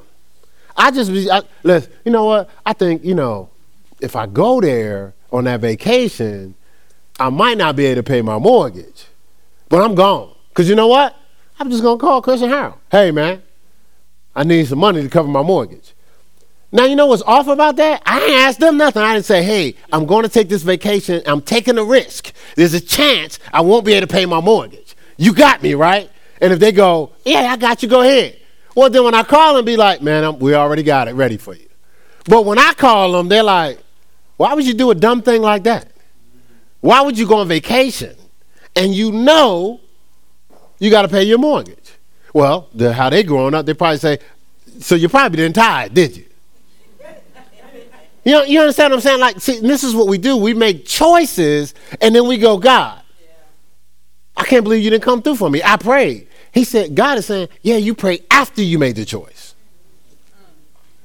I 0.75 0.91
just 0.91 1.11
I, 1.31 1.43
let's, 1.63 1.89
you 2.07 2.11
know 2.11 2.25
what? 2.25 2.49
I 2.65 2.73
think, 2.73 3.05
you 3.05 3.15
know, 3.15 3.51
if 4.01 4.17
I 4.17 4.25
go 4.29 4.63
there 4.63 5.13
on 5.31 5.45
that 5.45 5.61
vacation, 5.61 6.55
I 7.19 7.29
might 7.29 7.59
not 7.59 7.77
be 7.77 7.85
able 7.85 8.03
to 8.03 8.03
pay 8.03 8.23
my 8.23 8.39
mortgage. 8.39 9.05
But 9.69 9.83
I'm 9.83 9.95
gone. 9.95 10.35
Because 10.49 10.71
you 10.71 10.75
know 10.75 10.89
what? 10.89 11.15
I'm 11.59 11.69
just 11.71 11.83
to 11.83 11.99
call 11.99 12.23
Chris 12.23 12.41
and 12.41 12.51
Harold. 12.51 12.79
Hey, 12.91 13.11
man, 13.11 13.43
I 14.35 14.45
need 14.45 14.69
some 14.69 14.79
money 14.79 15.03
to 15.03 15.09
cover 15.11 15.29
my 15.29 15.43
mortgage. 15.43 15.93
Now, 16.73 16.85
you 16.85 16.95
know 16.95 17.07
what's 17.07 17.23
off 17.23 17.49
about 17.49 17.77
that? 17.77 18.03
I 18.07 18.21
didn't 18.21 18.41
ask 18.41 18.59
them 18.59 18.77
nothing. 18.77 19.03
I 19.03 19.15
didn't 19.15 19.27
say, 19.27 19.43
hey, 19.43 19.75
I'm 19.93 20.07
going 20.07 20.23
to 20.23 20.29
take 20.29 20.49
this 20.49 20.63
vacation. 20.63 21.21
I'm 21.27 21.43
taking 21.43 21.79
a 21.79 21.85
risk. 21.85 22.33
There's 22.55 22.75
a 22.75 22.81
chance 22.81 23.41
I 23.53 23.61
won't 23.61 23.85
be 23.85 23.95
able 23.95 24.07
to 24.07 24.13
pay 24.13 24.25
my 24.25 24.41
mortgage. 24.41 24.95
You 25.17 25.35
got 25.35 25.63
me, 25.63 25.75
right? 25.75 26.11
And 26.41 26.53
if 26.53 26.61
they 26.61 26.71
go, 26.71 27.13
yeah, 27.25 27.41
I 27.41 27.57
got 27.57 27.83
you, 27.83 27.89
go 27.89 28.03
ahead. 28.03 28.39
Well, 28.77 28.89
then 28.89 29.03
when 29.03 29.15
I 29.15 29.25
call 29.25 29.57
them, 29.57 29.65
be 29.65 29.77
like, 29.77 30.01
man, 30.01 30.23
I'm, 30.23 30.39
we 30.39 30.55
already 30.55 30.85
got 30.85 31.09
it 31.09 31.15
ready 31.15 31.37
for 31.37 31.55
you. 31.55 31.67
But 32.27 32.45
when 32.45 32.59
I 32.59 32.73
call 32.75 33.13
them, 33.13 33.29
they're 33.29 33.43
like, 33.43 33.83
why 34.37 34.55
would 34.55 34.65
you 34.65 34.75
do 34.75 34.91
a 34.93 34.95
dumb 34.95 35.23
thing 35.23 35.43
like 35.43 35.65
that? 35.65 35.91
Why 36.81 37.01
would 37.01 37.19
you 37.19 37.27
go 37.27 37.39
on 37.39 37.49
vacation 37.49 38.17
and 38.77 38.95
you 38.95 39.11
know 39.11 39.81
you 40.79 40.91
got 40.91 41.03
to 41.03 41.09
pay 41.09 41.25
your 41.25 41.39
mortgage? 41.39 41.93
Well, 42.33 42.69
the, 42.73 42.93
how 42.93 43.11
they 43.11 43.25
growing 43.25 43.55
up, 43.55 43.67
they 43.67 43.75
probably 43.75 43.99
say, 43.99 44.19
so 44.79 44.95
you 44.95 45.09
probably 45.09 45.37
didn't 45.37 45.57
tie 45.57 45.85
it, 45.85 45.95
did 45.95 46.17
you? 46.17 46.25
You 48.25 48.33
know, 48.33 48.43
you 48.43 48.61
understand 48.61 48.93
what 48.93 48.99
I'm 48.99 49.03
saying? 49.03 49.21
Like, 49.21 49.41
see, 49.41 49.61
this 49.61 49.83
is 49.83 49.95
what 49.95 50.07
we 50.07 50.19
do. 50.19 50.37
We 50.37 50.55
make 50.55 50.85
choices 50.87 51.75
and 52.01 52.15
then 52.15 52.27
we 52.27 52.37
go, 52.37 52.59
God, 52.59 53.01
I 54.37 54.45
can't 54.45 54.63
believe 54.65 54.83
you 54.83 54.91
didn't 54.91 55.05
come 55.05 55.23
through 55.23 55.37
for 55.37 55.49
me. 55.51 55.63
I 55.63 55.77
prayed. 55.77 56.29
He 56.53 56.65
said, 56.65 56.95
God 56.95 57.19
is 57.19 57.27
saying, 57.27 57.49
yeah, 57.63 57.77
you 57.77 57.95
pray 57.95 58.21
after 58.31 58.63
you 58.63 58.79
made 58.79 58.97
the 58.97 59.05
choice. 59.05 59.55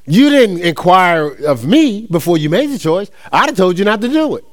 You 0.07 0.29
didn't 0.29 0.59
inquire 0.59 1.29
of 1.45 1.65
me 1.65 2.07
before 2.07 2.37
you 2.37 2.49
made 2.49 2.69
the 2.69 2.77
choice. 2.77 3.09
I'd 3.31 3.47
have 3.47 3.57
told 3.57 3.79
you 3.79 3.85
not 3.85 4.01
to 4.01 4.07
do 4.07 4.35
it. 4.35 4.45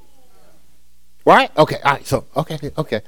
Right? 1.25 1.57
Okay. 1.57 1.77
All 1.85 1.93
right. 1.93 2.07
So, 2.07 2.25
okay. 2.37 2.59
Okay. 2.77 3.03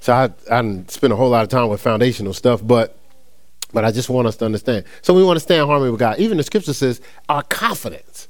So 0.00 0.12
I, 0.12 0.24
I 0.50 0.62
didn't 0.62 0.90
spend 0.90 1.12
a 1.12 1.16
whole 1.16 1.30
lot 1.30 1.42
of 1.42 1.48
time 1.48 1.68
with 1.68 1.80
foundational 1.80 2.32
stuff, 2.32 2.60
but 2.64 2.98
but 3.72 3.84
I 3.84 3.90
just 3.90 4.08
want 4.08 4.28
us 4.28 4.36
to 4.36 4.44
understand. 4.44 4.84
So 5.02 5.12
we 5.12 5.24
want 5.24 5.36
to 5.36 5.40
stay 5.40 5.58
in 5.58 5.66
harmony 5.66 5.90
with 5.90 6.00
God. 6.00 6.18
Even 6.18 6.36
the 6.36 6.44
scripture 6.44 6.72
says 6.72 7.00
our 7.28 7.42
confidence 7.42 8.28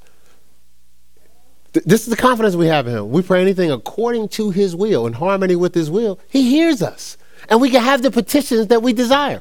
this 1.85 2.03
is 2.03 2.09
the 2.09 2.17
confidence 2.17 2.55
we 2.55 2.67
have 2.67 2.87
in 2.87 2.97
him. 2.97 3.11
We 3.11 3.23
pray 3.23 3.41
anything 3.41 3.71
according 3.71 4.29
to 4.31 4.51
his 4.51 4.75
will, 4.75 5.07
in 5.07 5.15
harmony 5.15 5.57
with 5.57 5.75
his 5.75 5.91
will. 5.91 6.19
He 6.29 6.51
hears 6.51 6.83
us. 6.83 7.17
And 7.49 7.61
we 7.61 7.71
can 7.71 7.83
have 7.83 8.03
the 8.03 8.11
petitions 8.11 8.69
that 8.69 8.83
we 8.83 8.93
desire. 8.93 9.41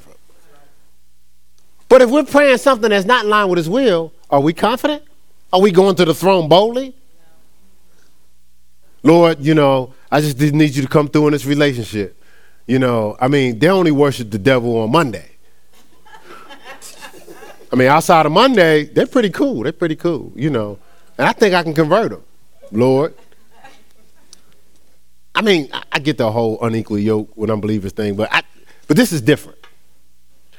But 1.87 2.01
if 2.01 2.09
we're 2.09 2.23
praying 2.23 2.57
something 2.57 2.89
that's 2.89 3.05
not 3.05 3.25
in 3.25 3.29
line 3.29 3.47
with 3.47 3.57
his 3.57 3.69
will, 3.69 4.11
are 4.29 4.39
we 4.39 4.53
confident? 4.53 5.03
Are 5.53 5.61
we 5.61 5.71
going 5.71 5.95
to 5.95 6.05
the 6.05 6.13
throne 6.13 6.49
boldly? 6.49 6.95
Lord, 9.03 9.39
you 9.39 9.53
know, 9.53 9.93
I 10.11 10.19
just 10.19 10.37
didn't 10.37 10.57
need 10.57 10.75
you 10.75 10.81
to 10.81 10.87
come 10.87 11.07
through 11.07 11.27
in 11.27 11.33
this 11.33 11.45
relationship. 11.45 12.21
You 12.65 12.79
know, 12.79 13.15
I 13.21 13.27
mean, 13.27 13.59
they 13.59 13.69
only 13.69 13.91
worship 13.91 14.31
the 14.31 14.39
devil 14.39 14.77
on 14.79 14.91
Monday. 14.91 15.29
I 17.71 17.75
mean, 17.75 17.87
outside 17.87 18.25
of 18.25 18.31
Monday, 18.31 18.85
they're 18.85 19.05
pretty 19.05 19.29
cool. 19.29 19.61
They're 19.61 19.71
pretty 19.71 19.95
cool, 19.95 20.33
you 20.35 20.49
know. 20.49 20.79
And 21.17 21.27
I 21.27 21.33
think 21.33 21.53
I 21.53 21.63
can 21.63 21.73
convert 21.73 22.11
them, 22.11 22.23
Lord. 22.71 23.13
I 25.33 25.41
mean, 25.41 25.69
I 25.91 25.99
get 25.99 26.17
the 26.17 26.31
whole 26.31 26.61
unequally 26.61 27.03
yoked 27.03 27.37
with 27.37 27.49
unbelievers 27.49 27.91
thing, 27.91 28.15
but 28.15 28.33
I, 28.33 28.41
but 28.87 28.95
this 28.95 29.11
is 29.11 29.21
different. 29.21 29.59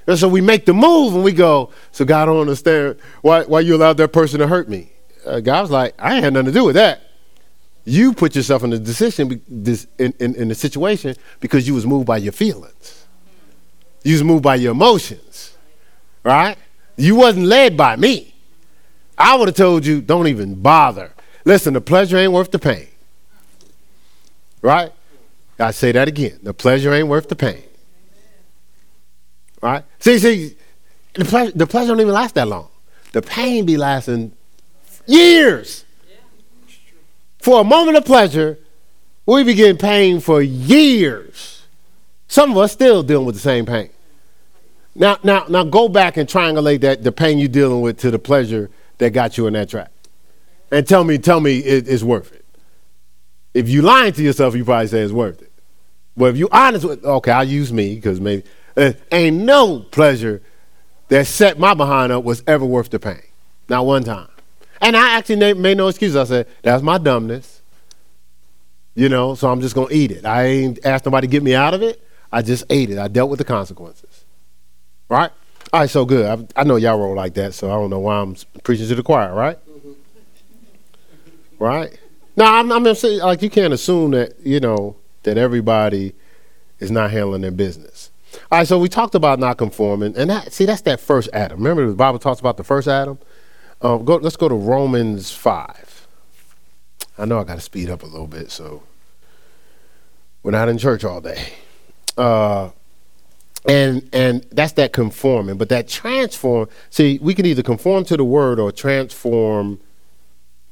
And 0.06 0.18
so 0.18 0.28
we 0.28 0.40
make 0.40 0.66
the 0.66 0.74
move 0.74 1.14
and 1.14 1.24
we 1.24 1.32
go, 1.32 1.70
so 1.90 2.04
God 2.04 2.26
don't 2.26 2.40
understand 2.40 2.96
why, 3.22 3.42
why 3.44 3.60
you 3.60 3.74
allowed 3.74 3.96
that 3.96 4.12
person 4.12 4.38
to 4.40 4.46
hurt 4.46 4.68
me. 4.68 4.92
Uh, 5.24 5.40
God's 5.40 5.70
like, 5.70 5.94
I 5.98 6.14
ain't 6.14 6.24
had 6.24 6.34
nothing 6.34 6.46
to 6.46 6.52
do 6.52 6.64
with 6.64 6.76
that. 6.76 7.00
You 7.84 8.12
put 8.12 8.36
yourself 8.36 8.62
in 8.62 8.70
the 8.70 8.78
decision, 8.78 9.42
this, 9.48 9.86
in, 9.98 10.12
in, 10.20 10.34
in 10.36 10.48
the 10.48 10.54
situation 10.54 11.16
because 11.40 11.66
you 11.66 11.74
was 11.74 11.86
moved 11.86 12.06
by 12.06 12.18
your 12.18 12.32
feelings. 12.32 13.06
You 14.04 14.12
was 14.14 14.24
moved 14.24 14.42
by 14.42 14.56
your 14.56 14.72
emotions, 14.72 15.56
right? 16.22 16.56
You 16.96 17.16
wasn't 17.16 17.46
led 17.46 17.76
by 17.76 17.96
me. 17.96 18.35
I 19.18 19.36
would 19.36 19.48
have 19.48 19.56
told 19.56 19.86
you, 19.86 20.00
don't 20.00 20.26
even 20.26 20.56
bother. 20.56 21.12
Listen, 21.44 21.74
the 21.74 21.80
pleasure 21.80 22.16
ain't 22.16 22.32
worth 22.32 22.50
the 22.50 22.58
pain. 22.58 22.88
Right? 24.62 24.92
I 25.58 25.70
say 25.70 25.92
that 25.92 26.08
again. 26.08 26.38
The 26.42 26.52
pleasure 26.52 26.92
ain't 26.92 27.08
worth 27.08 27.28
the 27.28 27.36
pain. 27.36 27.62
Right? 29.62 29.84
See, 30.00 30.18
see, 30.18 30.56
the 31.14 31.24
pleasure, 31.24 31.52
the 31.52 31.66
pleasure 31.66 31.88
don't 31.88 32.00
even 32.00 32.12
last 32.12 32.34
that 32.34 32.48
long. 32.48 32.68
The 33.12 33.22
pain 33.22 33.64
be 33.64 33.76
lasting 33.76 34.32
years. 35.06 35.84
For 37.38 37.60
a 37.60 37.64
moment 37.64 37.96
of 37.96 38.04
pleasure, 38.04 38.58
we 39.24 39.44
be 39.44 39.54
getting 39.54 39.78
pain 39.78 40.20
for 40.20 40.42
years. 40.42 41.62
Some 42.28 42.50
of 42.50 42.58
us 42.58 42.72
still 42.72 43.02
dealing 43.02 43.24
with 43.24 43.36
the 43.36 43.40
same 43.40 43.64
pain. 43.66 43.90
Now, 44.94 45.18
now, 45.22 45.44
now, 45.48 45.62
go 45.62 45.88
back 45.88 46.16
and 46.16 46.28
triangulate 46.28 46.80
that 46.80 47.02
the 47.02 47.12
pain 47.12 47.38
you're 47.38 47.48
dealing 47.48 47.82
with 47.82 47.98
to 48.00 48.10
the 48.10 48.18
pleasure 48.18 48.70
that 48.98 49.10
got 49.10 49.36
you 49.36 49.46
in 49.46 49.54
that 49.54 49.68
trap. 49.68 49.92
And 50.70 50.86
tell 50.86 51.04
me, 51.04 51.18
tell 51.18 51.40
me 51.40 51.58
it, 51.58 51.88
it's 51.88 52.02
worth 52.02 52.32
it. 52.32 52.44
If 53.54 53.68
you 53.68 53.82
lying 53.82 54.12
to 54.14 54.22
yourself, 54.22 54.54
you 54.54 54.64
probably 54.64 54.88
say 54.88 55.00
it's 55.00 55.12
worth 55.12 55.40
it. 55.40 55.52
But 56.16 56.26
if 56.26 56.36
you 56.36 56.48
honest 56.50 56.84
with, 56.84 57.04
okay, 57.04 57.30
I'll 57.30 57.44
use 57.44 57.72
me 57.72 57.94
because 57.94 58.20
maybe 58.20 58.42
uh, 58.76 58.92
ain't 59.12 59.38
no 59.38 59.80
pleasure 59.80 60.42
that 61.08 61.26
set 61.26 61.58
my 61.58 61.74
behind 61.74 62.12
up 62.12 62.24
was 62.24 62.42
ever 62.46 62.64
worth 62.64 62.90
the 62.90 62.98
pain. 62.98 63.22
Not 63.68 63.86
one 63.86 64.04
time. 64.04 64.28
And 64.80 64.96
I 64.96 65.16
actually 65.16 65.54
made 65.54 65.76
no 65.76 65.88
excuses. 65.88 66.16
I 66.16 66.24
said, 66.24 66.48
that's 66.62 66.82
my 66.82 66.98
dumbness. 66.98 67.62
You 68.94 69.08
know, 69.08 69.34
so 69.34 69.50
I'm 69.50 69.60
just 69.60 69.74
going 69.74 69.88
to 69.88 69.94
eat 69.94 70.10
it. 70.10 70.24
I 70.24 70.44
ain't 70.44 70.84
asked 70.84 71.04
nobody 71.04 71.26
to 71.26 71.30
get 71.30 71.42
me 71.42 71.54
out 71.54 71.74
of 71.74 71.82
it. 71.82 72.02
I 72.32 72.42
just 72.42 72.64
ate 72.70 72.90
it. 72.90 72.98
I 72.98 73.08
dealt 73.08 73.30
with 73.30 73.38
the 73.38 73.44
consequences. 73.44 74.24
Right? 75.08 75.30
All 75.72 75.80
right, 75.80 75.90
so 75.90 76.04
good. 76.04 76.26
I, 76.56 76.60
I 76.60 76.64
know 76.64 76.76
y'all 76.76 76.98
roll 76.98 77.14
like 77.14 77.34
that, 77.34 77.52
so 77.54 77.70
I 77.70 77.74
don't 77.74 77.90
know 77.90 77.98
why 77.98 78.16
I'm 78.16 78.36
preaching 78.62 78.86
to 78.88 78.94
the 78.94 79.02
choir, 79.02 79.34
right? 79.34 79.58
Right? 81.58 81.98
Now, 82.36 82.54
I'm, 82.54 82.70
I'm 82.70 82.94
saying, 82.94 83.20
like, 83.20 83.42
you 83.42 83.50
can't 83.50 83.72
assume 83.72 84.12
that, 84.12 84.34
you 84.40 84.60
know, 84.60 84.96
that 85.24 85.38
everybody 85.38 86.14
is 86.78 86.90
not 86.90 87.10
handling 87.10 87.40
their 87.40 87.50
business. 87.50 88.10
All 88.52 88.58
right, 88.58 88.68
so 88.68 88.78
we 88.78 88.88
talked 88.88 89.14
about 89.14 89.38
not 89.38 89.56
conforming, 89.56 90.16
and 90.16 90.30
that, 90.30 90.52
see, 90.52 90.66
that's 90.66 90.82
that 90.82 91.00
first 91.00 91.28
Adam. 91.32 91.58
Remember, 91.58 91.88
the 91.88 91.96
Bible 91.96 92.18
talks 92.18 92.38
about 92.38 92.58
the 92.58 92.64
first 92.64 92.86
Adam. 92.86 93.18
Uh, 93.80 93.96
go, 93.96 94.16
let's 94.16 94.36
go 94.36 94.48
to 94.48 94.54
Romans 94.54 95.30
five. 95.32 96.06
I 97.18 97.24
know 97.24 97.40
I 97.40 97.44
got 97.44 97.54
to 97.54 97.60
speed 97.60 97.90
up 97.90 98.02
a 98.02 98.06
little 98.06 98.26
bit, 98.26 98.50
so 98.50 98.82
we're 100.42 100.50
not 100.50 100.68
in 100.68 100.78
church 100.78 101.04
all 101.04 101.20
day. 101.20 101.54
Uh, 102.16 102.70
and 103.68 104.08
and 104.12 104.46
that's 104.52 104.72
that 104.72 104.92
conforming, 104.92 105.56
but 105.56 105.68
that 105.70 105.88
transform. 105.88 106.68
See, 106.90 107.18
we 107.20 107.34
can 107.34 107.46
either 107.46 107.62
conform 107.62 108.04
to 108.06 108.16
the 108.16 108.24
word 108.24 108.58
or 108.58 108.72
transform 108.72 109.80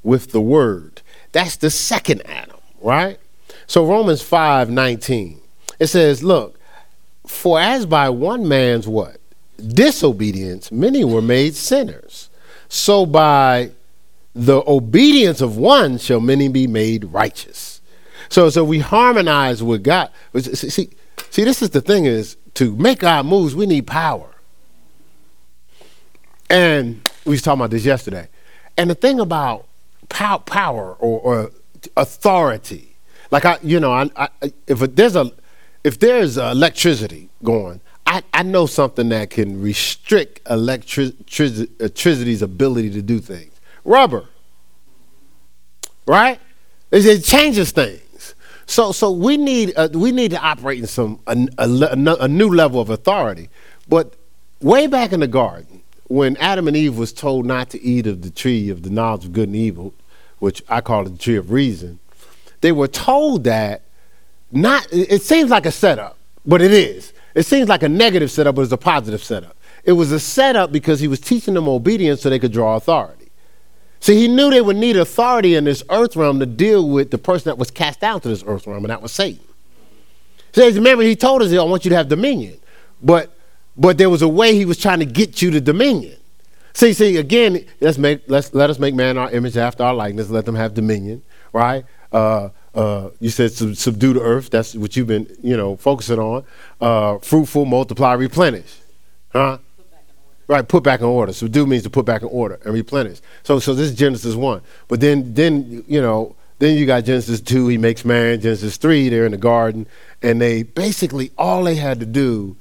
with 0.03 0.32
the 0.32 0.40
word. 0.40 1.03
That's 1.32 1.57
the 1.57 1.70
second 1.70 2.22
Adam, 2.26 2.59
right? 2.80 3.18
So 3.66 3.86
Romans 3.86 4.22
five 4.22 4.70
nineteen, 4.70 5.40
it 5.78 5.86
says, 5.88 6.22
"Look, 6.22 6.59
for 7.26 7.59
as 7.61 7.86
by 7.86 8.11
one 8.11 8.47
man's 8.49 8.86
what? 8.86 9.18
Disobedience, 9.66 10.70
many 10.70 11.05
were 11.05 11.22
made 11.22 11.55
sinners. 11.55 12.28
So 12.68 13.07
by 13.07 13.70
the 14.34 14.62
obedience 14.66 15.40
of 15.40 15.57
one 15.57 15.99
shall 15.99 16.20
many 16.20 16.49
be 16.49 16.66
made 16.66 17.05
righteous. 17.05 17.80
So, 18.28 18.51
so 18.51 18.64
we 18.64 18.80
harmonize 18.80 19.62
with 19.62 19.84
God. 19.84 20.11
See, 20.36 20.90
see, 21.30 21.45
this 21.45 21.62
is 21.62 21.70
the 21.70 21.80
thing 21.80 22.07
is 22.07 22.36
to 22.55 22.74
make 22.76 23.02
our 23.05 23.22
moves, 23.22 23.55
we 23.55 23.66
need 23.66 23.86
power. 23.86 24.28
And 26.48 27.09
we 27.24 27.32
was 27.32 27.42
talking 27.42 27.61
about 27.61 27.70
this 27.70 27.84
yesterday. 27.84 28.28
And 28.76 28.90
the 28.90 28.94
thing 28.94 29.20
about 29.20 29.66
pow- 30.09 30.38
power 30.38 30.94
or, 30.98 31.20
or, 31.20 31.50
authority, 31.96 32.96
like 33.30 33.44
I, 33.44 33.59
you 33.62 33.78
know, 33.80 33.92
I, 33.92 34.09
I, 34.16 34.28
if 34.66 34.78
there's 34.94 35.16
a 35.16 35.30
if 35.82 35.98
there's 35.98 36.38
electricity 36.38 37.28
going, 37.42 37.80
I, 38.07 38.22
I 38.32 38.42
know 38.42 38.66
something 38.66 39.11
that 39.11 39.30
can 39.30 39.61
restrict 39.61 40.40
electricity's 40.48 42.42
ability 42.42 42.90
to 42.90 43.02
do 43.02 43.18
things. 43.20 43.52
Rubber, 43.84 44.24
right? 46.07 46.40
It, 46.90 47.05
it 47.05 47.24
changes 47.24 47.70
things. 47.72 48.00
So, 48.66 48.92
so 48.92 49.10
we 49.10 49.36
need 49.36 49.72
uh, 49.76 49.88
we 49.92 50.12
need 50.12 50.30
to 50.30 50.40
operate 50.40 50.80
in 50.80 50.86
some 50.86 51.20
a, 51.26 51.48
a, 51.58 52.16
a 52.20 52.28
new 52.28 52.48
level 52.48 52.80
of 52.80 52.90
authority. 52.90 53.48
But 53.88 54.14
way 54.60 54.86
back 54.86 55.12
in 55.12 55.20
the 55.20 55.26
garden, 55.26 55.82
when 56.08 56.36
Adam 56.38 56.68
and 56.68 56.76
Eve 56.76 56.96
was 56.96 57.12
told 57.12 57.46
not 57.46 57.70
to 57.70 57.82
eat 57.82 58.06
of 58.06 58.22
the 58.22 58.30
tree 58.30 58.70
of 58.70 58.82
the 58.82 58.90
knowledge 58.90 59.26
of 59.26 59.32
good 59.32 59.48
and 59.48 59.56
evil, 59.56 59.94
which 60.38 60.62
I 60.68 60.80
call 60.80 61.04
the 61.04 61.18
tree 61.18 61.36
of 61.36 61.50
reason, 61.50 61.98
they 62.60 62.72
were 62.72 62.88
told 62.88 63.44
that 63.44 63.82
not 64.50 64.86
it 64.90 65.22
seems 65.22 65.50
like 65.50 65.66
a 65.66 65.72
setup, 65.72 66.16
but 66.46 66.62
it 66.62 66.72
is. 66.72 67.12
It 67.34 67.44
seems 67.44 67.68
like 67.68 67.82
a 67.82 67.88
negative 67.88 68.30
setup, 68.30 68.54
but 68.54 68.62
it's 68.62 68.72
a 68.72 68.76
positive 68.76 69.22
setup. 69.22 69.56
It 69.84 69.92
was 69.92 70.12
a 70.12 70.20
setup 70.20 70.72
because 70.72 71.00
he 71.00 71.08
was 71.08 71.20
teaching 71.20 71.54
them 71.54 71.68
obedience 71.68 72.22
so 72.22 72.30
they 72.30 72.38
could 72.38 72.52
draw 72.52 72.76
authority. 72.76 73.23
See, 74.05 74.16
he 74.16 74.28
knew 74.28 74.50
they 74.50 74.61
would 74.61 74.76
need 74.76 74.98
authority 74.98 75.55
in 75.55 75.64
this 75.64 75.82
earth 75.88 76.14
realm 76.14 76.38
to 76.40 76.44
deal 76.44 76.86
with 76.86 77.11
the 77.11 77.16
person 77.16 77.48
that 77.48 77.57
was 77.57 77.70
cast 77.70 78.00
down 78.00 78.20
to 78.20 78.28
this 78.28 78.44
earth 78.46 78.66
realm, 78.66 78.84
and 78.84 78.90
that 78.90 79.00
was 79.00 79.12
Satan. 79.12 79.42
So 80.52 80.68
remember, 80.68 81.05
he 81.05 81.16
told 81.16 81.40
us, 81.40 81.50
I 81.55 81.62
want 81.62 81.86
you 81.86 81.88
to 81.88 81.96
have 81.96 82.09
dominion. 82.09 82.59
But 83.02 83.34
but 83.78 83.96
there 83.96 84.11
was 84.11 84.20
a 84.20 84.28
way 84.28 84.57
he 84.57 84.66
was 84.66 84.76
trying 84.76 84.98
to 84.98 85.07
get 85.07 85.40
you 85.40 85.50
to 85.52 85.61
dominion. 85.62 86.18
See, 86.74 86.92
see, 86.92 87.16
again, 87.16 87.64
let's 87.80 87.96
make 87.96 88.20
let's 88.26 88.52
let 88.52 88.68
us 88.68 88.78
make 88.78 88.94
man 88.94 89.16
our 89.16 89.30
image 89.30 89.57
after 89.57 89.82
our 89.82 89.94
likeness, 89.94 90.28
let 90.28 90.44
them 90.44 90.55
have 90.55 90.74
dominion, 90.74 91.22
right? 91.55 91.86
Uh, 92.12 92.50
uh, 92.74 93.09
you 93.20 93.30
said 93.30 93.52
sub- 93.52 93.74
subdue 93.74 94.12
the 94.12 94.20
earth. 94.20 94.50
That's 94.50 94.74
what 94.74 94.96
you've 94.96 95.07
been, 95.07 95.34
you 95.42 95.57
know, 95.57 95.76
focusing 95.76 96.18
on. 96.18 96.44
Uh, 96.78 97.20
fruitful, 97.20 97.64
multiply, 97.64 98.12
replenish. 98.12 98.80
Huh? 99.32 99.57
Right, 100.47 100.66
put 100.66 100.82
back 100.82 101.01
in 101.01 101.07
order. 101.07 101.32
So 101.32 101.49
do 101.49 101.66
means 101.66 101.84
to 101.84 101.90
put 101.90 102.05
back 102.05 102.22
in 102.22 102.28
order 102.28 102.59
and 102.64 102.74
replenish. 102.74 103.20
So, 103.45 103.59
so 103.59 103.74
this 103.74 103.90
is 103.90 103.95
Genesis 103.95 104.34
one. 104.34 104.61
But 104.88 105.01
then, 105.01 105.32
then 105.32 105.84
you 105.86 106.03
know, 106.03 106.36
then 106.59 106.76
you 106.76 106.86
got 106.86 107.05
Genesis 107.05 107.40
two. 107.40 107.68
He 107.68 107.78
makes 107.78 108.05
man. 108.05 108.40
Genesis 108.40 108.76
three. 108.76 109.09
They're 109.09 109.24
in 109.26 109.32
the 109.32 109.38
garden, 109.38 109.86
and 110.22 110.40
they 110.40 110.62
basically 110.62 111.30
all 111.38 111.64
they 111.64 111.76
had 111.76 111.99
to 112.01 112.07
do 112.07 112.57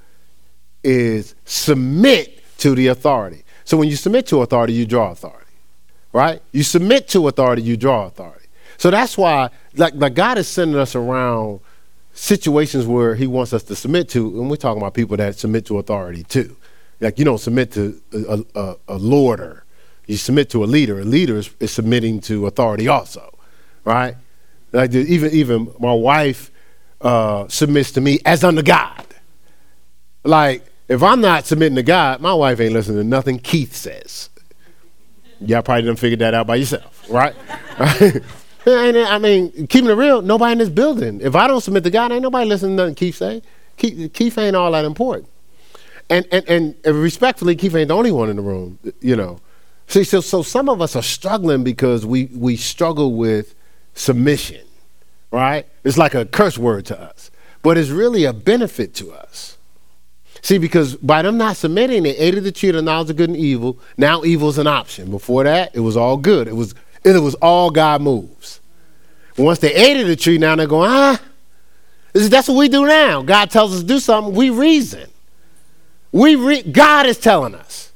is 0.84 1.36
submit 1.46 2.42
to 2.60 2.76
the 2.76 2.88
authority. 2.88 3.44
So 3.66 3.78
when 3.78 3.90
you 3.90 3.96
submit 3.96 4.28
to 4.28 4.42
authority, 4.42 4.74
you 4.74 4.86
draw 4.86 5.12
authority. 5.12 5.40
Right? 6.14 6.42
You 6.52 6.64
submit 6.64 7.08
to 7.10 7.28
authority, 7.28 7.64
you 7.64 7.76
draw 7.76 8.06
authority. 8.06 8.48
So 8.78 8.92
that's 8.92 9.18
why, 9.18 9.50
like, 9.76 9.94
like 9.96 10.14
God 10.14 10.38
is 10.38 10.48
sending 10.48 10.80
us 10.80 10.96
around 10.96 11.60
situations 12.14 12.86
where 12.86 13.16
He 13.16 13.28
wants 13.28 13.54
us 13.54 13.64
to 13.64 13.76
submit 13.76 14.10
to, 14.10 14.40
and 14.40 14.50
we're 14.50 14.58
talking 14.58 14.82
about 14.82 14.94
people 14.94 15.18
that 15.18 15.36
submit 15.36 15.66
to 15.68 15.80
authority 15.80 16.24
too. 16.24 16.56
Like 17.00 17.20
you 17.20 17.26
don't 17.26 17.40
submit 17.40 17.72
to 17.74 18.02
a, 18.14 18.44
a, 18.56 18.76
a 18.88 18.98
lorder, 18.98 19.64
you 20.08 20.18
submit 20.18 20.50
to 20.52 20.64
a 20.64 20.66
leader. 20.66 21.00
A 21.00 21.04
leader 21.04 21.38
is, 21.38 21.50
is 21.60 21.72
submitting 21.72 22.20
to 22.22 22.48
authority 22.48 22.88
also, 22.88 23.34
right? 23.86 24.16
Like 24.72 24.94
even 24.94 25.32
even 25.32 25.74
my 25.80 25.94
wife 25.94 26.52
uh, 27.02 27.48
submits 27.48 27.92
to 27.94 28.02
me 28.02 28.20
as 28.26 28.44
unto 28.44 28.62
God. 28.62 29.06
Like 30.24 30.66
if 30.88 31.02
I'm 31.02 31.22
not 31.22 31.46
submitting 31.46 31.76
to 31.76 31.84
God, 31.84 32.22
my 32.22 32.34
wife 32.34 32.60
ain't 32.60 32.74
listening 32.74 32.98
to 32.98 33.04
nothing 33.04 33.40
Keith 33.40 33.76
says. 33.76 34.30
Y'all 35.40 35.62
probably 35.62 35.84
didn't 35.84 36.00
figure 36.00 36.18
that 36.18 36.34
out 36.34 36.48
by 36.48 36.56
yourself, 36.56 37.10
right? 37.10 37.36
I 38.66 39.20
mean, 39.20 39.68
keeping 39.68 39.90
it 39.90 39.94
real, 39.94 40.22
nobody 40.22 40.54
in 40.54 40.58
this 40.60 40.70
building. 40.70 41.20
If 41.22 41.36
I 41.36 41.48
don't 41.48 41.62
submit 41.62 41.84
to 41.84 41.90
God, 41.90 42.12
ain't 42.12 42.22
nobody 42.22 42.48
listening 42.48 42.78
to 42.78 42.84
nothing 42.84 42.96
Keith 42.96 43.16
say. 43.16 43.42
Keith, 43.76 44.14
Keith 44.14 44.38
ain't 44.38 44.56
all 44.56 44.72
that 44.72 44.86
important. 44.86 45.28
And, 46.10 46.28
and 46.32 46.76
and 46.84 46.96
respectfully, 47.02 47.56
Keith 47.56 47.74
ain't 47.76 47.88
the 47.88 47.96
only 47.96 48.12
one 48.12 48.30
in 48.30 48.36
the 48.36 48.42
room. 48.42 48.78
You 49.02 49.16
know, 49.16 49.40
see, 49.88 50.04
so 50.04 50.22
so 50.22 50.44
some 50.44 50.70
of 50.70 50.82
us 50.82 50.96
are 50.96 51.02
struggling 51.02 51.64
because 51.64 52.06
we 52.06 52.26
we 52.26 52.56
struggle 52.56 53.14
with 53.14 53.56
submission, 53.94 54.66
right? 55.32 55.66
It's 55.84 55.98
like 55.98 56.14
a 56.14 56.26
curse 56.26 56.58
word 56.58 56.86
to 56.88 57.00
us, 57.00 57.32
but 57.62 57.78
it's 57.78 57.90
really 57.90 58.26
a 58.26 58.34
benefit 58.34 58.94
to 58.96 59.12
us. 59.12 59.58
See, 60.42 60.58
because 60.58 60.98
by 60.98 61.22
them 61.22 61.38
not 61.38 61.56
submitting, 61.56 62.04
they 62.04 62.18
ate 62.18 62.38
of 62.38 62.44
the 62.44 62.52
tree 62.52 62.70
of 62.70 62.76
the 62.76 62.82
knowledge 62.82 63.10
of 63.10 63.16
good 63.16 63.30
and 63.30 63.38
evil. 63.38 63.80
Now 63.98 64.26
evil's 64.26 64.58
an 64.58 64.68
option. 64.68 65.10
Before 65.10 65.46
that, 65.46 65.74
it 65.74 65.80
was 65.80 65.96
all 65.96 66.18
good. 66.18 66.50
It 66.50 66.56
was 66.56 66.76
it 67.06 67.18
was 67.18 67.36
all 67.36 67.72
God 67.72 68.02
moves. 68.02 68.60
Once 69.38 69.60
they 69.60 69.74
ate 69.74 70.00
of 70.00 70.08
the 70.08 70.16
tree, 70.16 70.38
now 70.38 70.56
they're 70.56 70.68
going, 70.68 70.92
ah, 70.92 71.20
is, 72.14 72.30
that's 72.30 72.48
what 72.48 72.58
we 72.58 72.70
do 72.70 72.86
now. 72.86 73.24
God 73.24 73.50
tells 73.50 73.74
us 73.74 73.82
to 73.82 73.86
do 73.86 74.00
something, 74.00 74.36
we 74.36 74.50
reason. 74.50 75.10
We 76.14 76.36
re- 76.36 76.62
God 76.62 77.06
is 77.08 77.18
telling 77.18 77.56
us. 77.56 77.92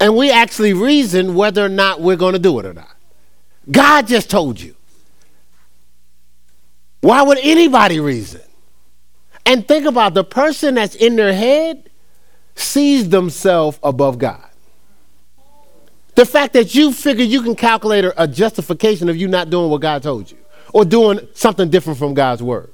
And 0.00 0.16
we 0.16 0.30
actually 0.30 0.72
reason 0.72 1.34
whether 1.34 1.64
or 1.64 1.68
not 1.68 2.00
we're 2.00 2.16
going 2.16 2.32
to 2.32 2.38
do 2.38 2.58
it 2.58 2.66
or 2.66 2.72
not. 2.72 2.96
God 3.70 4.06
just 4.06 4.30
told 4.30 4.60
you. 4.60 4.74
Why 7.02 7.22
would 7.22 7.38
anybody 7.42 8.00
reason? 8.00 8.40
And 9.44 9.66
think 9.66 9.86
about 9.86 10.14
the 10.14 10.24
person 10.24 10.76
that's 10.76 10.94
in 10.94 11.16
their 11.16 11.34
head 11.34 11.90
sees 12.54 13.08
themselves 13.08 13.78
above 13.82 14.18
God. 14.18 14.48
The 16.14 16.26
fact 16.26 16.52
that 16.52 16.74
you 16.74 16.92
figure 16.92 17.24
you 17.24 17.42
can 17.42 17.56
calculate 17.56 18.04
a 18.16 18.28
justification 18.28 19.08
of 19.08 19.16
you 19.16 19.26
not 19.28 19.50
doing 19.50 19.70
what 19.70 19.80
God 19.80 20.02
told 20.02 20.30
you 20.30 20.38
or 20.72 20.84
doing 20.84 21.20
something 21.34 21.70
different 21.70 21.98
from 21.98 22.14
God's 22.14 22.42
word. 22.42 22.72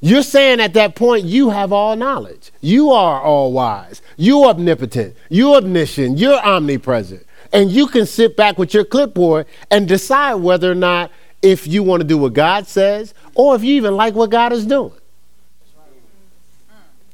You're 0.00 0.22
saying 0.22 0.60
at 0.60 0.74
that 0.74 0.94
point 0.94 1.24
you 1.24 1.50
have 1.50 1.72
all 1.72 1.96
knowledge. 1.96 2.52
You 2.60 2.90
are 2.90 3.20
all 3.20 3.52
wise. 3.52 4.02
You're 4.16 4.46
omnipotent. 4.46 5.16
You're 5.28 5.56
omniscient. 5.56 6.18
You're 6.18 6.40
omnipresent. 6.44 7.26
And 7.52 7.70
you 7.70 7.86
can 7.86 8.06
sit 8.06 8.36
back 8.36 8.58
with 8.58 8.74
your 8.74 8.84
clipboard 8.84 9.46
and 9.70 9.88
decide 9.88 10.34
whether 10.34 10.70
or 10.70 10.74
not 10.74 11.10
if 11.42 11.66
you 11.66 11.82
want 11.82 12.02
to 12.02 12.06
do 12.06 12.18
what 12.18 12.34
God 12.34 12.66
says 12.66 13.14
or 13.34 13.56
if 13.56 13.64
you 13.64 13.74
even 13.74 13.96
like 13.96 14.14
what 14.14 14.30
God 14.30 14.52
is 14.52 14.66
doing. 14.66 14.92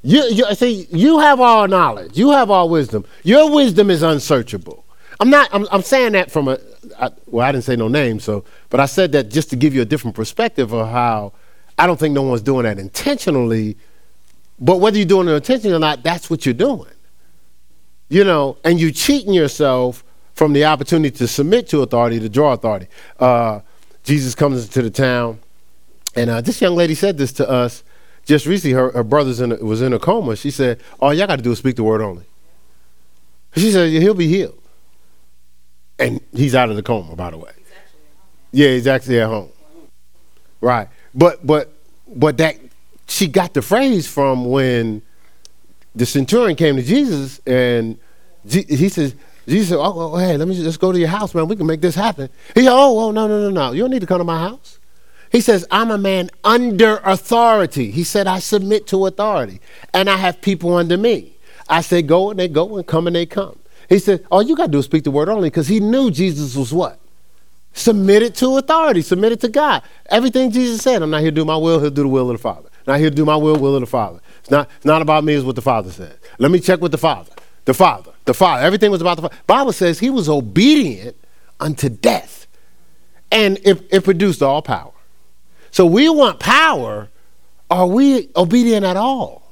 You, 0.03 0.25
you 0.25 0.55
see, 0.55 0.89
you 0.91 1.21
have 1.21 1.41
all 1.41 1.69
knowledge. 1.69 2.19
You 2.19 2.31
have 2.33 2.51
all 2.51 2.69
wisdom. 2.69 3.05
Your 3.23 3.53
wisdom 3.53 3.89
is 3.89 4.03
unsearchable. 4.03 4.85
I'm 5.21 5.31
not. 5.31 5.49
I'm, 5.53 5.69
I'm 5.71 5.83
saying 5.83 6.13
that 6.13 6.33
from 6.33 6.49
a. 6.49 6.59
I, 6.99 7.11
well, 7.27 7.47
I 7.47 7.53
didn't 7.53 7.65
say 7.65 7.77
no 7.77 7.87
name, 7.87 8.19
so. 8.19 8.45
But 8.71 8.81
I 8.81 8.87
said 8.87 9.13
that 9.13 9.31
just 9.31 9.51
to 9.51 9.57
give 9.57 9.73
you 9.73 9.83
a 9.83 9.85
different 9.85 10.17
perspective 10.17 10.73
of 10.73 10.89
how. 10.89 11.33
I 11.79 11.87
don't 11.87 11.99
think 11.99 12.15
no 12.15 12.23
one's 12.23 12.43
doing 12.43 12.65
that 12.65 12.79
intentionally, 12.79 13.77
but 14.61 14.79
whether 14.79 14.97
you're 14.99 15.07
doing 15.07 15.29
it 15.29 15.33
intentionally 15.33 15.77
or 15.77 15.81
not, 15.81 16.03
that's 16.03 16.31
what 16.31 16.47
you're 16.47 16.55
doing. 16.55 16.91
you 18.09 18.25
know, 18.25 18.59
and 18.65 18.81
you're 18.81 18.91
cheating 18.93 19.33
yourself 19.33 20.05
from 20.35 20.53
the 20.53 20.65
opportunity 20.67 21.17
to 21.17 21.27
submit 21.29 21.69
to 21.69 21.83
authority, 21.83 22.21
to 22.21 22.29
draw 22.29 22.53
authority. 22.53 22.87
Uh, 23.19 23.61
Jesus 24.05 24.35
comes 24.35 24.65
into 24.65 24.83
the 24.83 24.91
town, 24.91 25.41
and 26.17 26.31
uh, 26.31 26.41
this 26.43 26.61
young 26.61 26.77
lady 26.77 26.95
said 26.95 27.19
this 27.19 27.33
to 27.35 27.49
us 27.49 27.85
just 28.27 28.47
recently. 28.47 28.75
Her, 28.75 28.91
her 28.93 29.05
brother's 29.05 29.41
in 29.41 29.53
a, 29.53 29.57
was 29.57 29.83
in 29.83 29.93
a 29.95 29.99
coma. 29.99 30.37
She 30.37 30.51
said, 30.51 30.81
"All 31.01 31.15
y'all 31.15 31.27
got 31.27 31.37
to 31.37 31.43
do 31.43 31.53
is 31.53 31.59
speak 31.59 31.77
the 31.77 31.85
word 31.85 32.03
only." 32.03 32.25
She 33.57 33.73
said, 33.73 33.91
"He'll 33.91 34.15
be 34.15 34.29
healed," 34.29 34.61
and 35.99 36.21
he's 36.35 36.55
out 36.55 36.71
of 36.71 36.77
the 36.77 36.83
coma, 36.83 37.17
by 37.17 37.31
the 37.31 37.39
way. 37.39 37.53
Yeah, 38.53 38.69
he's 38.69 38.87
actually 38.87 39.21
at 39.21 39.29
home. 39.29 39.51
Right, 40.61 40.89
but 41.15 41.47
but 41.47 41.73
but 42.09 42.37
that 42.39 42.57
she 43.09 43.27
got 43.27 43.55
the 43.55 43.63
phrase 43.63 44.07
from 44.07 44.47
when 44.47 45.03
the 45.95 46.07
centurion 46.07 46.57
came 46.57 46.77
to 46.77 46.83
Jesus 46.83 47.41
and 47.47 47.99
he 48.49 48.89
says, 48.89 49.15
Jesus 49.47 49.69
said, 49.71 49.79
oh, 49.79 50.15
oh, 50.15 50.17
hey, 50.17 50.37
let 50.37 50.49
me 50.49 50.55
just 50.55 50.81
go 50.81 50.93
to 50.93 50.99
your 50.99 51.09
house, 51.09 51.35
man. 51.35 51.49
We 51.49 51.57
can 51.57 51.67
make 51.67 51.81
this 51.81 51.95
happen. 51.95 52.29
He 52.55 52.63
said, 52.63 52.73
oh, 52.73 52.99
oh, 52.99 53.11
no, 53.11 53.27
no, 53.29 53.41
no, 53.41 53.51
no. 53.51 53.73
You 53.73 53.83
don't 53.83 53.91
need 53.91 54.01
to 54.01 54.07
come 54.07 54.19
to 54.19 54.25
my 54.25 54.39
house. 54.39 54.79
He 55.31 55.41
says, 55.41 55.67
I'm 55.71 55.91
a 55.91 55.99
man 55.99 56.31
under 56.45 56.99
authority. 57.05 57.91
He 57.91 58.05
said, 58.05 58.27
I 58.27 58.39
submit 58.39 58.87
to 58.89 59.07
authority 59.07 59.61
and 59.95 60.11
I 60.11 60.17
have 60.17 60.41
people 60.41 60.75
under 60.75 60.97
me. 60.97 61.37
I 61.69 61.81
say, 61.81 62.03
go 62.03 62.31
and 62.31 62.39
they 62.39 62.49
go 62.49 62.77
and 62.77 62.87
come 62.87 63.07
and 63.07 63.17
they 63.17 63.27
come. 63.27 63.59
He 63.89 63.99
said, 63.99 64.25
all 64.31 64.43
you 64.43 64.57
got 64.57 64.67
to 64.67 64.73
do 64.73 64.79
is 64.79 64.85
speak 64.85 65.05
the 65.05 65.11
word 65.11 65.29
only 65.29 65.49
because 65.49 65.69
he 65.69 65.81
knew 65.81 66.11
Jesus 66.11 66.55
was 66.55 66.73
what? 66.73 67.01
Submitted 67.75 68.35
to 68.37 68.59
authority, 68.59 69.03
Submit 69.03 69.33
it 69.33 69.41
to 69.41 69.49
God. 69.49 69.83
Everything 70.11 70.51
Jesus 70.51 70.83
said, 70.83 71.03
I'm 71.03 71.11
not 71.11 71.23
here 71.23 71.31
to 71.31 71.35
do 71.35 71.45
my 71.45 71.57
will, 71.57 71.81
he'll 71.81 71.91
do 71.91 72.03
the 72.03 72.09
will 72.09 72.31
of 72.31 72.37
the 72.37 72.43
Father. 72.43 72.69
Not 72.87 72.99
here 72.99 73.11
to 73.11 73.17
do 73.17 73.25
my 73.25 73.37
will, 73.37 73.57
will 73.57 73.75
of 73.77 73.81
the 73.81 73.87
Father. 73.87 74.21
It's 74.41 74.51
not, 74.51 74.69
it's 74.77 74.85
not 74.85 75.01
about 75.03 75.25
me, 75.25 75.35
it's 75.35 75.45
what 75.45 75.57
the 75.57 75.63
Father 75.63 75.91
said. 75.91 76.19
Let 76.39 76.51
me 76.51 76.61
check 76.61 76.81
with 76.81 76.93
the 76.93 76.99
Father. 76.99 77.33
The 77.65 77.75
Father. 77.75 78.13
The 78.25 78.35
Father. 78.35 78.63
Everything 78.65 78.91
was 78.91 79.01
about 79.01 79.17
the 79.17 79.23
Father. 79.23 79.37
Bible 79.47 79.73
says 79.73 79.99
he 80.01 80.11
was 80.11 80.29
obedient 80.29 81.17
unto 81.61 81.89
death. 81.89 82.47
And 83.31 83.59
it, 83.65 83.87
it 83.91 84.05
produced 84.05 84.43
all 84.43 84.61
power. 84.61 84.93
So 85.71 85.87
we 85.87 86.09
want 86.11 86.39
power. 86.39 87.09
Are 87.71 87.87
we 87.87 88.29
obedient 88.37 88.85
at 88.85 88.99
all? 88.99 89.51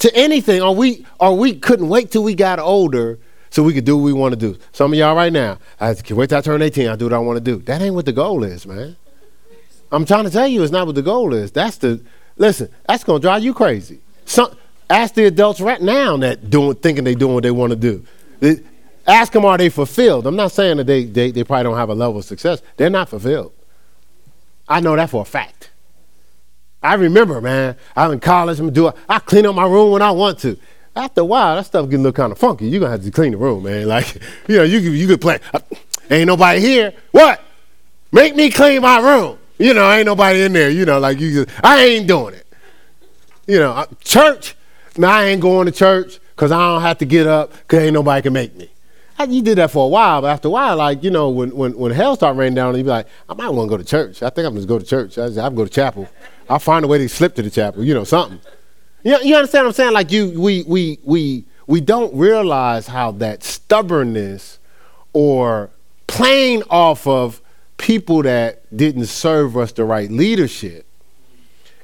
To 0.00 0.14
anything? 0.14 0.60
Are 0.60 0.72
we 0.72 1.06
are 1.18 1.32
we 1.32 1.54
couldn't 1.54 1.88
wait 1.88 2.10
till 2.10 2.22
we 2.22 2.34
got 2.34 2.58
older 2.58 3.18
so 3.56 3.62
we 3.62 3.72
could 3.72 3.84
do 3.84 3.96
what 3.96 4.04
we 4.04 4.12
want 4.12 4.32
to 4.32 4.38
do? 4.38 4.58
Some 4.72 4.92
of 4.92 4.98
y'all 4.98 5.16
right 5.16 5.32
now, 5.32 5.58
I 5.80 5.94
can 5.94 6.16
wait 6.16 6.28
till 6.28 6.38
I 6.38 6.42
turn 6.42 6.62
18, 6.62 6.88
I'll 6.88 6.96
do 6.96 7.06
what 7.06 7.14
I 7.14 7.18
want 7.18 7.38
to 7.38 7.40
do. 7.40 7.56
That 7.62 7.82
ain't 7.82 7.94
what 7.94 8.04
the 8.04 8.12
goal 8.12 8.44
is, 8.44 8.66
man. 8.66 8.96
I'm 9.90 10.04
trying 10.04 10.24
to 10.24 10.30
tell 10.30 10.46
you 10.46 10.62
it's 10.62 10.72
not 10.72 10.86
what 10.86 10.94
the 10.94 11.02
goal 11.02 11.32
is. 11.34 11.50
That's 11.52 11.78
the 11.78 12.02
listen, 12.36 12.68
that's 12.86 13.02
gonna 13.02 13.18
drive 13.18 13.42
you 13.42 13.54
crazy. 13.54 14.00
Some 14.26 14.56
Ask 14.88 15.14
the 15.14 15.24
adults 15.24 15.60
right 15.60 15.80
now 15.80 16.16
that 16.18 16.48
doing, 16.48 16.76
thinking 16.76 17.04
they're 17.04 17.14
doing 17.14 17.34
what 17.34 17.42
they 17.42 17.50
want 17.50 17.70
to 17.70 17.76
do. 17.76 18.04
They, 18.38 18.60
ask 19.06 19.32
them, 19.32 19.44
are 19.44 19.58
they 19.58 19.68
fulfilled? 19.68 20.26
I'm 20.26 20.36
not 20.36 20.52
saying 20.52 20.76
that 20.76 20.86
they, 20.86 21.04
they, 21.04 21.32
they 21.32 21.42
probably 21.42 21.64
don't 21.64 21.76
have 21.76 21.88
a 21.88 21.94
level 21.94 22.18
of 22.18 22.24
success. 22.24 22.62
They're 22.76 22.90
not 22.90 23.08
fulfilled. 23.08 23.52
I 24.68 24.80
know 24.80 24.94
that 24.94 25.10
for 25.10 25.22
a 25.22 25.24
fact. 25.24 25.70
I 26.82 26.94
remember, 26.94 27.40
man, 27.40 27.76
I'm 27.96 28.12
in 28.12 28.20
college, 28.20 28.60
I'm 28.60 28.72
do 28.72 28.92
I 29.08 29.18
clean 29.18 29.44
up 29.46 29.56
my 29.56 29.66
room 29.66 29.92
when 29.92 30.02
I 30.02 30.12
want 30.12 30.38
to. 30.40 30.56
After 30.96 31.20
a 31.20 31.24
while, 31.24 31.56
that 31.56 31.66
stuff 31.66 31.84
a 31.84 31.88
little 31.88 32.10
kind 32.10 32.32
of 32.32 32.38
funky. 32.38 32.66
You're 32.66 32.80
to 32.80 32.88
have 32.88 33.04
to 33.04 33.10
clean 33.10 33.32
the 33.32 33.38
room, 33.38 33.64
man. 33.64 33.86
Like, 33.96 34.16
you 34.48 34.56
know, 34.56 34.62
you, 34.62 34.78
you 34.78 35.06
could 35.06 35.20
play, 35.20 35.38
uh, 35.52 35.60
ain't 36.10 36.26
nobody 36.26 36.60
here. 36.60 36.94
What? 37.12 37.42
Make 38.12 38.34
me 38.34 38.50
clean 38.50 38.80
my 38.80 38.98
room. 38.98 39.38
You 39.58 39.74
know, 39.74 39.90
ain't 39.90 40.06
nobody 40.06 40.42
in 40.42 40.54
there. 40.54 40.70
You 40.70 40.86
know, 40.86 40.98
like 40.98 41.20
you 41.20 41.44
just, 41.44 41.64
I 41.64 41.84
ain't 41.84 42.06
doing 42.06 42.34
it. 42.34 42.46
You 43.46 43.58
know, 43.58 43.72
uh, 43.72 43.86
church, 44.00 44.56
now 44.96 45.10
I 45.10 45.24
ain't 45.24 45.42
going 45.42 45.66
to 45.66 45.72
church 45.72 46.18
because 46.34 46.50
I 46.50 46.58
don't 46.58 46.82
have 46.82 46.98
to 46.98 47.04
get 47.04 47.26
up 47.26 47.52
because 47.52 47.80
ain't 47.80 47.94
nobody 47.94 48.22
can 48.22 48.32
make 48.32 48.56
me. 48.56 48.70
You 49.28 49.40
did 49.42 49.58
that 49.58 49.70
for 49.70 49.84
a 49.84 49.88
while, 49.88 50.22
but 50.22 50.28
after 50.28 50.48
a 50.48 50.50
while, 50.50 50.76
like, 50.76 51.02
you 51.02 51.10
know, 51.10 51.30
when, 51.30 51.54
when, 51.56 51.76
when 51.76 51.92
hell 51.92 52.16
started 52.16 52.38
raining 52.38 52.54
down, 52.54 52.74
you'd 52.76 52.84
be 52.84 52.90
like, 52.90 53.06
I 53.28 53.34
might 53.34 53.48
want 53.48 53.68
to 53.68 53.70
go 53.70 53.76
to 53.78 53.84
church. 53.84 54.22
I 54.22 54.28
think 54.28 54.46
I'm 54.46 54.54
just 54.54 54.68
go 54.68 54.78
to 54.78 54.84
church. 54.84 55.16
I 55.16 55.28
will 55.28 55.50
go 55.50 55.64
to 55.64 55.70
chapel. 55.70 56.08
I'll 56.50 56.58
find 56.58 56.84
a 56.84 56.88
way 56.88 56.98
to 56.98 57.08
slip 57.08 57.34
to 57.36 57.42
the 57.42 57.50
chapel, 57.50 57.82
you 57.82 57.94
know, 57.94 58.04
something. 58.04 58.40
You, 59.06 59.16
you 59.22 59.36
understand 59.36 59.66
what 59.66 59.68
I'm 59.68 59.74
saying? 59.74 59.92
Like, 59.92 60.10
you, 60.10 60.40
we, 60.40 60.64
we, 60.64 60.98
we, 61.04 61.44
we 61.68 61.80
don't 61.80 62.12
realize 62.12 62.88
how 62.88 63.12
that 63.12 63.44
stubbornness 63.44 64.58
or 65.12 65.70
playing 66.08 66.64
off 66.70 67.06
of 67.06 67.40
people 67.76 68.24
that 68.24 68.76
didn't 68.76 69.06
serve 69.06 69.56
us 69.56 69.70
the 69.70 69.84
right 69.84 70.10
leadership 70.10 70.86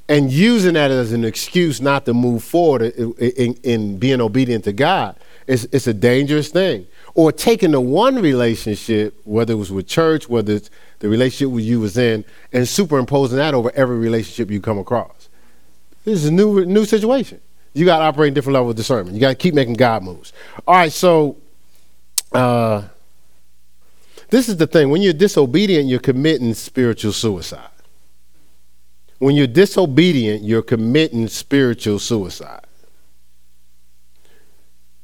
and 0.08 0.32
using 0.32 0.74
that 0.74 0.90
as 0.90 1.12
an 1.12 1.24
excuse 1.24 1.80
not 1.80 2.06
to 2.06 2.12
move 2.12 2.42
forward 2.42 2.82
in, 2.82 3.12
in, 3.12 3.54
in 3.62 3.98
being 3.98 4.20
obedient 4.20 4.64
to 4.64 4.72
God, 4.72 5.14
is 5.46 5.68
it's 5.70 5.86
a 5.86 5.94
dangerous 5.94 6.48
thing. 6.48 6.88
Or 7.14 7.30
taking 7.30 7.70
the 7.70 7.80
one 7.80 8.16
relationship, 8.16 9.16
whether 9.22 9.52
it 9.52 9.56
was 9.56 9.70
with 9.70 9.86
church, 9.86 10.28
whether 10.28 10.54
it's 10.54 10.70
the 10.98 11.08
relationship 11.08 11.56
you 11.62 11.78
was 11.78 11.96
in, 11.96 12.24
and 12.52 12.66
superimposing 12.66 13.38
that 13.38 13.54
over 13.54 13.70
every 13.76 13.98
relationship 13.98 14.50
you 14.50 14.60
come 14.60 14.78
across. 14.78 15.21
This 16.04 16.22
is 16.22 16.26
a 16.26 16.32
new 16.32 16.64
new 16.64 16.84
situation. 16.84 17.40
You 17.74 17.84
got 17.84 17.98
to 17.98 18.04
operate 18.04 18.32
a 18.32 18.34
different 18.34 18.54
level 18.54 18.70
of 18.70 18.76
discernment. 18.76 19.14
You 19.14 19.20
got 19.20 19.30
to 19.30 19.34
keep 19.34 19.54
making 19.54 19.74
God 19.74 20.02
moves. 20.02 20.32
All 20.66 20.74
right, 20.74 20.92
so 20.92 21.38
uh, 22.32 22.82
this 24.28 24.48
is 24.48 24.56
the 24.56 24.66
thing. 24.66 24.90
When 24.90 25.00
you're 25.00 25.12
disobedient, 25.12 25.88
you're 25.88 26.00
committing 26.00 26.52
spiritual 26.54 27.12
suicide. 27.12 27.70
When 29.18 29.36
you're 29.36 29.46
disobedient, 29.46 30.42
you're 30.42 30.62
committing 30.62 31.28
spiritual 31.28 31.98
suicide. 31.98 32.66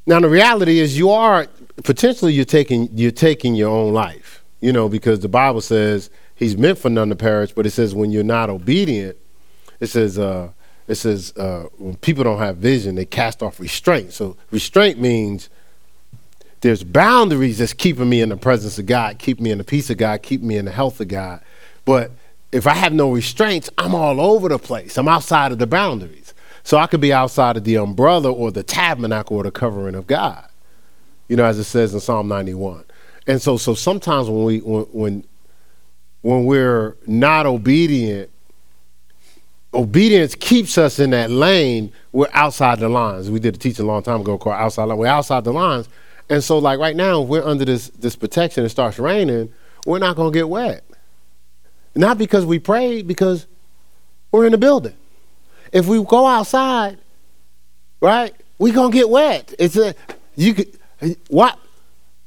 Now 0.06 0.20
the 0.20 0.28
reality 0.28 0.80
is 0.80 0.98
you 0.98 1.10
are 1.10 1.46
potentially 1.84 2.32
you're 2.32 2.44
taking 2.44 2.88
you're 2.94 3.10
taking 3.10 3.54
your 3.54 3.70
own 3.70 3.92
life. 3.92 4.42
You 4.60 4.72
know, 4.72 4.88
because 4.88 5.20
the 5.20 5.28
Bible 5.28 5.60
says 5.60 6.10
he's 6.34 6.56
meant 6.56 6.78
for 6.78 6.90
none 6.90 7.10
to 7.10 7.16
perish, 7.16 7.52
but 7.52 7.66
it 7.66 7.70
says 7.70 7.94
when 7.94 8.10
you're 8.10 8.24
not 8.24 8.50
obedient, 8.50 9.16
it 9.78 9.86
says 9.86 10.18
uh, 10.18 10.50
it 10.88 10.94
says 10.94 11.34
uh, 11.36 11.64
when 11.76 11.96
people 11.96 12.24
don't 12.24 12.38
have 12.38 12.56
vision, 12.56 12.94
they 12.94 13.04
cast 13.04 13.42
off 13.42 13.60
restraint. 13.60 14.12
So 14.14 14.36
restraint 14.50 14.98
means 14.98 15.50
there's 16.62 16.82
boundaries 16.82 17.58
that's 17.58 17.74
keeping 17.74 18.08
me 18.08 18.22
in 18.22 18.30
the 18.30 18.36
presence 18.36 18.78
of 18.78 18.86
God, 18.86 19.18
keep 19.18 19.38
me 19.38 19.50
in 19.50 19.58
the 19.58 19.64
peace 19.64 19.90
of 19.90 19.98
God, 19.98 20.22
keep 20.22 20.42
me 20.42 20.56
in 20.56 20.64
the 20.64 20.72
health 20.72 21.00
of 21.00 21.08
God. 21.08 21.40
But 21.84 22.10
if 22.50 22.66
I 22.66 22.72
have 22.72 22.92
no 22.94 23.12
restraints, 23.12 23.68
I'm 23.76 23.94
all 23.94 24.20
over 24.20 24.48
the 24.48 24.58
place. 24.58 24.96
I'm 24.96 25.08
outside 25.08 25.52
of 25.52 25.58
the 25.58 25.66
boundaries. 25.66 26.32
So 26.64 26.78
I 26.78 26.86
could 26.86 27.00
be 27.00 27.12
outside 27.12 27.56
of 27.56 27.64
the 27.64 27.76
umbrella 27.76 28.32
or 28.32 28.50
the 28.50 28.62
tabernacle 28.62 29.36
or 29.36 29.42
the 29.42 29.50
covering 29.50 29.94
of 29.94 30.06
God. 30.06 30.48
You 31.28 31.36
know, 31.36 31.44
as 31.44 31.58
it 31.58 31.64
says 31.64 31.92
in 31.92 32.00
Psalm 32.00 32.28
91. 32.28 32.84
And 33.26 33.40
so 33.42 33.58
so 33.58 33.74
sometimes 33.74 34.30
when 34.30 34.44
we 34.44 34.58
when 34.60 34.84
when, 34.84 35.24
when 36.22 36.44
we're 36.46 36.96
not 37.06 37.44
obedient, 37.44 38.30
obedience 39.78 40.34
keeps 40.34 40.76
us 40.76 40.98
in 40.98 41.10
that 41.10 41.30
lane. 41.30 41.92
We're 42.12 42.28
outside 42.32 42.80
the 42.80 42.88
lines. 42.88 43.30
We 43.30 43.38
did 43.38 43.54
a 43.54 43.58
teaching 43.58 43.84
a 43.84 43.88
long 43.88 44.02
time 44.02 44.20
ago 44.20 44.36
called 44.36 44.56
outside. 44.56 44.86
We're 44.86 45.06
outside 45.06 45.44
the 45.44 45.52
lines. 45.52 45.88
And 46.28 46.42
so 46.42 46.58
like 46.58 46.80
right 46.80 46.96
now, 46.96 47.22
if 47.22 47.28
we're 47.28 47.44
under 47.44 47.64
this 47.64 47.88
this 47.90 48.16
protection, 48.16 48.64
it 48.64 48.70
starts 48.70 48.98
raining, 48.98 49.52
we're 49.86 50.00
not 50.00 50.16
gonna 50.16 50.32
get 50.32 50.48
wet. 50.48 50.84
Not 51.94 52.18
because 52.18 52.44
we 52.44 52.58
prayed, 52.58 53.06
because 53.06 53.46
we're 54.30 54.46
in 54.46 54.52
the 54.52 54.58
building. 54.58 54.94
If 55.72 55.86
we 55.86 56.02
go 56.04 56.26
outside, 56.26 56.98
right, 58.00 58.34
we 58.58 58.72
gonna 58.72 58.92
get 58.92 59.08
wet. 59.08 59.54
It's 59.58 59.76
a 59.76 59.94
you 60.34 60.54
can 60.54 61.16
what 61.28 61.58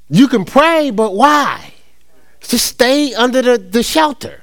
you 0.10 0.28
can 0.30 0.46
pray, 0.46 0.90
but 0.90 1.14
why? 1.14 1.74
Just 2.40 2.66
stay 2.66 3.14
under 3.14 3.42
the, 3.42 3.58
the 3.58 3.84
shelter. 3.84 4.41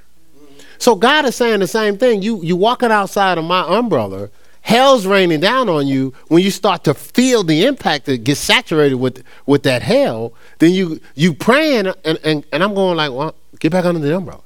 So 0.79 0.95
God 0.95 1.25
is 1.25 1.37
saying 1.37 1.61
the 1.61 1.67
same 1.67 1.99
thing. 1.99 2.23
You 2.23 2.43
you 2.43 2.57
walking 2.57 2.91
outside 2.91 3.37
of 3.37 3.45
my 3.45 3.65
umbrella, 3.67 4.31
hell's 4.61 5.07
raining 5.07 5.41
down 5.41 5.69
on 5.69 5.87
you. 5.87 6.15
When 6.29 6.43
you 6.43 6.51
start 6.51 6.85
to 6.85 6.95
feel 6.95 7.43
the 7.43 7.65
impact 7.65 8.07
that 8.07 8.25
gets 8.25 8.41
saturated 8.41 8.97
with 8.97 9.25
with 9.47 9.65
that 9.65 9.83
hell, 9.83 10.33
then 10.59 10.73
you 10.73 11.01
you 11.15 11.35
praying 11.35 11.89
and, 12.05 12.19
and, 12.25 12.45
and 12.53 12.63
I'm 12.63 12.75
going 12.75 12.97
like, 12.97 13.13
well, 13.13 13.35
get 13.59 13.73
back 13.73 13.85
under 13.85 14.01
the 14.01 14.17
umbrella. 14.17 14.43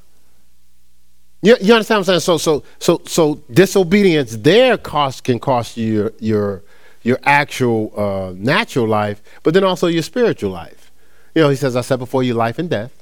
You, 1.42 1.56
you 1.60 1.74
understand 1.74 1.98
what 1.98 2.08
I'm 2.08 2.20
saying? 2.20 2.20
So 2.20 2.38
so 2.38 2.62
so 2.78 3.02
so 3.04 3.42
disobedience 3.52 4.36
there 4.36 4.78
cost 4.78 5.24
can 5.24 5.38
cost 5.38 5.76
you 5.76 5.92
your 5.92 6.12
your, 6.20 6.62
your 7.02 7.18
actual 7.24 7.92
uh, 7.96 8.32
natural 8.36 8.86
life, 8.86 9.20
but 9.42 9.52
then 9.52 9.64
also 9.64 9.88
your 9.88 10.02
spiritual 10.02 10.50
life. 10.50 10.90
You 11.34 11.42
know, 11.42 11.48
he 11.48 11.56
says, 11.56 11.74
"I 11.76 11.80
set 11.80 11.98
before 11.98 12.22
you 12.22 12.34
life 12.34 12.58
and 12.58 12.70
death, 12.70 12.92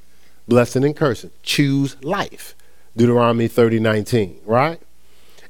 blessing 0.48 0.84
and 0.84 0.96
cursing. 0.96 1.30
Choose 1.42 2.02
life." 2.02 2.54
Deuteronomy 2.96 3.48
30, 3.48 3.80
19, 3.80 4.40
right? 4.44 4.80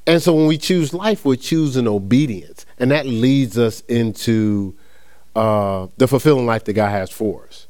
And 0.07 0.21
so 0.21 0.33
when 0.33 0.47
we 0.47 0.57
choose 0.57 0.93
life, 0.93 1.25
we're 1.25 1.35
choosing 1.35 1.87
obedience, 1.87 2.65
and 2.79 2.91
that 2.91 3.05
leads 3.05 3.57
us 3.57 3.81
into 3.81 4.75
uh, 5.35 5.87
the 5.97 6.07
fulfilling 6.07 6.45
life 6.45 6.63
that 6.65 6.73
God 6.73 6.89
has 6.89 7.09
for 7.09 7.45
us. 7.45 7.67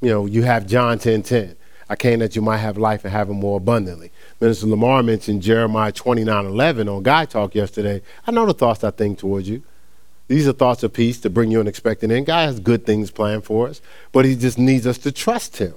You 0.00 0.10
know, 0.10 0.26
you 0.26 0.42
have 0.42 0.66
John 0.66 0.98
10, 0.98 1.22
10. 1.22 1.56
I 1.88 1.96
came 1.96 2.20
that 2.20 2.36
you 2.36 2.42
might 2.42 2.58
have 2.58 2.78
life 2.78 3.04
and 3.04 3.12
have 3.12 3.30
it 3.30 3.34
more 3.34 3.56
abundantly. 3.56 4.12
Minister 4.40 4.68
Lamar 4.68 5.02
mentioned 5.02 5.42
Jeremiah 5.42 5.90
29 5.90 6.46
11 6.46 6.88
on 6.88 7.02
Guy 7.02 7.24
Talk 7.24 7.54
yesterday. 7.54 8.00
I 8.26 8.30
know 8.30 8.46
the 8.46 8.54
thoughts 8.54 8.84
I 8.84 8.92
think 8.92 9.18
towards 9.18 9.48
you. 9.48 9.62
These 10.28 10.46
are 10.46 10.52
thoughts 10.52 10.84
of 10.84 10.92
peace 10.92 11.18
to 11.22 11.30
bring 11.30 11.50
you 11.50 11.60
an 11.60 11.66
expected 11.66 12.12
end. 12.12 12.26
God 12.26 12.46
has 12.46 12.60
good 12.60 12.86
things 12.86 13.10
planned 13.10 13.42
for 13.42 13.66
us, 13.66 13.80
but 14.12 14.24
He 14.24 14.36
just 14.36 14.56
needs 14.56 14.86
us 14.86 14.98
to 14.98 15.10
trust 15.10 15.56
Him, 15.56 15.74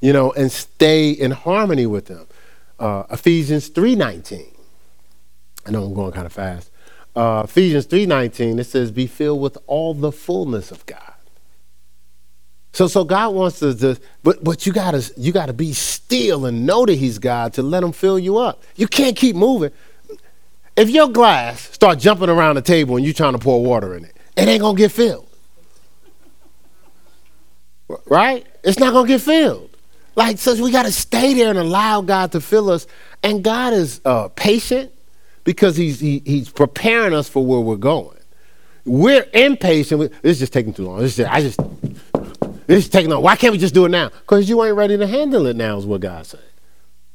you 0.00 0.14
know, 0.14 0.32
and 0.32 0.50
stay 0.50 1.10
in 1.10 1.32
harmony 1.32 1.84
with 1.84 2.08
Him. 2.08 2.26
Uh, 2.78 3.04
Ephesians 3.10 3.68
three 3.68 3.94
nineteen. 3.94 4.50
I 5.66 5.70
know 5.70 5.84
I'm 5.84 5.94
going 5.94 6.12
kind 6.12 6.26
of 6.26 6.32
fast. 6.32 6.70
Uh, 7.16 7.42
Ephesians 7.44 7.86
three 7.86 8.06
nineteen. 8.06 8.58
It 8.58 8.64
says, 8.64 8.90
"Be 8.90 9.06
filled 9.06 9.40
with 9.40 9.58
all 9.66 9.94
the 9.94 10.12
fullness 10.12 10.70
of 10.70 10.84
God." 10.86 11.14
So, 12.72 12.88
so 12.88 13.04
God 13.04 13.34
wants 13.34 13.62
us 13.62 13.78
to, 13.80 13.98
but 14.24 14.42
but 14.42 14.66
you 14.66 14.72
gotta 14.72 15.08
you 15.16 15.30
gotta 15.32 15.52
be 15.52 15.72
still 15.72 16.44
and 16.44 16.66
know 16.66 16.84
that 16.84 16.96
He's 16.96 17.20
God 17.20 17.52
to 17.54 17.62
let 17.62 17.84
Him 17.84 17.92
fill 17.92 18.18
you 18.18 18.38
up. 18.38 18.64
You 18.74 18.88
can't 18.88 19.16
keep 19.16 19.36
moving. 19.36 19.70
If 20.76 20.90
your 20.90 21.08
glass 21.08 21.60
start 21.60 22.00
jumping 22.00 22.28
around 22.28 22.56
the 22.56 22.62
table 22.62 22.96
and 22.96 23.04
you're 23.04 23.14
trying 23.14 23.34
to 23.34 23.38
pour 23.38 23.62
water 23.64 23.94
in 23.96 24.04
it, 24.04 24.16
it 24.36 24.48
ain't 24.48 24.60
gonna 24.60 24.76
get 24.76 24.90
filled. 24.90 25.28
Right? 28.06 28.44
It's 28.64 28.80
not 28.80 28.92
gonna 28.92 29.06
get 29.06 29.20
filled. 29.20 29.73
Like, 30.16 30.38
so 30.38 30.62
we 30.62 30.70
gotta 30.70 30.92
stay 30.92 31.34
there 31.34 31.50
and 31.50 31.58
allow 31.58 32.00
God 32.00 32.32
to 32.32 32.40
fill 32.40 32.70
us. 32.70 32.86
And 33.22 33.42
God 33.42 33.72
is 33.72 34.00
uh, 34.04 34.28
patient 34.28 34.92
because 35.44 35.76
he's 35.76 36.00
he, 36.00 36.22
He's 36.24 36.48
preparing 36.48 37.14
us 37.14 37.28
for 37.28 37.44
where 37.44 37.60
we're 37.60 37.76
going. 37.76 38.18
We're 38.84 39.26
impatient. 39.32 40.12
This 40.22 40.32
is 40.32 40.38
just 40.40 40.52
taking 40.52 40.74
too 40.74 40.86
long. 40.86 41.00
Is, 41.00 41.18
I 41.20 41.40
just 41.40 41.58
this 42.66 42.84
is 42.84 42.88
taking 42.88 43.10
long. 43.10 43.22
Why 43.22 43.36
can't 43.36 43.52
we 43.52 43.58
just 43.58 43.74
do 43.74 43.84
it 43.84 43.90
now? 43.90 44.08
Because 44.08 44.48
you 44.48 44.62
ain't 44.64 44.76
ready 44.76 44.96
to 44.96 45.06
handle 45.06 45.46
it 45.46 45.56
now, 45.56 45.78
is 45.78 45.86
what 45.86 46.00
God 46.00 46.26
said. 46.26 46.40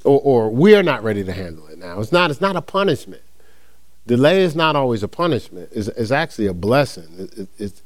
Or, 0.04 0.20
or 0.22 0.50
we're 0.50 0.84
not 0.84 1.04
ready 1.04 1.24
to 1.24 1.32
handle 1.34 1.68
it 1.68 1.78
now. 1.78 2.00
It's 2.00 2.12
not. 2.12 2.32
It's 2.32 2.42
not 2.42 2.56
a 2.56 2.62
punishment 2.62 3.22
delay 4.10 4.42
is 4.42 4.56
not 4.56 4.76
always 4.76 5.04
a 5.04 5.08
punishment. 5.08 5.70
It's, 5.72 5.88
it's 5.88 6.10
actually 6.10 6.48
a 6.48 6.54
blessing. 6.54 7.08
It, 7.18 7.38
it, 7.38 7.50
it's, 7.60 7.84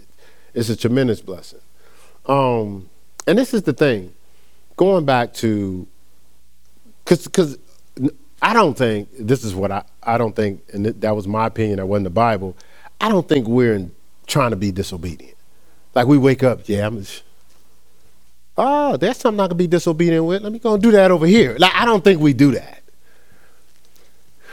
it's 0.54 0.70
a 0.70 0.76
tremendous 0.78 1.20
blessing. 1.20 1.60
Um, 2.26 2.90
and 3.28 3.38
this 3.38 3.54
is 3.54 3.64
the 3.64 3.74
thing, 3.74 4.14
going 4.78 5.06
back 5.06 5.34
to, 5.36 5.88
because 7.06 7.26
because 7.26 7.58
I 8.42 8.54
don't 8.54 8.78
think 8.78 9.10
this 9.20 9.44
is 9.44 9.56
what 9.56 9.72
I 9.72 9.86
I 10.04 10.18
don't 10.18 10.36
think, 10.36 10.64
and 10.74 10.86
that 10.88 11.16
was 11.16 11.28
my 11.28 11.48
opinion. 11.48 11.78
That 11.78 11.88
wasn't 11.88 12.06
the 12.06 12.12
Bible. 12.12 12.58
I 13.02 13.10
don't 13.10 13.28
think 13.28 13.48
we're 13.48 13.76
in, 13.76 13.92
trying 14.28 14.52
to 14.52 14.58
be 14.58 14.72
disobedient. 14.72 15.38
Like 15.96 16.08
we 16.08 16.18
wake 16.18 16.44
up, 16.44 16.68
yeah, 16.70 16.88
I'm. 16.88 17.00
Just, 17.00 17.24
oh, 18.58 18.98
that's 18.98 19.20
something 19.20 19.40
I 19.42 19.48
can 19.50 19.58
be 19.58 19.68
disobedient 19.68 20.26
with. 20.26 20.44
Let 20.44 20.54
me 20.54 20.60
go 20.60 20.76
and 20.76 20.84
do 20.84 20.92
that 20.92 21.12
over 21.12 21.28
here. 21.28 21.58
Like 21.60 21.76
I 21.76 21.86
don't 21.86 22.04
think 22.04 22.22
we 22.22 22.34
do 22.34 22.52
that 22.54 22.80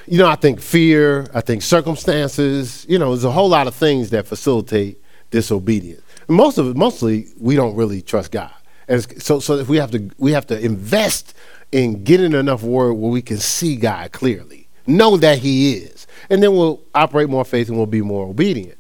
you 0.09 0.19
know, 0.19 0.29
I 0.29 0.37
think 0.37 0.61
fear, 0.61 1.27
I 1.35 1.43
think 1.43 1.63
circumstances, 1.63 2.87
you 2.89 2.99
know, 2.99 3.11
there's 3.11 3.25
a 3.25 3.33
whole 3.33 3.49
lot 3.51 3.67
of 3.67 3.75
things 3.75 4.11
that 4.11 4.27
facilitate 4.27 5.03
disobedience. 5.31 6.03
most 6.29 6.59
of 6.59 6.69
it, 6.69 6.77
mostly, 6.77 7.29
we 7.41 7.57
don't 7.57 7.77
really 7.77 8.03
trust 8.03 8.33
God. 8.33 8.53
And 8.91 9.23
so, 9.23 9.39
so 9.39 9.55
if 9.55 9.69
we 9.69 9.77
have 9.77 9.93
to, 9.93 10.11
we 10.19 10.33
have 10.33 10.49
to 10.49 10.59
invest 10.59 11.33
in 11.71 12.03
getting 12.03 12.33
enough 12.33 12.65
word 12.65 12.95
where 12.95 13.11
we 13.11 13.23
can 13.23 13.39
see 13.39 13.77
God 13.77 14.11
clearly, 14.11 14.67
know 14.85 15.17
that 15.17 15.39
He 15.39 15.75
is, 15.75 16.09
and 16.29 16.43
then 16.43 16.55
we'll 16.57 16.83
operate 16.93 17.29
more 17.29 17.45
faith 17.45 17.69
and 17.69 17.77
we'll 17.77 17.87
be 17.87 18.03
more 18.03 18.27
obedient. 18.27 18.77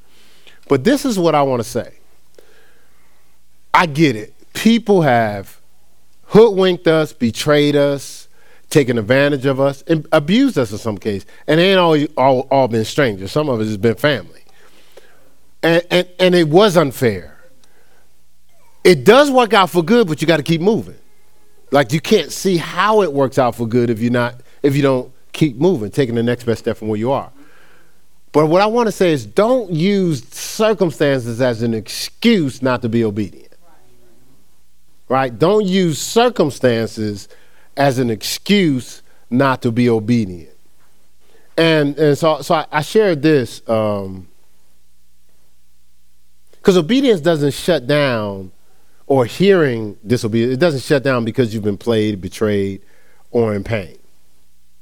But 0.68 0.82
this 0.82 1.04
is 1.04 1.16
what 1.16 1.36
I 1.36 1.42
want 1.42 1.62
to 1.62 1.68
say. 1.68 1.94
I 3.72 3.86
get 3.86 4.16
it. 4.16 4.34
People 4.52 5.02
have 5.02 5.61
hoodwinked 6.24 6.88
us, 6.88 7.12
betrayed 7.12 7.76
us, 7.76 8.26
taken 8.68 8.98
advantage 8.98 9.46
of 9.46 9.61
us 9.61 9.82
and 9.86 10.06
abused 10.11 10.58
us 10.58 10.72
in 10.72 10.78
some 10.78 10.98
case. 10.98 11.24
And 11.46 11.61
it 11.61 11.64
ain't 11.64 11.78
always 11.78 12.08
all, 12.16 12.48
all 12.50 12.66
been 12.66 12.84
strangers. 12.84 13.30
Some 13.30 13.48
of 13.48 13.61
it 13.61 13.64
has 13.64 13.76
been 13.76 13.94
family. 13.94 14.42
And, 15.62 15.84
and, 15.90 16.08
and 16.18 16.34
it 16.34 16.48
was 16.48 16.76
unfair. 16.76 17.30
It 18.83 19.05
does 19.05 19.31
work 19.31 19.53
out 19.53 19.70
for 19.70 19.83
good, 19.83 20.09
but 20.09 20.20
you 20.20 20.26
got 20.26 20.39
to 20.39 20.43
keep 20.43 20.61
moving. 20.61 20.97
Like 21.70 21.93
you 21.93 22.01
can't 22.01 22.33
see 22.33 22.57
how 22.57 23.03
it 23.03 23.12
works 23.12 23.39
out 23.39 23.55
for 23.55 23.66
good 23.66 23.91
if 23.91 24.01
you're 24.01 24.11
not 24.11 24.41
if 24.62 24.74
you 24.76 24.83
don't 24.83 25.12
keep 25.33 25.57
moving, 25.57 25.91
taking 25.91 26.14
the 26.14 26.22
next 26.22 26.45
best 26.45 26.61
step 26.61 26.76
from 26.76 26.89
where 26.89 26.99
you 26.99 27.12
are. 27.12 27.31
But 28.33 28.47
what 28.47 28.61
I 28.61 28.66
want 28.66 28.87
to 28.87 28.93
say 28.93 29.12
is 29.12 29.26
don't 29.26 29.70
use 29.70 30.26
circumstances 30.28 31.41
as 31.41 31.62
an 31.62 31.74
excuse 31.74 32.62
not 32.62 32.83
to 32.83 32.89
be 32.89 33.05
obedient. 33.05 33.53
Right? 35.09 35.37
Don't 35.37 35.66
use 35.66 35.99
circumstances 36.01 37.28
as 37.76 37.99
an 37.99 38.11
excuse 38.11 39.03
not 39.28 39.62
to 39.62 39.72
be 39.72 39.89
obedient. 39.89 40.55
And, 41.57 41.99
and 41.99 42.16
so, 42.16 42.43
so 42.43 42.55
I, 42.55 42.66
I 42.70 42.83
shared 42.83 43.22
this 43.22 43.59
because 43.61 44.07
um, 44.07 44.28
obedience 46.66 47.20
doesn't 47.20 47.53
shut 47.53 47.87
down 47.89 48.53
or 49.11 49.24
hearing 49.24 49.98
disobedience, 50.06 50.54
it 50.54 50.61
doesn't 50.61 50.82
shut 50.82 51.02
down 51.02 51.24
because 51.24 51.52
you've 51.52 51.64
been 51.64 51.76
played, 51.76 52.20
betrayed, 52.20 52.80
or 53.32 53.56
in 53.56 53.64
pain. 53.64 53.98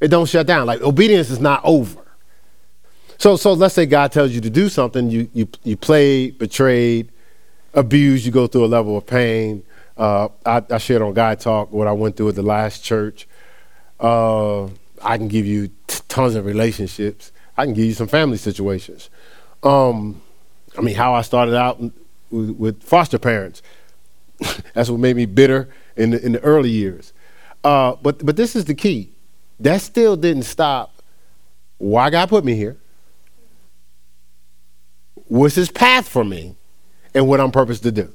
It 0.00 0.08
don't 0.08 0.28
shut 0.28 0.46
down. 0.46 0.66
Like 0.66 0.82
obedience 0.82 1.30
is 1.30 1.40
not 1.40 1.62
over. 1.64 2.04
So, 3.16 3.36
so 3.36 3.54
let's 3.54 3.74
say 3.74 3.86
God 3.86 4.12
tells 4.12 4.32
you 4.32 4.42
to 4.42 4.50
do 4.50 4.68
something, 4.68 5.10
you, 5.10 5.30
you, 5.32 5.48
you 5.64 5.78
played, 5.78 6.36
betrayed, 6.36 7.10
abused, 7.72 8.26
you 8.26 8.30
go 8.30 8.46
through 8.46 8.66
a 8.66 8.68
level 8.68 8.98
of 8.98 9.06
pain, 9.06 9.62
uh, 9.96 10.28
I, 10.44 10.62
I, 10.72 10.76
shared 10.76 11.00
on 11.00 11.14
Guy 11.14 11.34
Talk 11.34 11.72
what 11.72 11.88
I 11.88 11.92
went 11.92 12.18
through 12.18 12.28
at 12.28 12.34
the 12.34 12.42
last 12.42 12.84
church. 12.84 13.26
Uh, 13.98 14.66
I 15.02 15.16
can 15.16 15.28
give 15.28 15.46
you 15.46 15.68
t- 15.86 16.00
tons 16.08 16.34
of 16.34 16.44
relationships. 16.44 17.32
I 17.56 17.64
can 17.64 17.72
give 17.72 17.86
you 17.86 17.94
some 17.94 18.08
family 18.08 18.36
situations. 18.36 19.08
Um, 19.62 20.20
I 20.76 20.82
mean, 20.82 20.96
how 20.96 21.14
I 21.14 21.22
started 21.22 21.56
out 21.56 21.80
with, 21.80 22.50
with 22.50 22.82
foster 22.82 23.18
parents. 23.18 23.62
That's 24.74 24.90
what 24.90 25.00
made 25.00 25.16
me 25.16 25.26
bitter 25.26 25.68
in 25.96 26.10
the, 26.10 26.24
in 26.24 26.32
the 26.32 26.40
early 26.40 26.70
years. 26.70 27.12
Uh, 27.64 27.96
but 28.02 28.24
but 28.24 28.36
this 28.36 28.54
is 28.54 28.64
the 28.64 28.74
key. 28.74 29.10
That 29.60 29.80
still 29.80 30.16
didn't 30.16 30.44
stop 30.44 31.02
why 31.78 32.10
God 32.10 32.28
put 32.28 32.44
me 32.44 32.54
here. 32.54 32.76
What's 35.26 35.56
His 35.56 35.70
path 35.70 36.08
for 36.08 36.24
me, 36.24 36.56
and 37.14 37.26
what 37.28 37.40
I'm 37.40 37.50
purposed 37.50 37.82
to 37.82 37.92
do. 37.92 38.12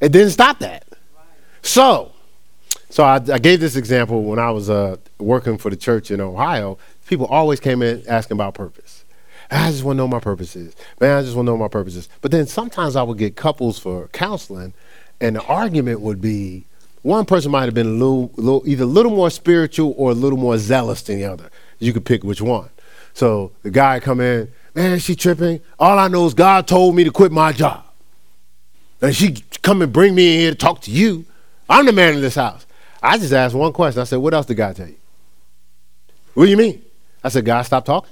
It 0.00 0.12
didn't 0.12 0.30
stop 0.30 0.58
that. 0.58 0.84
So, 1.62 2.12
so 2.90 3.04
I, 3.04 3.14
I 3.14 3.38
gave 3.38 3.60
this 3.60 3.74
example 3.74 4.22
when 4.22 4.38
I 4.38 4.50
was 4.50 4.68
uh, 4.68 4.96
working 5.18 5.56
for 5.56 5.70
the 5.70 5.76
church 5.76 6.10
in 6.10 6.20
Ohio. 6.20 6.78
People 7.06 7.26
always 7.26 7.58
came 7.58 7.80
in 7.82 8.04
asking 8.06 8.36
about 8.36 8.54
purpose. 8.54 9.04
I 9.50 9.70
just 9.70 9.84
want 9.84 9.96
to 9.96 9.98
know 9.98 10.08
my 10.08 10.20
purpose 10.20 10.56
is. 10.56 10.74
Man, 11.00 11.16
I 11.16 11.22
just 11.22 11.36
want 11.36 11.46
to 11.46 11.52
know 11.52 11.56
my 11.56 11.68
purpose 11.68 11.96
is. 11.96 12.08
But 12.20 12.30
then 12.30 12.46
sometimes 12.46 12.96
I 12.96 13.02
would 13.02 13.18
get 13.18 13.36
couples 13.36 13.78
for 13.78 14.08
counseling, 14.08 14.74
and 15.20 15.36
the 15.36 15.42
argument 15.42 16.00
would 16.00 16.20
be 16.20 16.66
one 17.02 17.26
person 17.26 17.50
might 17.50 17.66
have 17.66 17.74
been 17.74 17.86
a 17.86 17.90
little, 17.90 18.30
little, 18.36 18.62
either 18.66 18.84
a 18.84 18.86
little 18.86 19.12
more 19.12 19.30
spiritual 19.30 19.94
or 19.98 20.10
a 20.10 20.14
little 20.14 20.38
more 20.38 20.56
zealous 20.56 21.02
than 21.02 21.18
the 21.18 21.26
other. 21.26 21.50
You 21.78 21.92
could 21.92 22.06
pick 22.06 22.24
which 22.24 22.40
one. 22.40 22.70
So 23.12 23.52
the 23.62 23.70
guy 23.70 24.00
come 24.00 24.20
in, 24.20 24.50
man, 24.74 24.98
she 24.98 25.14
tripping. 25.14 25.60
All 25.78 25.98
I 25.98 26.08
know 26.08 26.26
is 26.26 26.34
God 26.34 26.66
told 26.66 26.96
me 26.96 27.04
to 27.04 27.10
quit 27.10 27.30
my 27.30 27.52
job. 27.52 27.84
And 29.02 29.14
she 29.14 29.44
come 29.62 29.82
and 29.82 29.92
bring 29.92 30.14
me 30.14 30.34
in 30.34 30.40
here 30.40 30.50
to 30.52 30.56
talk 30.56 30.80
to 30.82 30.90
you. 30.90 31.26
I'm 31.68 31.84
the 31.84 31.92
man 31.92 32.14
in 32.14 32.20
this 32.22 32.36
house. 32.36 32.64
I 33.02 33.18
just 33.18 33.34
asked 33.34 33.54
one 33.54 33.72
question. 33.72 34.00
I 34.00 34.04
said, 34.04 34.16
What 34.16 34.32
else 34.32 34.46
did 34.46 34.54
God 34.54 34.74
tell 34.76 34.88
you? 34.88 34.96
What 36.32 36.46
do 36.46 36.50
you 36.50 36.56
mean? 36.56 36.82
I 37.22 37.28
said, 37.28 37.44
God, 37.44 37.62
stop 37.62 37.84
talking. 37.84 38.10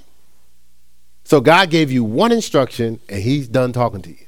So 1.23 1.41
God 1.41 1.69
gave 1.69 1.91
you 1.91 2.03
one 2.03 2.31
instruction 2.31 2.99
and 3.09 3.21
he's 3.21 3.47
done 3.47 3.73
talking 3.73 4.01
to 4.03 4.09
you. 4.09 4.25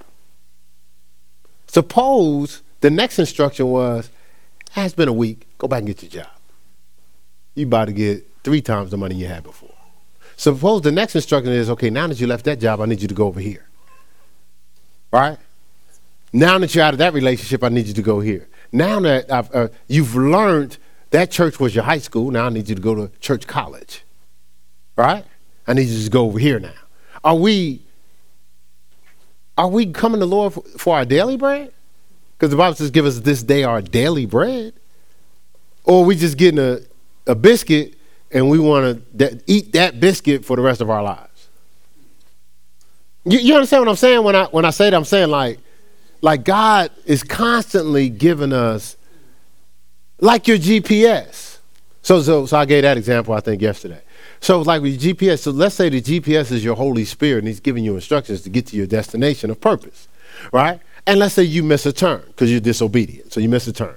Suppose 1.75 2.61
the 2.79 2.89
next 2.89 3.19
instruction 3.19 3.67
was, 3.67 4.09
It's 4.77 4.93
been 4.93 5.09
a 5.09 5.13
week. 5.25 5.45
Go 5.57 5.67
back 5.67 5.79
and 5.79 5.87
get 5.87 6.01
your 6.03 6.23
job. 6.23 6.31
You 7.53 7.65
about 7.65 7.85
to 7.87 7.91
get 7.91 8.25
three 8.45 8.61
times 8.61 8.91
the 8.91 8.97
money 8.97 9.15
you 9.15 9.27
had 9.27 9.43
before. 9.43 9.75
Suppose 10.37 10.83
the 10.83 10.93
next 10.93 11.17
instruction 11.17 11.51
is, 11.51 11.69
okay, 11.69 11.89
now 11.89 12.07
that 12.07 12.17
you 12.17 12.27
left 12.27 12.45
that 12.45 12.61
job, 12.61 12.79
I 12.79 12.85
need 12.85 13.01
you 13.01 13.09
to 13.09 13.13
go 13.13 13.27
over 13.27 13.41
here. 13.41 13.67
Right? 15.11 15.37
Now 16.31 16.57
that 16.59 16.73
you're 16.73 16.85
out 16.85 16.93
of 16.93 16.99
that 16.99 17.13
relationship, 17.13 17.61
I 17.61 17.67
need 17.67 17.87
you 17.87 17.93
to 17.95 18.01
go 18.01 18.21
here. 18.21 18.47
Now 18.71 19.01
that 19.01 19.29
uh, 19.29 19.67
you've 19.89 20.15
learned 20.15 20.77
that 21.09 21.29
church 21.29 21.59
was 21.59 21.75
your 21.75 21.83
high 21.83 21.99
school, 21.99 22.31
now 22.31 22.45
I 22.45 22.49
need 22.51 22.69
you 22.69 22.75
to 22.75 22.81
go 22.81 22.95
to 22.95 23.11
church 23.19 23.47
college. 23.47 24.05
Right? 24.95 25.25
I 25.67 25.73
need 25.73 25.89
you 25.89 26.01
to 26.05 26.09
go 26.09 26.23
over 26.23 26.39
here 26.39 26.57
now. 26.57 26.79
Are 27.21 27.35
we 27.35 27.84
are 29.57 29.67
we 29.67 29.87
coming 29.87 30.19
to 30.19 30.25
Lord 30.25 30.53
for, 30.53 30.63
for 30.77 30.95
our 30.95 31.05
daily 31.05 31.37
bread? 31.37 31.71
Because 32.37 32.51
the 32.51 32.57
Bible 32.57 32.75
says, 32.75 32.91
give 32.91 33.05
us 33.05 33.19
this 33.19 33.43
day 33.43 33.63
our 33.63 33.81
daily 33.81 34.25
bread. 34.25 34.73
Or 35.83 36.03
we 36.03 36.15
just 36.15 36.37
getting 36.37 36.59
a, 36.59 36.79
a 37.27 37.35
biscuit 37.35 37.95
and 38.31 38.49
we 38.49 38.59
want 38.59 39.17
to 39.17 39.41
eat 39.47 39.73
that 39.73 39.99
biscuit 39.99 40.43
for 40.43 40.55
the 40.55 40.61
rest 40.61 40.81
of 40.81 40.89
our 40.89 41.03
lives? 41.03 41.47
You, 43.23 43.39
you 43.39 43.55
understand 43.55 43.81
what 43.81 43.89
I'm 43.89 43.95
saying 43.95 44.23
when 44.23 44.35
I 44.35 44.45
when 44.45 44.65
I 44.65 44.69
say 44.69 44.89
that? 44.89 44.95
I'm 44.95 45.05
saying 45.05 45.29
like 45.29 45.59
like 46.21 46.43
God 46.43 46.91
is 47.05 47.23
constantly 47.23 48.09
giving 48.09 48.53
us, 48.53 48.97
like 50.19 50.47
your 50.47 50.57
GPS. 50.57 51.59
So, 52.01 52.21
so, 52.21 52.45
so 52.45 52.57
I 52.57 52.65
gave 52.65 52.83
that 52.83 52.97
example, 52.97 53.33
I 53.33 53.39
think, 53.39 53.61
yesterday. 53.61 54.01
So 54.45 54.61
like 54.61 54.83
with 54.83 55.01
GPS, 55.01 55.39
so 55.39 55.49
let's 55.49 55.73
say 55.73 55.89
the 55.89 55.99
GPS 55.99 56.51
is 56.51 56.63
your 56.63 56.75
Holy 56.75 57.03
Spirit 57.03 57.39
and 57.39 57.47
he's 57.47 57.59
giving 57.59 57.83
you 57.83 57.95
instructions 57.95 58.41
to 58.43 58.49
get 58.51 58.67
to 58.67 58.77
your 58.77 58.85
destination 58.85 59.49
of 59.49 59.59
purpose, 59.59 60.07
right? 60.51 60.79
And 61.07 61.17
let's 61.17 61.33
say 61.33 61.41
you 61.41 61.63
miss 61.63 61.87
a 61.87 61.91
turn 61.91 62.21
because 62.27 62.51
you're 62.51 62.59
disobedient. 62.59 63.33
So 63.33 63.39
you 63.39 63.49
miss 63.49 63.65
a 63.65 63.73
turn. 63.73 63.95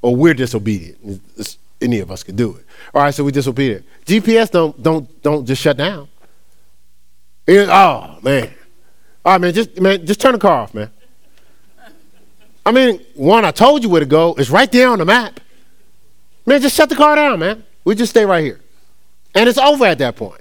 Or 0.00 0.14
we're 0.14 0.34
disobedient. 0.34 1.20
It's, 1.36 1.58
any 1.80 1.98
of 1.98 2.12
us 2.12 2.22
could 2.22 2.36
do 2.36 2.54
it. 2.54 2.64
All 2.94 3.02
right, 3.02 3.12
so 3.12 3.24
we're 3.24 3.32
disobedient. 3.32 3.84
GPS 4.06 4.52
don't 4.52 4.80
don't 4.80 5.20
don't 5.20 5.44
just 5.44 5.60
shut 5.60 5.76
down. 5.76 6.06
It, 7.48 7.68
oh 7.68 8.20
man. 8.22 8.54
All 9.24 9.32
right, 9.32 9.40
man, 9.40 9.52
just 9.52 9.80
man, 9.80 10.06
just 10.06 10.20
turn 10.20 10.30
the 10.30 10.38
car 10.38 10.60
off, 10.62 10.74
man. 10.74 10.92
I 12.64 12.70
mean, 12.70 13.04
one, 13.16 13.44
I 13.44 13.50
told 13.50 13.82
you 13.82 13.88
where 13.88 13.98
to 13.98 14.06
go. 14.06 14.36
It's 14.38 14.48
right 14.48 14.70
there 14.70 14.90
on 14.90 15.00
the 15.00 15.04
map. 15.04 15.40
Man, 16.46 16.60
just 16.60 16.76
shut 16.76 16.88
the 16.88 16.94
car 16.94 17.16
down, 17.16 17.40
man. 17.40 17.64
We 17.82 17.96
just 17.96 18.10
stay 18.10 18.24
right 18.24 18.44
here. 18.44 18.60
And 19.34 19.48
it's 19.48 19.58
over 19.58 19.84
at 19.84 19.98
that 19.98 20.16
point. 20.16 20.40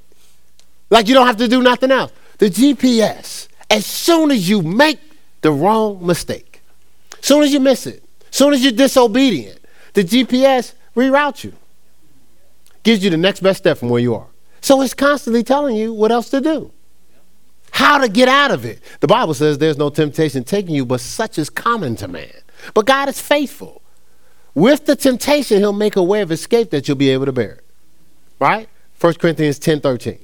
Like 0.90 1.08
you 1.08 1.14
don't 1.14 1.28
have 1.28 1.38
to 1.38 1.48
do 1.48 1.62
nothing 1.62 1.92
else. 1.92 2.12
The 2.38 2.50
GPS, 2.50 3.48
as 3.70 3.86
soon 3.86 4.32
as 4.32 4.50
you 4.50 4.62
make 4.62 5.00
the 5.42 5.52
wrong 5.52 6.06
mistake, 6.06 6.62
as 7.20 7.26
soon 7.26 7.44
as 7.44 7.52
you 7.52 7.60
miss 7.60 7.88
it, 7.88 8.04
as 8.30 8.36
soon 8.36 8.54
as 8.54 8.64
you're 8.64 8.72
disobedient, 8.72 9.60
the 9.94 10.04
GPS 10.04 10.74
reroutes 10.96 11.44
you, 11.44 11.54
gives 12.84 13.04
you 13.04 13.10
the 13.10 13.18
next 13.18 13.42
best 13.42 13.60
step 13.60 13.78
from 13.78 13.90
where 13.90 14.02
you 14.02 14.16
are. 14.16 14.28
So 14.62 14.82
it's 14.82 14.94
constantly 14.94 15.44
telling 15.44 15.76
you 15.76 15.94
what 15.94 16.12
else 16.12 16.30
to 16.30 16.42
do, 16.42 16.72
how 17.72 17.98
to 17.98 18.08
get 18.08 18.28
out 18.28 18.52
of 18.52 18.66
it. 18.66 18.82
The 19.00 19.08
Bible 19.08 19.34
says 19.34 19.58
there's 19.58 19.78
no 19.78 19.90
temptation 19.90 20.44
taking 20.44 20.76
you, 20.76 20.86
but 20.86 21.02
such 21.02 21.38
is 21.38 21.50
common 21.50 21.96
to 21.98 22.08
man. 22.08 22.34
But 22.74 22.86
God 22.86 23.10
is 23.10 23.20
faithful. 23.20 23.82
With 24.54 24.86
the 24.86 24.96
temptation, 24.96 25.60
He'll 25.60 25.74
make 25.74 25.96
a 25.96 26.04
way 26.04 26.22
of 26.22 26.32
escape 26.32 26.72
that 26.72 26.88
you'll 26.88 26.98
be 26.98 27.10
able 27.10 27.26
to 27.26 27.32
bear 27.32 27.52
it. 27.52 27.66
Right? 28.40 28.70
1 29.00 29.14
Corinthians 29.16 29.60
10 29.60 29.82
13. 29.82 30.20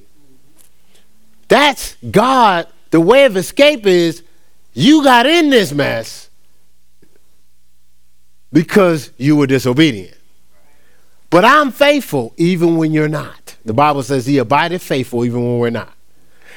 That's 1.48 1.96
God. 2.10 2.66
The 2.90 3.00
way 3.00 3.24
of 3.24 3.36
escape 3.36 3.86
is 3.86 4.22
you 4.72 5.02
got 5.04 5.26
in 5.26 5.50
this 5.50 5.72
mess 5.72 6.28
because 8.52 9.10
you 9.16 9.36
were 9.36 9.46
disobedient. 9.46 10.16
But 11.30 11.44
I'm 11.44 11.72
faithful 11.72 12.32
even 12.36 12.76
when 12.76 12.92
you're 12.92 13.08
not. 13.08 13.56
The 13.64 13.72
Bible 13.72 14.02
says 14.02 14.26
he 14.26 14.38
abideth 14.38 14.82
faithful 14.82 15.24
even 15.24 15.44
when 15.44 15.58
we're 15.58 15.70
not. 15.70 15.92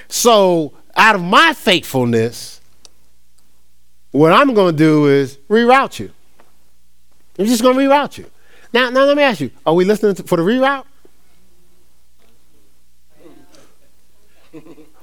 So, 0.08 0.74
out 0.96 1.16
of 1.16 1.22
my 1.22 1.54
faithfulness, 1.54 2.62
what 4.12 4.32
I'm 4.32 4.54
going 4.54 4.76
to 4.76 4.78
do 4.78 5.08
is 5.08 5.38
reroute 5.50 6.00
you. 6.00 6.12
I'm 7.40 7.46
just 7.46 7.62
going 7.62 7.76
to 7.76 7.84
reroute 7.84 8.18
you. 8.18 8.30
Now, 8.74 8.90
now 8.90 9.06
let 9.06 9.18
me 9.18 9.24
ask 9.24 9.42
you: 9.42 9.52
Are 9.66 9.74
we 9.74 9.86
listening 9.86 10.16
to, 10.16 10.24
for 10.24 10.38
the 10.38 10.44
reroute? 10.44 10.86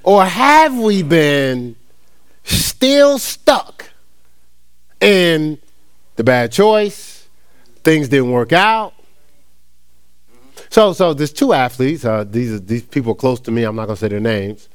Or 0.05 0.25
have 0.25 0.77
we 0.79 1.03
been 1.03 1.77
still 2.45 3.19
stuck 3.19 3.91
in 5.01 5.59
the 6.17 6.23
bad 6.25 6.53
choice? 6.53 7.27
Things 7.83 8.09
didn't 8.09 8.31
work 8.31 8.53
out. 8.53 8.93
So, 10.69 10.93
so 10.93 11.15
there's 11.15 11.33
two 11.33 11.53
athletes. 11.53 12.05
Uh, 12.05 12.25
these 12.25 12.61
these 12.63 12.83
people 12.83 13.15
close 13.15 13.41
to 13.41 13.51
me. 13.51 13.65
I'm 13.65 13.77
not 13.77 13.87
gonna 13.87 13.97
say 13.97 14.09
their 14.09 14.21
names. 14.21 14.69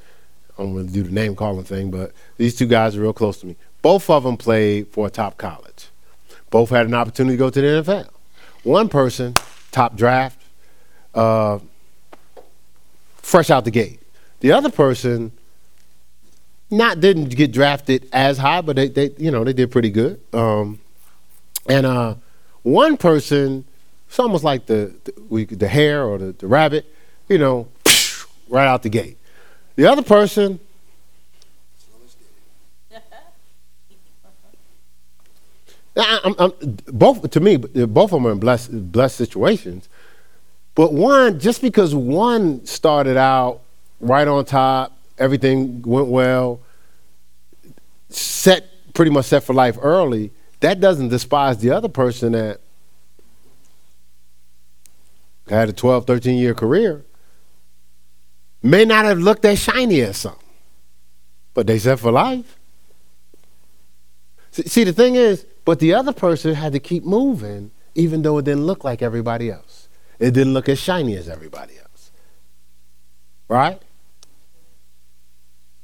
I'm 0.58 0.74
gonna 0.74 0.88
do 0.88 1.04
the 1.04 1.12
name 1.12 1.36
calling 1.36 1.64
thing, 1.64 1.92
but 1.92 2.12
these 2.38 2.56
two 2.56 2.68
guys 2.68 2.98
are 2.98 3.02
real 3.02 3.14
close 3.14 3.40
to 3.42 3.46
me. 3.46 3.56
Both 3.82 4.10
of 4.10 4.24
them 4.24 4.36
played 4.36 4.88
for 4.88 5.08
a 5.08 5.10
top 5.10 5.38
college. 5.38 5.90
Both 6.50 6.72
had 6.72 6.88
an 6.88 6.94
opportunity 6.94 7.36
to 7.36 7.40
go 7.40 7.50
to 7.50 7.62
the 7.62 7.68
NFL. 7.84 8.10
One 8.64 8.90
person, 8.90 9.36
top 9.72 9.96
draft, 9.96 10.42
uh, 11.14 11.60
fresh 13.18 13.50
out 13.50 13.66
the 13.66 13.72
gate. 13.72 14.00
The 14.40 14.52
other 14.52 14.70
person 14.70 15.32
not 16.72 17.00
didn't 17.00 17.30
get 17.30 17.52
drafted 17.52 18.08
as 18.14 18.38
high, 18.38 18.62
but 18.62 18.76
they, 18.76 18.88
they 18.90 19.12
you 19.18 19.32
know 19.32 19.44
they 19.44 19.54
did 19.54 19.72
pretty 19.72 19.90
good. 19.90 20.22
Um, 20.34 20.80
and 21.68 21.86
uh, 21.86 22.16
one 22.64 22.98
person, 22.98 23.66
it's 24.08 24.20
almost 24.20 24.44
like 24.44 24.66
the 24.66 24.94
the, 25.04 25.46
the 25.46 25.68
hare 25.68 26.04
or 26.04 26.18
the, 26.18 26.32
the 26.34 26.48
rabbit, 26.48 26.86
you 27.28 27.38
know, 27.38 27.68
right 28.50 28.68
out 28.68 28.84
the 28.84 28.90
gate. 28.90 29.18
The 29.76 29.86
other 29.88 30.04
person. 30.04 30.60
I'm, 35.98 36.36
I'm, 36.38 36.54
both 36.88 37.30
to 37.32 37.40
me, 37.40 37.58
both 37.58 38.14
of 38.14 38.22
them 38.22 38.28
are 38.28 38.32
in 38.32 38.40
blessed, 38.40 38.92
blessed 38.92 39.18
situations. 39.18 39.90
But 40.76 40.94
one, 40.94 41.40
just 41.40 41.62
because 41.62 41.94
one 41.94 42.66
started 42.66 43.18
out 43.18 43.64
right 44.00 44.28
on 44.28 44.46
top, 44.46 44.98
everything 45.18 45.82
went 45.82 46.08
well, 46.08 46.62
set 48.10 48.66
pretty 48.94 49.12
much 49.12 49.26
set 49.26 49.44
for 49.44 49.54
life 49.54 49.78
early, 49.82 50.32
that 50.62 50.80
doesn't 50.80 51.10
despise 51.10 51.60
the 51.60 51.72
other 51.72 51.88
person 51.88 52.34
that 52.34 52.60
had 55.48 55.70
a 55.70 55.74
12, 55.74 56.06
13 56.06 56.38
year 56.38 56.54
career, 56.54 57.06
may 58.62 58.86
not 58.86 59.06
have 59.06 59.20
looked 59.20 59.42
that 59.44 59.58
shiny 59.58 60.02
as 60.02 60.18
something, 60.18 60.44
but 61.54 61.66
they 61.66 61.80
set 61.80 62.00
for 62.00 62.12
life. 62.12 62.58
See, 64.52 64.64
see, 64.64 64.84
the 64.84 64.94
thing 64.94 65.16
is, 65.16 65.46
but 65.66 65.80
the 65.80 65.94
other 65.94 66.12
person 66.14 66.54
had 66.56 66.74
to 66.74 66.80
keep 66.80 67.04
moving 67.06 67.72
even 67.96 68.22
though 68.22 68.38
it 68.38 68.46
didn't 68.46 68.66
look 68.66 68.84
like 68.84 69.02
everybody 69.02 69.52
else. 69.52 69.90
It 70.20 70.32
didn't 70.32 70.54
look 70.54 70.70
as 70.70 70.80
shiny 70.80 71.16
as 71.16 71.28
everybody 71.28 71.78
else. 71.78 72.12
Right? 73.48 73.82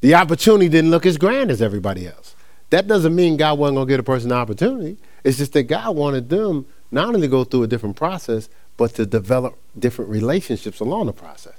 The 0.02 0.16
opportunity 0.16 0.70
didn't 0.70 0.92
look 0.92 1.06
as 1.06 1.18
grand 1.18 1.52
as 1.52 1.62
everybody 1.62 2.08
else. 2.08 2.36
That 2.70 2.88
doesn't 2.88 3.16
mean 3.16 3.38
God 3.38 3.58
wasn't 3.60 3.78
going 3.78 3.88
to 3.88 3.94
get 3.94 4.00
a 4.00 4.04
person 4.04 4.32
an 4.32 4.38
opportunity. 4.38 4.98
It's 5.24 5.38
just 5.38 5.54
that 5.54 5.64
God 5.64 5.96
wanted 5.96 6.30
them 6.30 6.66
not 6.92 7.08
only 7.08 7.22
to 7.22 7.28
go 7.28 7.44
through 7.44 7.64
a 7.64 7.68
different 7.68 7.96
process, 7.96 8.50
but 8.78 8.94
to 8.96 9.06
develop 9.06 9.58
different 9.78 10.12
relationships 10.12 10.80
along 10.80 11.08
the 11.08 11.14
process. 11.14 11.54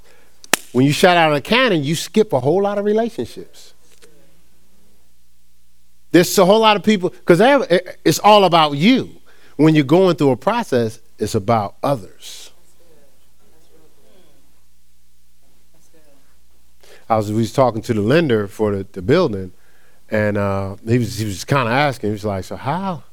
When 0.71 0.85
you 0.85 0.91
shot 0.91 1.17
out 1.17 1.33
a 1.35 1.41
cannon, 1.41 1.83
you 1.83 1.95
skip 1.95 2.33
a 2.33 2.39
whole 2.39 2.61
lot 2.61 2.77
of 2.77 2.85
relationships. 2.85 3.73
There's 6.11 6.37
a 6.37 6.45
whole 6.45 6.59
lot 6.59 6.77
of 6.77 6.83
people, 6.83 7.09
because 7.09 7.41
it's 8.05 8.19
all 8.19 8.45
about 8.45 8.73
you. 8.73 9.09
When 9.55 9.75
you're 9.75 9.83
going 9.83 10.15
through 10.15 10.31
a 10.31 10.37
process, 10.37 10.99
it's 11.17 11.35
about 11.35 11.75
others. 11.83 12.46
I 17.09 17.15
was 17.15 17.31
we 17.31 17.37
was 17.37 17.53
talking 17.53 17.81
to 17.83 17.93
the 17.93 18.01
lender 18.01 18.47
for 18.47 18.75
the, 18.75 18.87
the 18.91 19.01
building, 19.01 19.51
and 20.09 20.37
uh, 20.37 20.75
he 20.85 20.97
was 20.97 21.17
he 21.17 21.25
was 21.25 21.45
kind 21.45 21.67
of 21.67 21.73
asking. 21.73 22.09
He 22.09 22.13
was 22.13 22.25
like, 22.25 22.43
"So 22.43 22.55
how, 22.55 23.03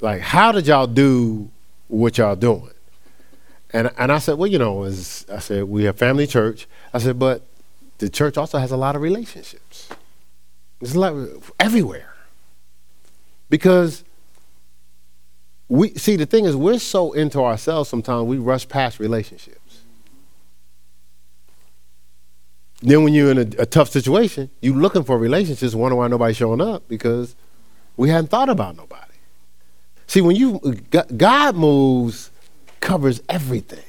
like, 0.00 0.20
how 0.20 0.52
did 0.52 0.66
y'all 0.66 0.86
do 0.86 1.50
what 1.88 2.18
y'all 2.18 2.36
doing?" 2.36 2.70
And 3.72 3.90
and 3.98 4.12
I 4.12 4.18
said, 4.18 4.36
"Well, 4.36 4.50
you 4.50 4.58
know, 4.58 4.84
as 4.84 5.24
I 5.32 5.38
said, 5.38 5.64
we 5.64 5.84
have 5.84 5.96
family 5.96 6.26
church." 6.26 6.66
I 6.92 6.98
said, 6.98 7.18
"But 7.18 7.42
the 7.98 8.10
church 8.10 8.36
also 8.36 8.58
has 8.58 8.72
a 8.72 8.76
lot 8.76 8.94
of 8.94 9.02
relationships. 9.02 9.88
It's 10.80 10.94
lot 10.94 11.14
everywhere 11.58 12.14
because." 13.48 14.04
We 15.68 15.94
see 15.94 16.14
the 16.14 16.26
thing 16.26 16.44
is 16.44 16.54
we're 16.54 16.78
so 16.78 17.12
into 17.12 17.40
ourselves 17.40 17.88
sometimes 17.88 18.28
we 18.28 18.38
rush 18.38 18.68
past 18.68 19.00
relationships. 19.00 19.65
Then 22.82 23.04
when 23.04 23.14
you're 23.14 23.30
in 23.30 23.38
a, 23.38 23.62
a 23.62 23.66
tough 23.66 23.88
situation, 23.88 24.50
you're 24.60 24.76
looking 24.76 25.02
for 25.02 25.18
relationships, 25.18 25.74
wondering 25.74 25.98
why 25.98 26.08
nobody's 26.08 26.36
showing 26.36 26.60
up 26.60 26.86
because 26.88 27.34
we 27.96 28.10
hadn't 28.10 28.28
thought 28.28 28.48
about 28.48 28.76
nobody. 28.76 29.02
See, 30.06 30.20
when 30.20 30.36
you 30.36 30.60
God 31.16 31.56
moves, 31.56 32.30
covers 32.80 33.20
everything. 33.28 33.82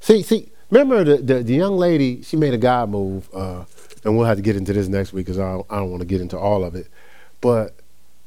See, 0.00 0.22
see, 0.22 0.50
remember 0.70 1.04
the, 1.04 1.16
the, 1.18 1.42
the 1.42 1.54
young 1.54 1.76
lady? 1.76 2.22
She 2.22 2.36
made 2.36 2.54
a 2.54 2.58
God 2.58 2.88
move, 2.90 3.28
uh, 3.34 3.64
and 4.04 4.16
we'll 4.16 4.26
have 4.26 4.38
to 4.38 4.42
get 4.42 4.56
into 4.56 4.72
this 4.72 4.88
next 4.88 5.12
week 5.12 5.26
because 5.26 5.38
I 5.38 5.52
don't, 5.52 5.66
I 5.70 5.76
don't 5.76 5.90
want 5.90 6.00
to 6.00 6.06
get 6.06 6.20
into 6.20 6.38
all 6.38 6.64
of 6.64 6.74
it. 6.74 6.88
But 7.40 7.74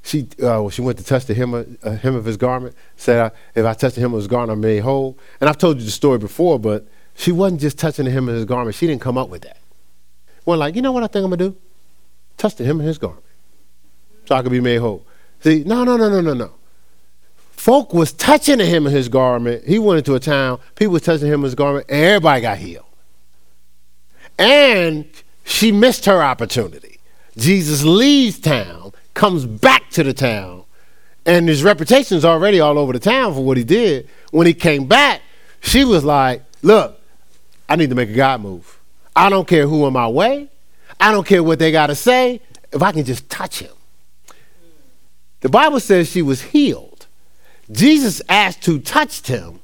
she 0.03 0.28
uh, 0.41 0.70
she 0.70 0.82
went 0.82 0.97
to 0.99 1.03
touch 1.03 1.26
the 1.26 1.34
hem 1.34 1.53
of, 1.53 1.78
uh, 1.84 1.91
hem 1.91 2.16
of 2.16 2.26
his 2.26 2.38
garment. 2.38 2.76
Said, 2.95 3.32
"If 3.55 3.66
I 3.66 3.74
touch 3.74 3.95
the 3.95 4.01
hem 4.01 4.14
of 4.14 4.18
his 4.18 4.28
garment, 4.28 4.51
I'm 4.51 4.62
made 4.62 4.80
whole." 4.80 5.18
And 5.41 5.49
I've 5.49 5.57
told 5.57 5.80
you 5.80 5.86
the 5.86 5.91
story 5.91 6.20
before, 6.20 6.60
but 6.60 6.88
she 7.20 7.34
wasn't 7.34 7.59
just 7.59 7.78
touching 7.78 8.05
hem 8.05 8.30
of 8.30 8.36
his 8.36 8.45
garment. 8.45 8.76
She 8.76 8.88
didn't 8.88 9.01
come 9.01 9.17
up 9.17 9.28
with 9.28 9.41
that. 9.41 9.57
One 10.45 10.57
like, 10.57 10.76
you 10.76 10.82
know 10.82 10.93
what 10.93 11.03
I 11.03 11.07
think 11.07 11.26
I'm 11.26 11.32
gonna 11.32 11.49
do? 11.49 11.57
Touch 12.38 12.55
the 12.55 12.63
hem 12.63 12.80
of 12.80 12.86
his 12.86 12.97
garment, 12.97 13.26
so 14.26 14.36
I 14.36 14.41
could 14.41 14.53
be 14.53 14.61
made 14.61 14.78
whole. 14.78 15.05
See, 15.41 15.65
no, 15.65 15.84
no, 15.84 15.97
no, 15.97 16.09
no, 16.09 16.22
no, 16.22 16.34
no. 16.34 16.51
Folk 17.51 17.93
was 17.93 18.13
touching 18.13 18.59
the 18.59 18.65
hem 18.65 18.88
of 18.88 18.93
his 18.93 19.09
garment. 19.09 19.65
He 19.65 19.80
went 19.80 19.97
into 19.97 20.15
a 20.15 20.20
town. 20.22 20.59
People 20.76 20.93
was 20.93 21.01
touching 21.01 21.28
him 21.28 21.41
in 21.41 21.43
his 21.43 21.55
garment, 21.55 21.88
and 21.89 22.01
everybody 22.01 22.41
got 22.41 22.57
healed. 22.57 22.86
And 24.38 25.05
she 25.43 25.74
missed 25.74 26.05
her 26.05 26.24
opportunity. 26.24 26.99
Jesus 27.36 27.84
leaves 27.84 28.39
town, 28.39 28.93
comes 29.13 29.45
back 29.45 29.89
to 29.91 30.03
the 30.03 30.13
town, 30.13 30.63
and 31.26 31.49
his 31.49 31.65
reputation's 31.65 32.24
already 32.24 32.61
all 32.61 32.80
over 32.80 32.93
the 32.93 32.99
town 32.99 33.34
for 33.34 33.43
what 33.43 33.57
he 33.57 33.65
did. 33.65 34.07
When 34.32 34.47
he 34.47 34.53
came 34.53 34.86
back, 34.86 35.22
she 35.59 35.84
was 35.84 36.05
like, 36.05 36.43
"Look, 36.61 36.99
I 37.70 37.76
need 37.76 37.89
to 37.89 37.95
make 37.95 38.09
a 38.09 38.13
God 38.13 38.41
move. 38.41 38.80
I 39.15 39.30
don't 39.30 39.47
care 39.47 39.67
who 39.67 39.86
in 39.86 39.93
my 39.93 40.07
way. 40.07 40.49
I 40.99 41.11
don't 41.11 41.26
care 41.26 41.43
what 41.43 41.59
they 41.59 41.72
got 41.72 41.88
to 41.88 41.95
say. 41.95 42.41
If 42.72 42.82
I 42.82 42.91
can 42.91 43.05
just 43.05 43.30
touch 43.30 43.59
him. 43.59 43.72
The 45.41 45.49
Bible 45.49 45.80
says 45.80 46.09
she 46.09 46.22
was 46.22 46.41
healed. 46.41 47.07
Jesus 47.72 48.22
asked 48.28 48.65
who 48.65 48.80
touched 48.80 49.28
him. 49.28 49.61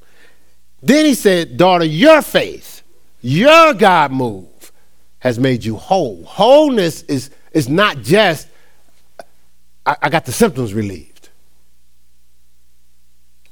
Then 0.82 1.04
he 1.04 1.14
said, 1.14 1.56
Daughter, 1.56 1.84
your 1.84 2.22
faith, 2.22 2.82
your 3.20 3.74
God 3.74 4.12
move 4.12 4.72
has 5.18 5.38
made 5.38 5.64
you 5.64 5.76
whole. 5.76 6.24
Wholeness 6.24 7.02
is, 7.02 7.30
is 7.52 7.68
not 7.68 7.98
just, 7.98 8.48
I, 9.84 9.96
I 10.02 10.08
got 10.08 10.24
the 10.24 10.32
symptoms 10.32 10.72
relieved. 10.72 11.15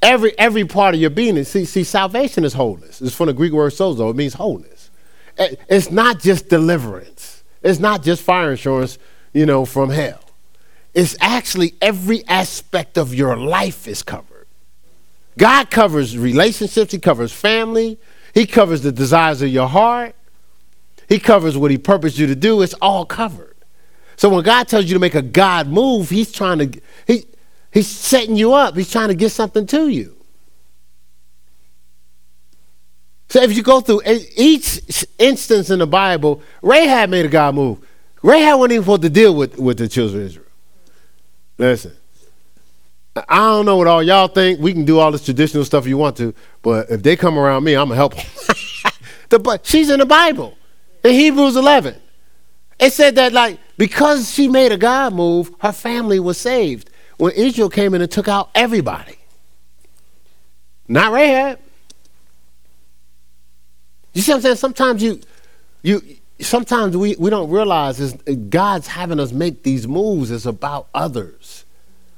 Every, 0.04 0.38
every 0.38 0.66
part 0.66 0.94
of 0.94 1.00
your 1.00 1.08
being 1.08 1.38
is, 1.38 1.48
see, 1.48 1.64
see, 1.64 1.82
salvation 1.82 2.44
is 2.44 2.52
wholeness. 2.52 3.00
It's 3.00 3.14
from 3.14 3.28
the 3.28 3.32
Greek 3.32 3.52
word 3.52 3.72
sozo, 3.72 4.10
it 4.10 4.16
means 4.16 4.34
wholeness. 4.34 4.90
It's 5.38 5.90
not 5.90 6.20
just 6.20 6.50
deliverance, 6.50 7.42
it's 7.62 7.78
not 7.80 8.02
just 8.02 8.22
fire 8.22 8.50
insurance, 8.50 8.98
you 9.32 9.46
know, 9.46 9.64
from 9.64 9.88
hell. 9.88 10.20
It's 10.92 11.16
actually 11.20 11.74
every 11.80 12.22
aspect 12.28 12.98
of 12.98 13.14
your 13.14 13.34
life 13.36 13.88
is 13.88 14.02
covered. 14.02 14.46
God 15.38 15.70
covers 15.70 16.18
relationships, 16.18 16.92
He 16.92 16.98
covers 16.98 17.32
family, 17.32 17.98
He 18.34 18.44
covers 18.44 18.82
the 18.82 18.92
desires 18.92 19.40
of 19.40 19.48
your 19.48 19.68
heart, 19.68 20.14
He 21.08 21.18
covers 21.18 21.56
what 21.56 21.70
He 21.70 21.78
purposed 21.78 22.18
you 22.18 22.26
to 22.26 22.36
do. 22.36 22.60
It's 22.60 22.74
all 22.74 23.06
covered. 23.06 23.56
So 24.16 24.28
when 24.28 24.44
God 24.44 24.68
tells 24.68 24.84
you 24.84 24.92
to 24.92 25.00
make 25.00 25.14
a 25.14 25.22
God 25.22 25.66
move, 25.66 26.10
He's 26.10 26.30
trying 26.30 26.58
to, 26.58 26.80
he, 27.06 27.24
He's 27.74 27.88
setting 27.88 28.36
you 28.36 28.54
up, 28.54 28.76
He's 28.76 28.90
trying 28.90 29.08
to 29.08 29.14
get 29.14 29.30
something 29.30 29.66
to 29.66 29.88
you. 29.88 30.14
So 33.28 33.42
if 33.42 33.56
you 33.56 33.64
go 33.64 33.80
through 33.80 34.02
each 34.36 35.06
instance 35.18 35.68
in 35.68 35.80
the 35.80 35.86
Bible, 35.88 36.40
Rahab 36.62 37.10
made 37.10 37.24
a 37.24 37.28
God 37.28 37.56
move. 37.56 37.84
Rahab 38.22 38.60
wasn't 38.60 38.74
even 38.74 38.84
supposed 38.84 39.02
to 39.02 39.10
deal 39.10 39.34
with, 39.34 39.58
with 39.58 39.78
the 39.78 39.88
children 39.88 40.22
of 40.22 40.28
Israel. 40.28 40.46
Listen, 41.58 41.92
I 43.16 43.38
don't 43.38 43.66
know 43.66 43.76
what 43.76 43.88
all 43.88 44.04
y'all 44.04 44.28
think. 44.28 44.60
We 44.60 44.72
can 44.72 44.84
do 44.84 45.00
all 45.00 45.10
this 45.10 45.24
traditional 45.24 45.64
stuff 45.64 45.84
you 45.84 45.98
want 45.98 46.16
to, 46.18 46.32
but 46.62 46.90
if 46.90 47.02
they 47.02 47.16
come 47.16 47.36
around 47.36 47.64
me, 47.64 47.74
I'm 47.74 47.88
gonna 47.88 47.96
help 47.96 48.14
them. 48.14 48.26
the, 49.30 49.40
but 49.40 49.66
she's 49.66 49.90
in 49.90 49.98
the 49.98 50.06
Bible, 50.06 50.56
in 51.02 51.12
Hebrews 51.12 51.56
11. 51.56 51.96
It 52.78 52.92
said 52.92 53.16
that 53.16 53.32
like 53.32 53.58
because 53.76 54.32
she 54.32 54.46
made 54.46 54.70
a 54.70 54.76
God 54.76 55.12
move, 55.12 55.52
her 55.58 55.72
family 55.72 56.20
was 56.20 56.38
saved. 56.38 56.90
When 57.16 57.32
Israel 57.32 57.68
came 57.68 57.94
in 57.94 58.02
and 58.02 58.10
took 58.10 58.28
out 58.28 58.50
everybody, 58.54 59.18
not 60.88 61.12
Rahab. 61.12 61.58
You 64.12 64.22
see 64.22 64.32
what 64.32 64.36
I'm 64.36 64.42
saying? 64.42 64.56
Sometimes 64.56 65.02
you, 65.02 65.20
you, 65.82 66.02
sometimes 66.40 66.96
we, 66.96 67.16
we 67.18 67.30
don't 67.30 67.50
realize 67.50 68.00
is 68.00 68.14
God's 68.48 68.86
having 68.86 69.18
us 69.18 69.32
make 69.32 69.62
these 69.62 69.88
moves 69.88 70.30
is 70.30 70.46
about 70.46 70.88
others. 70.94 71.64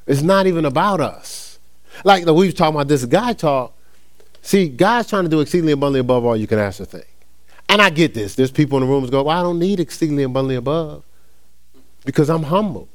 It's 0.06 0.22
not 0.22 0.46
even 0.46 0.64
about 0.64 1.00
us. 1.00 1.58
Like 2.04 2.26
we 2.26 2.32
were 2.32 2.52
talking 2.52 2.74
about 2.74 2.88
this 2.88 3.04
guy 3.04 3.32
talk. 3.32 3.72
See, 4.42 4.68
God's 4.68 5.08
trying 5.08 5.24
to 5.24 5.30
do 5.30 5.40
exceedingly 5.40 5.72
abundantly 5.72 6.00
above 6.00 6.24
all 6.24 6.36
you 6.36 6.46
can 6.46 6.58
ask 6.58 6.80
or 6.80 6.84
think. 6.84 7.06
And 7.68 7.82
I 7.82 7.90
get 7.90 8.14
this. 8.14 8.34
There's 8.34 8.52
people 8.52 8.78
in 8.78 8.84
the 8.84 8.90
rooms 8.90 9.10
go, 9.10 9.24
well, 9.24 9.36
I 9.36 9.42
don't 9.42 9.58
need 9.58 9.80
exceedingly 9.80 10.22
abundantly 10.22 10.54
above 10.56 11.02
because 12.04 12.30
I'm 12.30 12.44
humble. 12.44 12.88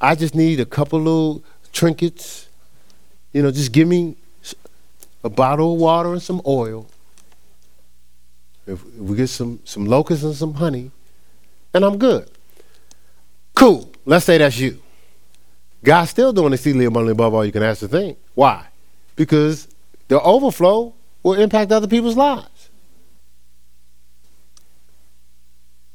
I 0.00 0.14
just 0.14 0.34
need 0.34 0.60
a 0.60 0.66
couple 0.66 0.98
little 0.98 1.44
trinkets. 1.72 2.48
You 3.32 3.42
know, 3.42 3.50
just 3.50 3.72
give 3.72 3.86
me 3.86 4.16
a 5.22 5.28
bottle 5.28 5.74
of 5.74 5.80
water 5.80 6.12
and 6.12 6.22
some 6.22 6.40
oil 6.46 6.86
if 8.70 8.84
we 8.96 9.16
get 9.16 9.28
some, 9.28 9.60
some 9.64 9.84
locusts 9.84 10.24
and 10.24 10.34
some 10.34 10.54
honey, 10.54 10.90
and 11.74 11.84
I'm 11.84 11.98
good. 11.98 12.30
Cool. 13.54 13.90
Let's 14.04 14.24
say 14.24 14.38
that's 14.38 14.58
you. 14.58 14.80
God's 15.82 16.10
still 16.10 16.32
doing 16.32 16.52
exceedingly 16.52 16.84
abundantly 16.86 17.12
above 17.12 17.34
all 17.34 17.44
you 17.44 17.52
can 17.52 17.62
ask 17.62 17.80
to 17.80 17.88
think. 17.88 18.18
Why? 18.34 18.66
Because 19.16 19.68
the 20.08 20.20
overflow 20.20 20.94
will 21.22 21.34
impact 21.34 21.72
other 21.72 21.88
people's 21.88 22.16
lives. 22.16 22.68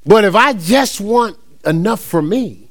But 0.05 0.23
if 0.23 0.35
I 0.35 0.53
just 0.53 1.01
want 1.01 1.37
enough 1.65 2.01
for 2.01 2.21
me, 2.21 2.64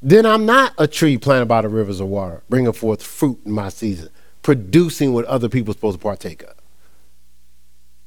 then 0.00 0.26
I'm 0.26 0.46
not 0.46 0.74
a 0.78 0.86
tree 0.86 1.18
planted 1.18 1.46
by 1.46 1.62
the 1.62 1.68
rivers 1.68 2.00
of 2.00 2.08
water, 2.08 2.42
bringing 2.48 2.72
forth 2.72 3.02
fruit 3.02 3.40
in 3.44 3.52
my 3.52 3.68
season, 3.68 4.10
producing 4.42 5.12
what 5.12 5.24
other 5.24 5.48
people 5.48 5.72
are 5.72 5.74
supposed 5.74 5.98
to 5.98 6.02
partake 6.02 6.42
of. 6.42 6.54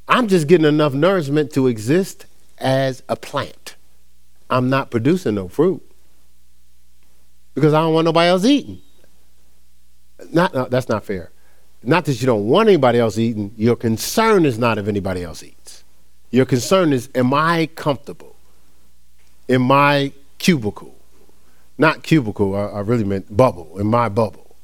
I'm 0.08 0.28
just 0.28 0.48
getting 0.48 0.66
enough 0.66 0.94
nourishment 0.94 1.52
to 1.54 1.68
exist 1.68 2.26
as 2.58 3.04
a 3.10 3.16
plant. 3.16 3.76
I'm 4.50 4.70
not 4.70 4.92
producing 4.92 5.36
no 5.36 5.48
fruit 5.48 5.82
because 7.56 7.74
I 7.74 7.82
don't 7.82 7.94
want 7.94 8.06
nobody 8.06 8.30
else 8.30 8.46
eating. 8.46 8.82
Not, 10.32 10.54
no, 10.54 10.66
that's 10.66 10.90
not 10.90 11.04
fair. 11.04 11.32
Not 11.84 12.06
that 12.06 12.22
you 12.22 12.28
don't 12.28 12.48
want 12.48 12.70
anybody 12.70 13.00
else 13.00 13.18
eating. 13.18 13.54
Your 13.58 13.76
concern 13.76 14.46
is 14.46 14.60
not 14.60 14.78
if 14.78 14.88
anybody 14.88 15.24
else 15.24 15.44
eats. 15.44 15.84
Your 16.30 16.46
concern 16.46 16.94
is, 16.94 17.10
am 17.16 17.34
I 17.34 17.70
comfortable 17.76 18.36
in 19.48 19.62
my 19.62 20.12
cubicle? 20.38 20.96
Not 21.82 22.04
cubicle. 22.04 22.56
I, 22.56 22.66
I 22.68 22.80
really 22.82 23.04
meant 23.04 23.36
bubble. 23.36 23.80
In 23.80 23.88
my 23.88 24.08
bubble. 24.08 24.56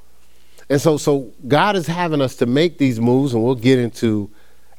And 0.70 0.80
so, 0.80 0.98
so 0.98 1.34
God 1.48 1.76
is 1.76 1.88
having 1.88 2.22
us 2.22 2.36
to 2.36 2.46
make 2.46 2.78
these 2.78 3.00
moves, 3.00 3.34
and 3.34 3.44
we'll 3.44 3.56
get 3.56 3.80
into 3.80 4.30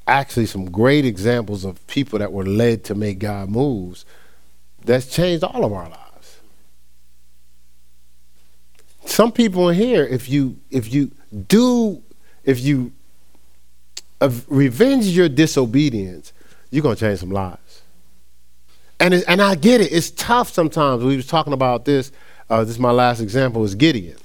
actually 0.07 0.47
some 0.47 0.71
great 0.71 1.05
examples 1.05 1.65
of 1.65 1.85
people 1.89 2.21
that 2.21 2.33
were 2.33 2.47
led 2.47 2.85
to 2.85 2.95
make 2.95 3.19
God 3.19 3.51
moves 3.51 4.07
that's 4.85 5.07
changed 5.07 5.43
all 5.43 5.65
of 5.65 5.73
our 5.73 5.89
lives. 5.89 6.41
Some 9.05 9.33
people 9.33 9.69
in 9.69 9.75
here, 9.75 10.05
if 10.05 10.29
you 10.29 10.59
if 10.71 10.93
you 10.93 11.11
do 11.49 12.05
if 12.45 12.61
you 12.61 12.93
revenge 14.49 15.07
your 15.07 15.29
disobedience, 15.29 16.33
you're 16.71 16.85
gonna 16.85 16.95
change 16.95 17.19
some 17.19 17.33
lives. 17.33 17.83
And 19.01 19.15
it, 19.15 19.25
and 19.27 19.43
I 19.43 19.57
get 19.57 19.81
it. 19.81 19.93
It's 19.93 20.11
tough 20.11 20.51
sometimes. 20.51 21.03
We 21.03 21.17
was 21.17 21.27
talking 21.27 21.53
about 21.53 21.85
this. 21.85 22.13
Uh, 22.51 22.65
this 22.65 22.71
is 22.71 22.79
my 22.79 22.91
last 22.91 23.21
example. 23.21 23.65
Is 23.65 23.75
Gideon. 23.75 24.17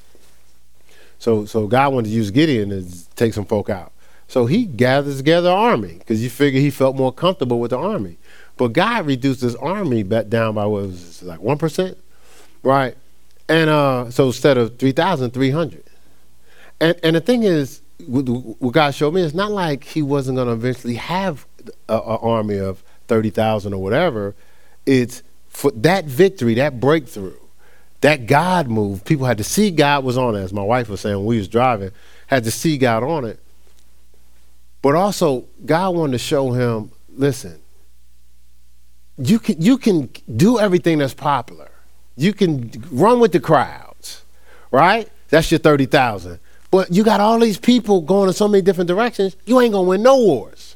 So 1.20 1.46
so 1.46 1.68
God 1.68 1.94
wanted 1.94 2.10
to 2.10 2.16
use 2.16 2.32
Gideon 2.32 2.70
to 2.70 3.16
take 3.16 3.34
some 3.34 3.46
folk 3.46 3.70
out. 3.70 3.92
So 4.28 4.46
he 4.46 4.66
gathers 4.66 5.18
together 5.18 5.50
an 5.50 5.58
army 5.58 5.96
because 6.00 6.24
you 6.24 6.30
figure 6.30 6.60
he 6.60 6.72
felt 6.72 6.96
more 6.96 7.14
comfortable 7.14 7.60
with 7.60 7.72
the 7.72 7.78
army. 7.78 8.18
But 8.58 8.74
God 8.74 9.06
reduced 9.06 9.42
his 9.42 9.56
army 9.56 10.04
back 10.04 10.28
down 10.28 10.56
by 10.56 10.66
what 10.66 10.84
was 10.84 11.22
it, 11.22 11.26
like 11.26 11.42
one 11.42 11.58
percent, 11.58 11.98
right? 12.64 12.96
And 13.50 13.70
uh, 13.70 14.10
so 14.10 14.28
instead 14.28 14.58
of 14.58 14.78
three 14.80 14.92
thousand, 14.92 15.32
three 15.32 15.52
hundred. 15.52 15.84
And 16.80 17.00
and 17.04 17.16
the 17.16 17.22
thing 17.22 17.44
is, 17.44 17.82
what 18.08 18.72
God 18.74 18.96
showed 18.96 19.14
me, 19.14 19.22
it's 19.22 19.34
not 19.34 19.52
like 19.52 19.84
he 19.84 20.02
wasn't 20.02 20.38
going 20.38 20.48
to 20.48 20.54
eventually 20.54 20.96
have 20.96 21.46
an 21.90 22.00
army 22.00 22.58
of 22.58 22.84
thirty 23.08 23.30
thousand 23.30 23.74
or 23.74 23.82
whatever. 23.82 24.36
It's 24.86 25.24
for 25.50 25.72
that 25.72 26.06
victory, 26.06 26.56
that 26.56 26.80
breakthrough, 26.80 27.38
that 28.04 28.28
God 28.28 28.68
move. 28.68 29.06
People 29.06 29.26
had 29.26 29.38
to 29.38 29.46
see 29.46 29.72
God 29.72 30.04
was 30.04 30.18
on 30.18 30.36
it. 30.36 30.42
As 30.42 30.52
my 30.52 30.62
wife 30.62 30.90
was 30.90 31.00
saying 31.00 31.16
when 31.16 31.26
we 31.26 31.38
was 31.38 31.48
driving, 31.48 31.92
had 32.28 32.44
to 32.44 32.52
see 32.52 32.78
God 32.78 33.02
on 33.02 33.24
it. 33.24 33.40
But 34.82 34.96
also, 34.96 35.46
God 35.66 35.96
wanted 35.96 36.12
to 36.12 36.18
show 36.18 36.52
him, 36.52 36.92
listen, 37.16 37.62
you 39.18 39.40
can 39.40 39.62
you 39.62 39.78
can 39.78 40.10
do 40.36 40.60
everything 40.60 40.98
that's 40.98 41.14
popular. 41.14 41.72
You 42.18 42.34
can 42.34 42.72
run 42.92 43.22
with 43.22 43.32
the 43.32 43.40
crowds, 43.40 44.26
right? 44.70 45.10
That's 45.30 45.50
your 45.50 45.60
30,000. 45.60 46.40
But 46.72 46.92
you 46.92 47.06
got 47.06 47.22
all 47.22 47.40
these 47.40 47.58
people 47.58 48.02
going 48.02 48.28
in 48.28 48.34
so 48.34 48.50
many 48.50 48.62
different 48.62 48.90
directions, 48.90 49.38
you 49.46 49.62
ain't 49.62 49.74
to 49.74 49.82
win 49.82 50.04
no 50.04 50.18
wars. 50.18 50.76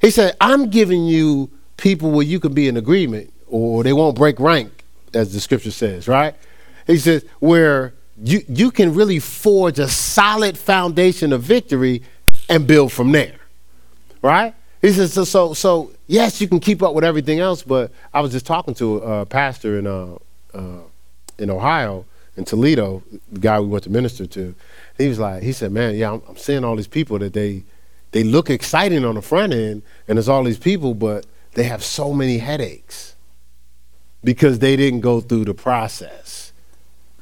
He 0.00 0.12
said, 0.12 0.36
I'm 0.40 0.70
giving 0.70 1.04
you 1.04 1.50
people 1.78 2.12
where 2.12 2.24
you 2.24 2.38
can 2.38 2.54
be 2.54 2.68
in 2.68 2.76
agreement 2.76 3.32
or 3.48 3.82
they 3.82 3.92
won't 3.92 4.14
break 4.14 4.38
rank, 4.38 4.83
as 5.14 5.32
the 5.32 5.40
scripture 5.40 5.70
says, 5.70 6.08
right? 6.08 6.34
He 6.86 6.98
says, 6.98 7.24
where 7.40 7.94
you, 8.22 8.42
you 8.48 8.70
can 8.70 8.94
really 8.94 9.18
forge 9.18 9.78
a 9.78 9.88
solid 9.88 10.56
foundation 10.56 11.32
of 11.32 11.42
victory 11.42 12.02
and 12.48 12.66
build 12.66 12.92
from 12.92 13.12
there. 13.12 13.36
Right? 14.22 14.54
He 14.80 14.92
says, 14.92 15.12
so, 15.12 15.24
so, 15.24 15.54
so, 15.54 15.92
yes, 16.06 16.40
you 16.40 16.48
can 16.48 16.60
keep 16.60 16.82
up 16.82 16.94
with 16.94 17.04
everything 17.04 17.40
else, 17.40 17.62
but 17.62 17.90
I 18.12 18.20
was 18.20 18.32
just 18.32 18.46
talking 18.46 18.74
to 18.74 18.98
a 18.98 19.26
pastor 19.26 19.78
in, 19.78 19.86
uh, 19.86 20.16
uh, 20.52 20.80
in 21.38 21.50
Ohio, 21.50 22.04
in 22.36 22.44
Toledo, 22.44 23.02
the 23.32 23.40
guy 23.40 23.60
we 23.60 23.66
went 23.66 23.84
to 23.84 23.90
minister 23.90 24.26
to. 24.26 24.54
He 24.98 25.08
was 25.08 25.18
like, 25.18 25.42
he 25.42 25.52
said, 25.52 25.72
man, 25.72 25.94
yeah, 25.94 26.12
I'm, 26.12 26.22
I'm 26.28 26.36
seeing 26.36 26.64
all 26.64 26.76
these 26.76 26.86
people 26.86 27.18
that 27.18 27.32
they, 27.32 27.64
they 28.12 28.24
look 28.24 28.50
exciting 28.50 29.04
on 29.04 29.14
the 29.14 29.22
front 29.22 29.52
end, 29.52 29.82
and 30.06 30.18
there's 30.18 30.28
all 30.28 30.44
these 30.44 30.58
people, 30.58 30.94
but 30.94 31.26
they 31.52 31.64
have 31.64 31.82
so 31.82 32.12
many 32.12 32.38
headaches 32.38 33.13
because 34.24 34.58
they 34.58 34.74
didn't 34.74 35.00
go 35.00 35.20
through 35.20 35.44
the 35.44 35.54
process. 35.54 36.52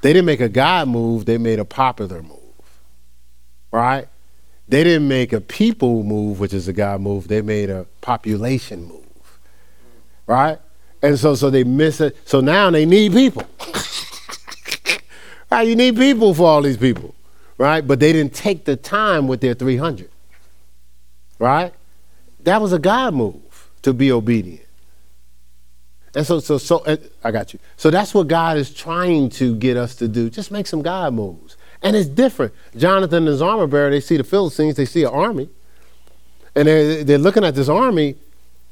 They 0.00 0.12
didn't 0.12 0.26
make 0.26 0.40
a 0.40 0.48
God 0.48 0.88
move, 0.88 1.26
they 1.26 1.38
made 1.38 1.59
a 1.59 1.64
popular 1.64 2.22
move. 2.22 2.38
Right? 3.70 4.09
They 4.68 4.84
didn't 4.84 5.09
make 5.09 5.32
a 5.32 5.40
people 5.40 6.03
move, 6.03 6.40
which 6.40 6.55
is 6.55 6.68
a 6.68 6.72
God 6.72 7.00
move. 7.00 7.28
They 7.28 7.42
made 7.42 7.68
a 7.68 7.86
population 8.00 8.84
move, 8.84 9.38
right? 10.26 10.59
And 11.03 11.18
so, 11.18 11.34
so 11.34 11.50
they 11.50 11.64
miss 11.64 12.00
it. 12.00 12.16
So 12.24 12.40
now 12.40 12.70
they 12.70 12.86
need 12.86 13.12
people. 13.12 13.44
right? 15.50 15.66
You 15.66 15.76
need 15.76 15.96
people 15.96 16.32
for 16.32 16.46
all 16.48 16.62
these 16.62 16.76
people, 16.76 17.14
right? 17.59 17.86
But 17.86 18.00
they 18.00 18.12
didn't 18.12 18.34
take 18.34 18.64
the 18.64 18.76
time 18.76 19.26
with 19.26 19.40
their 19.40 19.55
300, 19.55 20.09
right? 21.38 21.74
That 22.44 22.62
was 22.62 22.72
a 22.72 22.78
God 22.78 23.14
move 23.14 23.68
to 23.82 23.92
be 23.92 24.11
obedient. 24.12 24.66
And 26.15 26.27
so, 26.27 26.41
so, 26.41 26.59
so, 26.59 26.85
I 27.25 27.31
got 27.31 27.53
you. 27.55 27.59
So 27.77 27.91
that's 27.91 28.13
what 28.13 28.29
God 28.29 28.57
is 28.59 28.73
trying 28.73 29.31
to 29.31 29.57
get 29.57 29.77
us 29.77 29.95
to 29.97 30.09
do. 30.09 30.29
Just 30.29 30.51
make 30.51 30.67
some 30.67 30.83
God 30.83 31.15
moves. 31.15 31.57
And 31.83 31.97
it's 31.97 32.09
different. 32.09 32.53
Jonathan 32.77 33.19
and 33.19 33.29
his 33.29 33.43
armor 33.43 33.67
bearer, 33.67 33.91
they 33.91 34.01
see 34.01 34.17
the 34.17 34.25
Philistines, 34.25 34.77
they 34.77 34.85
see 34.85 35.03
an 35.05 35.11
army. 35.11 35.49
And 36.55 36.69
they're, 36.69 37.03
they're 37.03 37.19
looking 37.19 37.45
at 37.45 37.55
this 37.55 37.69
army. 37.69 38.17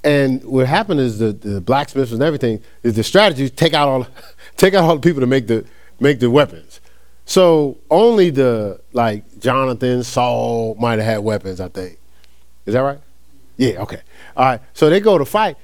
And 0.04 0.44
what 0.44 0.66
happened 0.66 1.00
is 1.00 1.18
the, 1.18 1.32
the 1.32 1.60
blacksmiths 1.60 2.12
and 2.12 2.22
everything 2.22 2.62
is 2.82 2.94
the 2.94 3.02
strategy 3.02 3.50
take 3.50 3.74
out 3.74 3.88
all 3.88 4.06
take 4.56 4.72
out 4.72 4.84
all 4.84 4.94
the 4.94 5.00
people 5.00 5.20
to 5.20 5.26
make 5.26 5.46
the 5.46 5.66
make 5.98 6.20
the 6.20 6.30
weapons. 6.30 6.80
So 7.26 7.76
only 7.90 8.30
the 8.30 8.80
like 8.92 9.40
Jonathan, 9.40 10.02
Saul 10.02 10.74
might 10.76 10.98
have 10.98 11.06
had 11.06 11.18
weapons, 11.18 11.60
I 11.60 11.68
think. 11.68 11.98
Is 12.64 12.74
that 12.74 12.80
right? 12.80 12.98
Yeah, 13.58 13.82
okay. 13.82 14.00
All 14.36 14.46
right. 14.46 14.60
So 14.72 14.88
they 14.88 15.00
go 15.00 15.18
to 15.18 15.26
fight. 15.26 15.56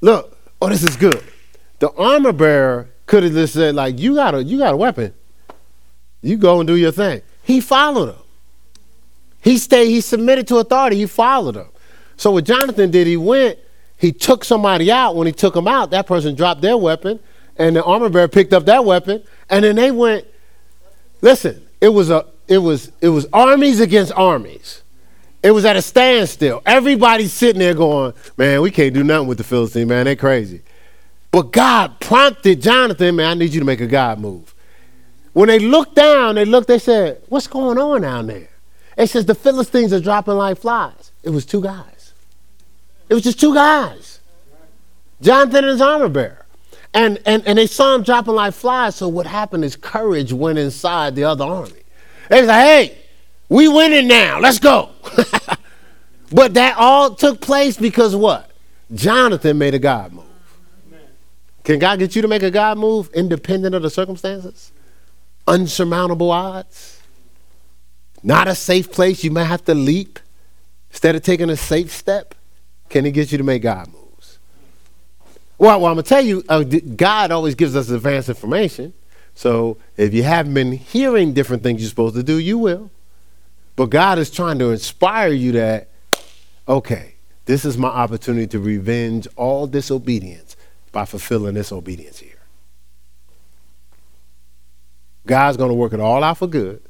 Look, 0.00 0.36
oh, 0.60 0.68
this 0.68 0.82
is 0.82 0.96
good. 0.96 1.22
The 1.78 1.90
armor 1.92 2.32
bearer 2.32 2.88
could 3.06 3.22
have 3.22 3.32
just 3.32 3.54
said, 3.54 3.74
like, 3.74 3.98
you 3.98 4.14
got 4.14 4.34
a 4.34 4.42
you 4.44 4.58
got 4.58 4.74
a 4.74 4.76
weapon. 4.76 5.14
You 6.22 6.36
go 6.36 6.60
and 6.60 6.66
do 6.66 6.76
your 6.76 6.92
thing. 6.92 7.22
He 7.42 7.60
followed 7.60 8.10
him. 8.10 8.22
He 9.40 9.56
stayed, 9.56 9.88
he 9.88 10.00
submitted 10.00 10.46
to 10.48 10.58
authority, 10.58 10.96
he 10.96 11.06
followed 11.06 11.56
him. 11.56 11.66
So 12.16 12.30
what 12.32 12.44
Jonathan 12.44 12.90
did, 12.90 13.06
he 13.06 13.16
went, 13.16 13.58
he 13.96 14.12
took 14.12 14.44
somebody 14.44 14.92
out. 14.92 15.16
When 15.16 15.26
he 15.26 15.32
took 15.32 15.56
him 15.56 15.66
out, 15.66 15.90
that 15.90 16.06
person 16.06 16.34
dropped 16.34 16.60
their 16.60 16.76
weapon, 16.76 17.18
and 17.56 17.74
the 17.76 17.82
armor 17.82 18.10
bearer 18.10 18.28
picked 18.28 18.52
up 18.52 18.66
that 18.66 18.84
weapon, 18.84 19.22
and 19.48 19.64
then 19.64 19.76
they 19.76 19.90
went. 19.90 20.26
Listen, 21.22 21.66
it 21.80 21.88
was 21.88 22.10
a 22.10 22.26
it 22.48 22.58
was 22.58 22.92
it 23.00 23.08
was 23.08 23.26
armies 23.32 23.80
against 23.80 24.12
armies. 24.12 24.82
It 25.42 25.52
was 25.52 25.64
at 25.64 25.76
a 25.76 25.82
standstill. 25.82 26.62
Everybody's 26.66 27.32
sitting 27.32 27.60
there 27.60 27.74
going, 27.74 28.12
man, 28.36 28.60
we 28.60 28.70
can't 28.70 28.92
do 28.92 29.02
nothing 29.02 29.28
with 29.28 29.38
the 29.38 29.44
Philistines, 29.44 29.88
man. 29.88 30.04
They're 30.04 30.16
crazy. 30.16 30.62
But 31.30 31.52
God 31.52 31.98
prompted 32.00 32.60
Jonathan, 32.60 33.16
man, 33.16 33.30
I 33.30 33.34
need 33.34 33.54
you 33.54 33.60
to 33.60 33.66
make 33.66 33.80
a 33.80 33.86
God 33.86 34.18
move. 34.18 34.54
When 35.32 35.48
they 35.48 35.58
looked 35.58 35.94
down, 35.94 36.34
they 36.34 36.44
looked, 36.44 36.68
they 36.68 36.78
said, 36.78 37.22
what's 37.28 37.46
going 37.46 37.78
on 37.78 38.02
down 38.02 38.26
there? 38.26 38.48
It 38.96 39.08
says 39.08 39.24
the 39.24 39.34
Philistines 39.34 39.92
are 39.92 40.00
dropping 40.00 40.34
like 40.34 40.58
flies. 40.58 41.12
It 41.22 41.30
was 41.30 41.46
two 41.46 41.62
guys. 41.62 42.12
It 43.08 43.14
was 43.14 43.22
just 43.22 43.40
two 43.40 43.54
guys. 43.54 44.20
Jonathan 45.22 45.64
and 45.64 45.68
his 45.68 45.80
armor 45.80 46.08
bearer. 46.08 46.44
And, 46.92 47.20
and, 47.24 47.46
and 47.46 47.56
they 47.56 47.66
saw 47.66 47.94
him 47.94 48.02
dropping 48.02 48.34
like 48.34 48.52
flies. 48.52 48.96
So 48.96 49.08
what 49.08 49.26
happened 49.26 49.64
is 49.64 49.76
courage 49.76 50.32
went 50.32 50.58
inside 50.58 51.14
the 51.14 51.24
other 51.24 51.44
army. 51.44 51.82
They 52.28 52.44
like, 52.44 52.64
hey, 52.64 52.98
we 53.50 53.68
winning 53.68 54.08
now. 54.08 54.40
Let's 54.40 54.58
go. 54.58 54.90
but 56.32 56.54
that 56.54 56.76
all 56.78 57.14
took 57.14 57.42
place 57.42 57.76
because 57.76 58.16
what? 58.16 58.50
Jonathan 58.94 59.58
made 59.58 59.74
a 59.74 59.78
God 59.78 60.12
move. 60.12 60.24
Can 61.64 61.78
God 61.78 61.98
get 61.98 62.16
you 62.16 62.22
to 62.22 62.28
make 62.28 62.42
a 62.42 62.50
God 62.50 62.78
move 62.78 63.10
independent 63.12 63.74
of 63.74 63.82
the 63.82 63.90
circumstances? 63.90 64.72
Unsurmountable 65.46 66.30
odds? 66.30 67.02
Not 68.22 68.48
a 68.48 68.54
safe 68.54 68.90
place 68.90 69.22
you 69.24 69.30
might 69.30 69.44
have 69.44 69.64
to 69.66 69.74
leap 69.74 70.18
instead 70.90 71.16
of 71.16 71.22
taking 71.22 71.50
a 71.50 71.56
safe 71.56 71.90
step? 71.90 72.34
Can 72.88 73.04
He 73.04 73.10
get 73.10 73.32
you 73.32 73.38
to 73.38 73.44
make 73.44 73.62
God 73.62 73.88
moves? 73.88 74.38
Well, 75.58 75.80
well 75.80 75.90
I'm 75.90 75.96
going 75.96 76.04
to 76.04 76.08
tell 76.08 76.24
you, 76.24 76.44
uh, 76.48 76.62
God 76.62 77.30
always 77.30 77.54
gives 77.54 77.76
us 77.76 77.90
advanced 77.90 78.28
information. 78.28 78.94
So 79.34 79.78
if 79.96 80.12
you 80.14 80.22
haven't 80.22 80.54
been 80.54 80.72
hearing 80.72 81.32
different 81.32 81.62
things 81.62 81.80
you're 81.80 81.90
supposed 81.90 82.16
to 82.16 82.22
do, 82.22 82.38
you 82.38 82.58
will. 82.58 82.90
But 83.80 83.88
God 83.88 84.18
is 84.18 84.30
trying 84.30 84.58
to 84.58 84.72
inspire 84.72 85.32
you 85.32 85.52
that, 85.52 85.88
okay, 86.68 87.14
this 87.46 87.64
is 87.64 87.78
my 87.78 87.88
opportunity 87.88 88.46
to 88.48 88.58
revenge 88.58 89.26
all 89.36 89.66
disobedience 89.66 90.54
by 90.92 91.06
fulfilling 91.06 91.54
this 91.54 91.72
obedience 91.72 92.18
here. 92.18 92.42
God's 95.26 95.56
going 95.56 95.70
to 95.70 95.74
work 95.74 95.94
it 95.94 96.00
all 96.00 96.22
out 96.22 96.36
for 96.36 96.46
good. 96.46 96.82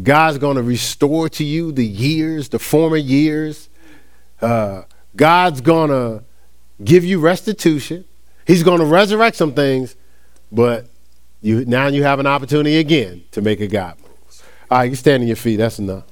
God's 0.00 0.38
going 0.38 0.54
to 0.58 0.62
restore 0.62 1.28
to 1.30 1.42
you 1.42 1.72
the 1.72 1.84
years, 1.84 2.50
the 2.50 2.60
former 2.60 2.96
years. 2.96 3.68
Uh, 4.40 4.82
God's 5.16 5.60
going 5.60 5.90
to 5.90 6.22
give 6.84 7.04
you 7.04 7.18
restitution. 7.18 8.04
He's 8.46 8.62
going 8.62 8.78
to 8.78 8.86
resurrect 8.86 9.34
some 9.34 9.54
things, 9.54 9.96
but 10.52 10.86
you 11.42 11.64
now 11.64 11.88
you 11.88 12.04
have 12.04 12.20
an 12.20 12.28
opportunity 12.28 12.76
again 12.76 13.24
to 13.32 13.42
make 13.42 13.58
a 13.58 13.66
God. 13.66 13.96
All 14.70 14.78
right, 14.78 14.90
you 14.90 14.94
stand 14.96 15.22
on 15.22 15.26
your 15.26 15.36
feet. 15.36 15.56
That's 15.56 15.78
enough. 15.78 16.04